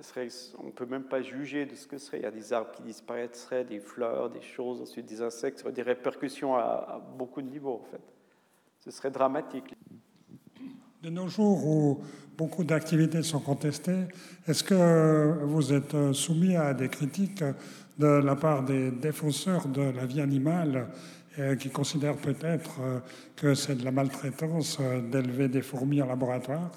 Serait, 0.00 0.28
on 0.58 0.66
ne 0.66 0.70
peut 0.70 0.86
même 0.86 1.04
pas 1.04 1.20
juger 1.20 1.66
de 1.66 1.74
ce 1.74 1.86
que 1.86 1.98
ce 1.98 2.06
serait. 2.06 2.18
Il 2.18 2.22
y 2.22 2.26
a 2.26 2.30
des 2.30 2.52
arbres 2.52 2.70
qui 2.72 2.82
disparaîtraient, 2.82 3.64
des 3.64 3.80
fleurs, 3.80 4.30
des 4.30 4.40
choses, 4.40 4.80
ensuite 4.80 5.06
des 5.06 5.20
insectes, 5.20 5.58
ça 5.58 5.64
aurait 5.66 5.74
des 5.74 5.82
répercussions 5.82 6.54
à, 6.54 6.60
à 6.60 6.98
beaucoup 6.98 7.42
de 7.42 7.48
niveaux, 7.48 7.82
en 7.82 7.90
fait. 7.90 8.02
Ce 8.80 8.90
serait 8.90 9.10
dramatique. 9.10 9.74
De 11.02 11.10
nos 11.10 11.28
jours 11.28 11.66
où 11.66 12.00
beaucoup 12.38 12.64
d'activités 12.64 13.22
sont 13.22 13.40
contestées, 13.40 14.06
est-ce 14.46 14.64
que 14.64 15.44
vous 15.44 15.72
êtes 15.72 16.12
soumis 16.12 16.56
à 16.56 16.74
des 16.74 16.88
critiques 16.88 17.44
de 17.98 18.06
la 18.06 18.36
part 18.36 18.62
des 18.62 18.90
défenseurs 18.90 19.68
de 19.68 19.82
la 19.82 20.06
vie 20.06 20.20
animale 20.20 20.88
euh, 21.38 21.56
qui 21.56 21.70
considèrent 21.70 22.16
peut-être 22.16 22.80
euh, 22.80 23.00
que 23.36 23.54
c'est 23.54 23.76
de 23.76 23.84
la 23.84 23.90
maltraitance 23.90 24.78
euh, 24.80 25.00
d'élever 25.00 25.48
des 25.48 25.62
fourmis 25.62 26.02
en 26.02 26.06
laboratoire? 26.06 26.70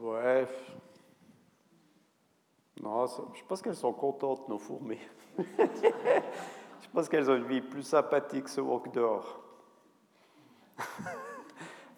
Ouais. 0.00 0.46
Je 3.34 3.42
pense 3.48 3.62
qu'elles 3.62 3.74
sont 3.74 3.92
contentes, 3.92 4.48
nos 4.48 4.58
fourmis. 4.58 4.98
je 5.38 6.88
pense 6.92 7.08
qu'elles 7.08 7.30
ont 7.30 7.36
une 7.36 7.46
vie 7.46 7.62
plus 7.62 7.82
sympathique 7.82 8.48
ce 8.48 8.60
que 8.60 8.90
dehors. 8.90 9.40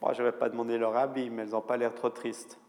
Moi, 0.01 0.13
je 0.13 0.23
n'aurais 0.23 0.39
pas 0.39 0.49
demandé 0.49 0.79
leur 0.79 0.97
habit, 0.97 1.31
mais 1.31 1.43
elles 1.43 1.51
n'ont 1.51 1.61
pas 1.61 1.77
l'air 1.77 1.95
trop 1.95 2.11
tristes. 2.11 2.61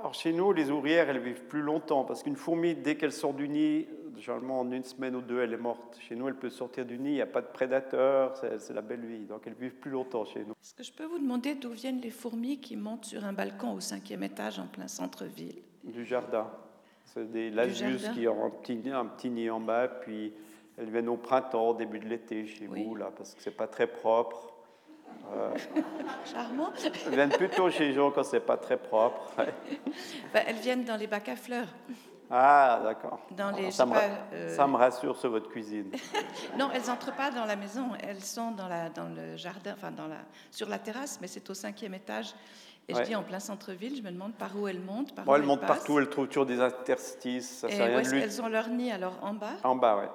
Alors, 0.00 0.14
chez 0.14 0.32
nous, 0.32 0.52
les 0.52 0.70
ouvrières, 0.70 1.08
elles 1.10 1.20
vivent 1.20 1.44
plus 1.44 1.62
longtemps, 1.62 2.04
parce 2.04 2.22
qu'une 2.24 2.36
fourmi, 2.36 2.74
dès 2.74 2.96
qu'elle 2.96 3.12
sort 3.12 3.34
du 3.34 3.48
nid, 3.48 3.86
généralement 4.16 4.60
en 4.60 4.70
une 4.70 4.82
semaine 4.82 5.14
ou 5.14 5.20
deux, 5.20 5.40
elle 5.40 5.52
est 5.52 5.58
morte. 5.58 5.96
Chez 6.00 6.16
nous, 6.16 6.26
elle 6.26 6.36
peut 6.36 6.50
sortir 6.50 6.84
du 6.84 6.98
nid, 6.98 7.10
il 7.10 7.14
n'y 7.14 7.20
a 7.20 7.26
pas 7.26 7.42
de 7.42 7.52
prédateurs, 7.52 8.36
c'est 8.36 8.72
la 8.72 8.82
belle 8.82 9.04
vie. 9.04 9.26
Donc, 9.26 9.42
elles 9.46 9.54
vivent 9.54 9.76
plus 9.76 9.92
longtemps 9.92 10.24
chez 10.24 10.44
nous. 10.44 10.54
Est-ce 10.60 10.74
que 10.74 10.82
je 10.82 10.92
peux 10.92 11.04
vous 11.04 11.18
demander 11.18 11.54
d'où 11.54 11.70
viennent 11.70 12.00
les 12.00 12.10
fourmis 12.10 12.60
qui 12.60 12.76
montent 12.76 13.04
sur 13.04 13.24
un 13.24 13.32
balcon 13.32 13.74
au 13.74 13.80
cinquième 13.80 14.24
étage 14.24 14.58
en 14.58 14.66
plein 14.66 14.88
centre-ville? 14.88 15.62
Du 15.84 16.04
jardin. 16.04 16.50
C'est 17.04 17.30
des 17.30 17.50
lasius 17.50 18.08
qui 18.10 18.26
ont 18.28 18.46
un 18.46 18.50
petit, 18.50 18.80
un 18.90 19.06
petit 19.06 19.30
nid 19.30 19.50
en 19.50 19.60
bas, 19.60 19.88
puis 19.88 20.32
elles 20.78 20.90
viennent 20.90 21.08
au 21.08 21.16
printemps, 21.16 21.70
au 21.70 21.74
début 21.74 21.98
de 21.98 22.08
l'été 22.08 22.46
chez 22.46 22.66
vous, 22.66 22.94
là, 22.94 23.10
parce 23.16 23.34
que 23.34 23.42
c'est 23.42 23.56
pas 23.56 23.66
très 23.66 23.86
propre. 23.86 24.54
Euh, 25.34 25.54
Charmant. 26.24 26.72
Elles 27.06 27.14
viennent 27.14 27.30
plutôt 27.30 27.68
chez 27.70 27.88
les 27.88 27.94
gens 27.94 28.10
quand 28.10 28.22
c'est 28.22 28.40
pas 28.40 28.56
très 28.56 28.76
propre. 28.76 29.34
Ben, 30.32 30.42
elles 30.46 30.56
viennent 30.56 30.84
dans 30.84 30.96
les 30.96 31.06
bacs 31.06 31.28
à 31.28 31.36
fleurs. 31.36 31.68
Ah, 32.34 32.80
d'accord. 32.82 33.20
ça, 33.70 33.84
me, 33.84 33.94
euh, 34.32 34.56
ça 34.56 34.66
me 34.66 34.76
rassure 34.76 35.18
sur 35.18 35.28
votre 35.28 35.50
cuisine. 35.50 35.90
non, 36.58 36.70
elles 36.72 36.86
n'entrent 36.86 37.14
pas 37.14 37.30
dans 37.30 37.44
la 37.44 37.56
maison. 37.56 37.90
Elles 38.02 38.22
sont 38.22 38.52
dans, 38.52 38.68
la, 38.68 38.88
dans 38.88 39.10
le 39.10 39.36
jardin, 39.36 39.74
enfin 39.74 39.90
dans 39.90 40.06
la, 40.06 40.16
sur 40.50 40.66
la 40.70 40.78
terrasse, 40.78 41.18
mais 41.20 41.26
c'est 41.26 41.48
au 41.50 41.54
cinquième 41.54 41.92
étage. 41.92 42.34
Et 42.88 42.94
je 42.94 43.02
dis 43.02 43.14
en 43.14 43.22
plein 43.22 43.38
centre-ville, 43.38 43.96
je 43.96 44.02
me 44.02 44.10
demande 44.10 44.32
par 44.34 44.58
où 44.58 44.66
elles 44.66 44.80
montent. 44.80 45.14
Par 45.14 45.36
elles, 45.36 45.42
montent 45.42 45.60
partout, 45.60 45.98
elles 45.98 46.08
trouvent 46.08 46.26
toujours 46.26 46.46
des 46.46 46.60
interstices. 46.60 47.58
Ça 47.58 47.68
Et 47.68 47.94
où 47.94 47.98
est-ce 47.98 48.14
qu'elles 48.14 48.42
ont 48.42 48.48
leur 48.48 48.68
nid 48.68 48.90
alors? 48.90 49.18
En 49.22 49.34
bas? 49.34 49.52
En 49.62 49.76
bas, 49.76 49.98
oui. 50.00 50.06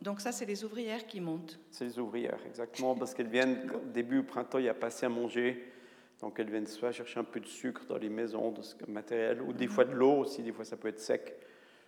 Donc 0.00 0.20
ça, 0.20 0.32
c'est 0.32 0.46
les 0.46 0.64
ouvrières 0.64 1.06
qui 1.06 1.20
montent. 1.20 1.58
C'est 1.70 1.84
les 1.84 1.98
ouvrières, 1.98 2.38
exactement, 2.46 2.94
parce 2.94 3.12
qu'elles 3.12 3.28
viennent, 3.28 3.70
début 3.92 4.22
printemps, 4.22 4.58
il 4.58 4.62
n'y 4.62 4.68
a 4.68 4.74
pas 4.74 4.88
assez 4.88 5.04
à 5.04 5.10
manger. 5.10 5.72
Donc 6.20 6.40
elles 6.40 6.50
viennent 6.50 6.66
soit 6.66 6.92
chercher 6.92 7.20
un 7.20 7.24
peu 7.24 7.40
de 7.40 7.46
sucre 7.46 7.84
dans 7.86 7.98
les 7.98 8.08
maisons, 8.08 8.50
de 8.50 8.62
ce 8.62 8.74
matériel, 8.88 9.42
ou 9.42 9.52
des 9.52 9.68
fois 9.68 9.84
de 9.84 9.92
l'eau 9.92 10.20
aussi, 10.20 10.42
des 10.42 10.52
fois 10.52 10.64
ça 10.64 10.78
peut 10.78 10.88
être 10.88 11.00
sec. 11.00 11.36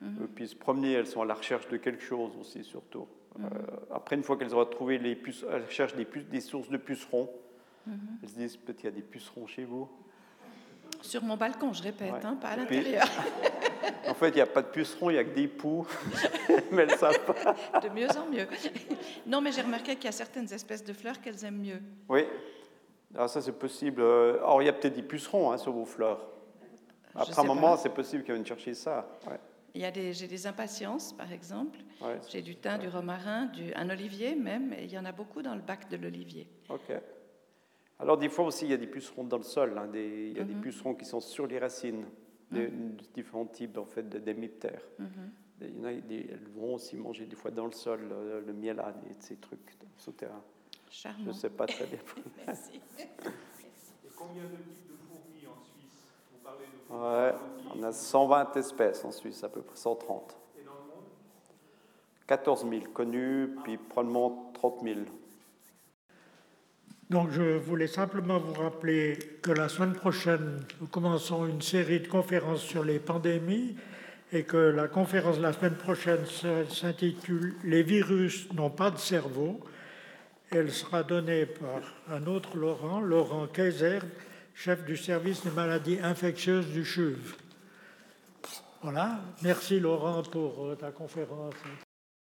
Et 0.03 0.27
puis 0.33 0.47
se 0.47 0.55
promener, 0.55 0.93
elles 0.93 1.07
sont 1.07 1.23
à 1.23 1.25
la 1.25 1.35
recherche 1.35 1.69
de 1.69 1.77
quelque 1.77 2.03
chose 2.03 2.31
aussi, 2.41 2.63
surtout. 2.63 3.09
Mhm. 3.37 3.47
Euh, 3.47 3.95
après, 3.95 4.17
une 4.17 4.23
fois 4.23 4.37
qu'elles 4.37 4.55
auront 4.55 4.65
trouvé 4.67 4.99
les 4.99 5.17
puces, 5.17 5.45
elles 5.51 5.69
cherchent 5.71 5.95
des, 5.95 6.07
des 6.31 6.41
sources 6.41 6.69
de 6.69 6.77
pucerons. 6.77 7.29
Mhm. 7.87 7.99
Elles 8.23 8.29
se 8.29 8.35
disent, 8.35 8.57
peut-être 8.57 8.83
il 8.83 8.87
y 8.87 8.89
a 8.89 8.93
des 8.93 9.03
pucerons 9.03 9.47
chez 9.47 9.65
vous. 9.65 9.89
Sur 11.01 11.23
mon 11.23 11.37
balcon, 11.37 11.73
je 11.73 11.83
répète, 11.83 12.25
hein, 12.25 12.37
pas 12.41 12.49
à 12.49 12.57
l'intérieur. 12.57 13.07
en 14.09 14.15
fait, 14.15 14.31
il 14.31 14.35
n'y 14.35 14.41
a 14.41 14.47
pas 14.47 14.63
de 14.63 14.69
pucerons, 14.69 15.11
il 15.11 15.15
n'y 15.15 15.19
a 15.19 15.25
que 15.25 15.35
des 15.35 15.47
poux, 15.47 15.87
mais 16.73 16.83
elles 16.83 16.97
savent 16.97 17.25
pas. 17.25 17.81
De 17.81 17.89
mieux 17.89 18.09
en 18.17 18.27
mieux. 18.27 18.47
Non, 19.27 19.41
mais 19.41 19.53
j'ai 19.53 19.63
remarqué 19.63 19.95
qu'il 19.95 20.07
y 20.07 20.09
a 20.09 20.13
certaines 20.13 20.53
espèces 20.53 20.83
de 20.85 20.93
fleurs 20.93 21.21
qu'elles 21.21 21.45
aiment 21.45 21.61
mieux. 21.61 21.81
Oui, 22.09 22.25
alors 23.15 23.25
ah, 23.25 23.29
ça 23.29 23.41
c'est 23.41 23.53
possible. 23.53 24.03
Alors 24.03 24.61
il 24.63 24.67
y 24.67 24.69
a 24.69 24.73
peut-être 24.73 24.95
des 24.95 25.03
pucerons 25.03 25.53
hein, 25.53 25.59
sur 25.59 25.73
vos 25.73 25.85
fleurs. 25.85 26.21
Après 27.15 27.39
un 27.41 27.45
moment, 27.45 27.77
c'est 27.77 27.89
possible 27.89 28.23
qu'elles 28.23 28.37
viennent 28.37 28.47
chercher 28.47 28.75
ça. 28.75 29.09
Des, 29.25 29.31
j'ai 29.75 30.27
des 30.29 30.47
impatiences, 30.47 31.13
par 31.13 31.33
exemple. 31.33 31.79
j'ai 32.31 32.43
du 32.43 32.57
thym, 32.57 32.79
du 32.79 32.89
romarin, 32.89 33.47
du, 33.47 33.73
un 33.75 33.89
olivier 33.91 34.35
même, 34.35 34.73
et 34.73 34.85
il 34.85 34.91
y 34.93 34.99
en 34.99 35.05
a 35.05 35.13
beaucoup 35.13 35.43
dans 35.43 35.55
le 35.55 35.61
bac 35.63 35.89
de 35.91 35.97
l'olivier. 35.97 36.49
Ok. 36.69 36.93
Alors, 38.01 38.17
des 38.17 38.29
fois 38.29 38.45
aussi, 38.47 38.65
il 38.67 38.71
y 38.71 38.75
a 38.75 38.77
des 38.77 38.87
pucerons 38.87 39.25
dans 39.25 39.39
le 39.39 39.43
sol. 39.43 39.77
hein, 39.77 39.89
des- 39.89 40.29
il 40.31 40.37
y 40.37 40.41
a 40.41 40.45
des 40.45 40.55
Mhm. 40.55 40.61
pucerons 40.61 40.95
qui 40.95 41.05
sont 41.05 41.21
sur 41.21 41.47
les 41.47 41.59
racines, 41.59 42.07
de, 42.51 42.67
de 42.67 43.05
différents 43.13 43.45
types 43.47 43.77
en 43.77 43.85
fait, 43.85 44.09
de- 44.09 44.19
d'hémiptères. 44.19 44.83
Mhm. 44.99 45.09
Il 45.61 45.77
y 45.77 45.81
en 45.81 45.85
a, 45.85 45.93
des- 45.95 46.29
elles 46.31 46.49
vont 46.57 46.75
aussi 46.75 46.97
manger 46.97 47.27
des 47.27 47.35
fois 47.37 47.51
dans 47.51 47.67
le 47.67 47.73
sol 47.73 48.09
euh, 48.13 48.41
le 48.47 48.53
miel 48.53 48.79
à 48.81 48.91
et 49.11 49.15
ces 49.19 49.37
trucs 49.37 49.77
souterrains. 49.97 50.43
Je 50.91 50.97
Charmant. 50.97 51.27
ne 51.27 51.33
sais 51.33 51.51
pas 51.51 51.67
très 51.67 51.85
bien. 51.87 51.99
Merci. 52.47 52.81
Et 52.99 54.09
combien 54.17 54.45
de 54.45 54.57
types 54.73 54.89
de 54.89 54.97
fourmis 54.97 55.47
en 55.47 55.61
Suisse 55.61 56.07
Vous 56.33 56.39
parlez 56.43 56.65
de 56.67 56.71
fourmis 56.71 56.78
Ouais, 56.91 57.35
on 57.75 57.83
a 57.83 57.93
120 57.93 58.57
espèces 58.57 59.05
en 59.05 59.13
Suisse, 59.13 59.45
à 59.45 59.49
peu 59.49 59.61
près 59.61 59.77
130. 59.77 60.37
Et 60.59 60.65
dans 60.65 60.73
le 60.73 60.79
monde? 60.79 61.05
14 62.27 62.67
000 62.69 62.83
connus, 62.95 63.51
puis 63.63 63.77
probablement 63.77 64.51
30 64.55 64.83
000. 64.83 65.01
Donc 67.11 67.31
je 67.31 67.57
voulais 67.57 67.87
simplement 67.87 68.39
vous 68.39 68.53
rappeler 68.53 69.19
que 69.43 69.51
la 69.51 69.69
semaine 69.71 69.95
prochaine, 69.95 70.61
nous 70.81 70.87
commençons 70.87 71.47
une 71.47 71.63
série 71.63 72.01
de 72.01 72.09
conférences 72.09 72.61
sur 72.61 72.85
les 72.85 72.99
pandémies 72.99 73.77
et 74.31 74.43
que 74.43 74.59
la 74.59 74.89
conférence 74.89 75.39
de 75.39 75.43
la 75.43 75.55
semaine 75.55 75.77
prochaine 75.77 76.27
s'intitule 76.27 77.55
Les 77.65 77.83
virus 77.83 78.53
n'ont 78.53 78.69
pas 78.69 78.91
de 78.91 78.99
cerveau. 78.99 79.61
Elle 80.51 80.71
sera 80.71 81.03
donnée 81.03 81.47
par 81.47 81.81
un 82.11 82.27
autre 82.27 82.59
Laurent, 82.59 83.01
Laurent 83.01 83.47
Kaiser, 83.47 84.01
chef 84.59 84.85
du 84.85 84.97
service 84.97 85.45
des 85.45 85.51
maladies 85.51 86.01
infectieuses 86.03 86.67
du 86.67 86.85
CHUV. 86.85 87.17
Voilà, 88.83 89.21
merci 89.41 89.79
Laurent 89.79 90.23
pour 90.25 90.67
euh, 90.67 90.75
ta 90.75 90.91
conférence. 90.91 91.55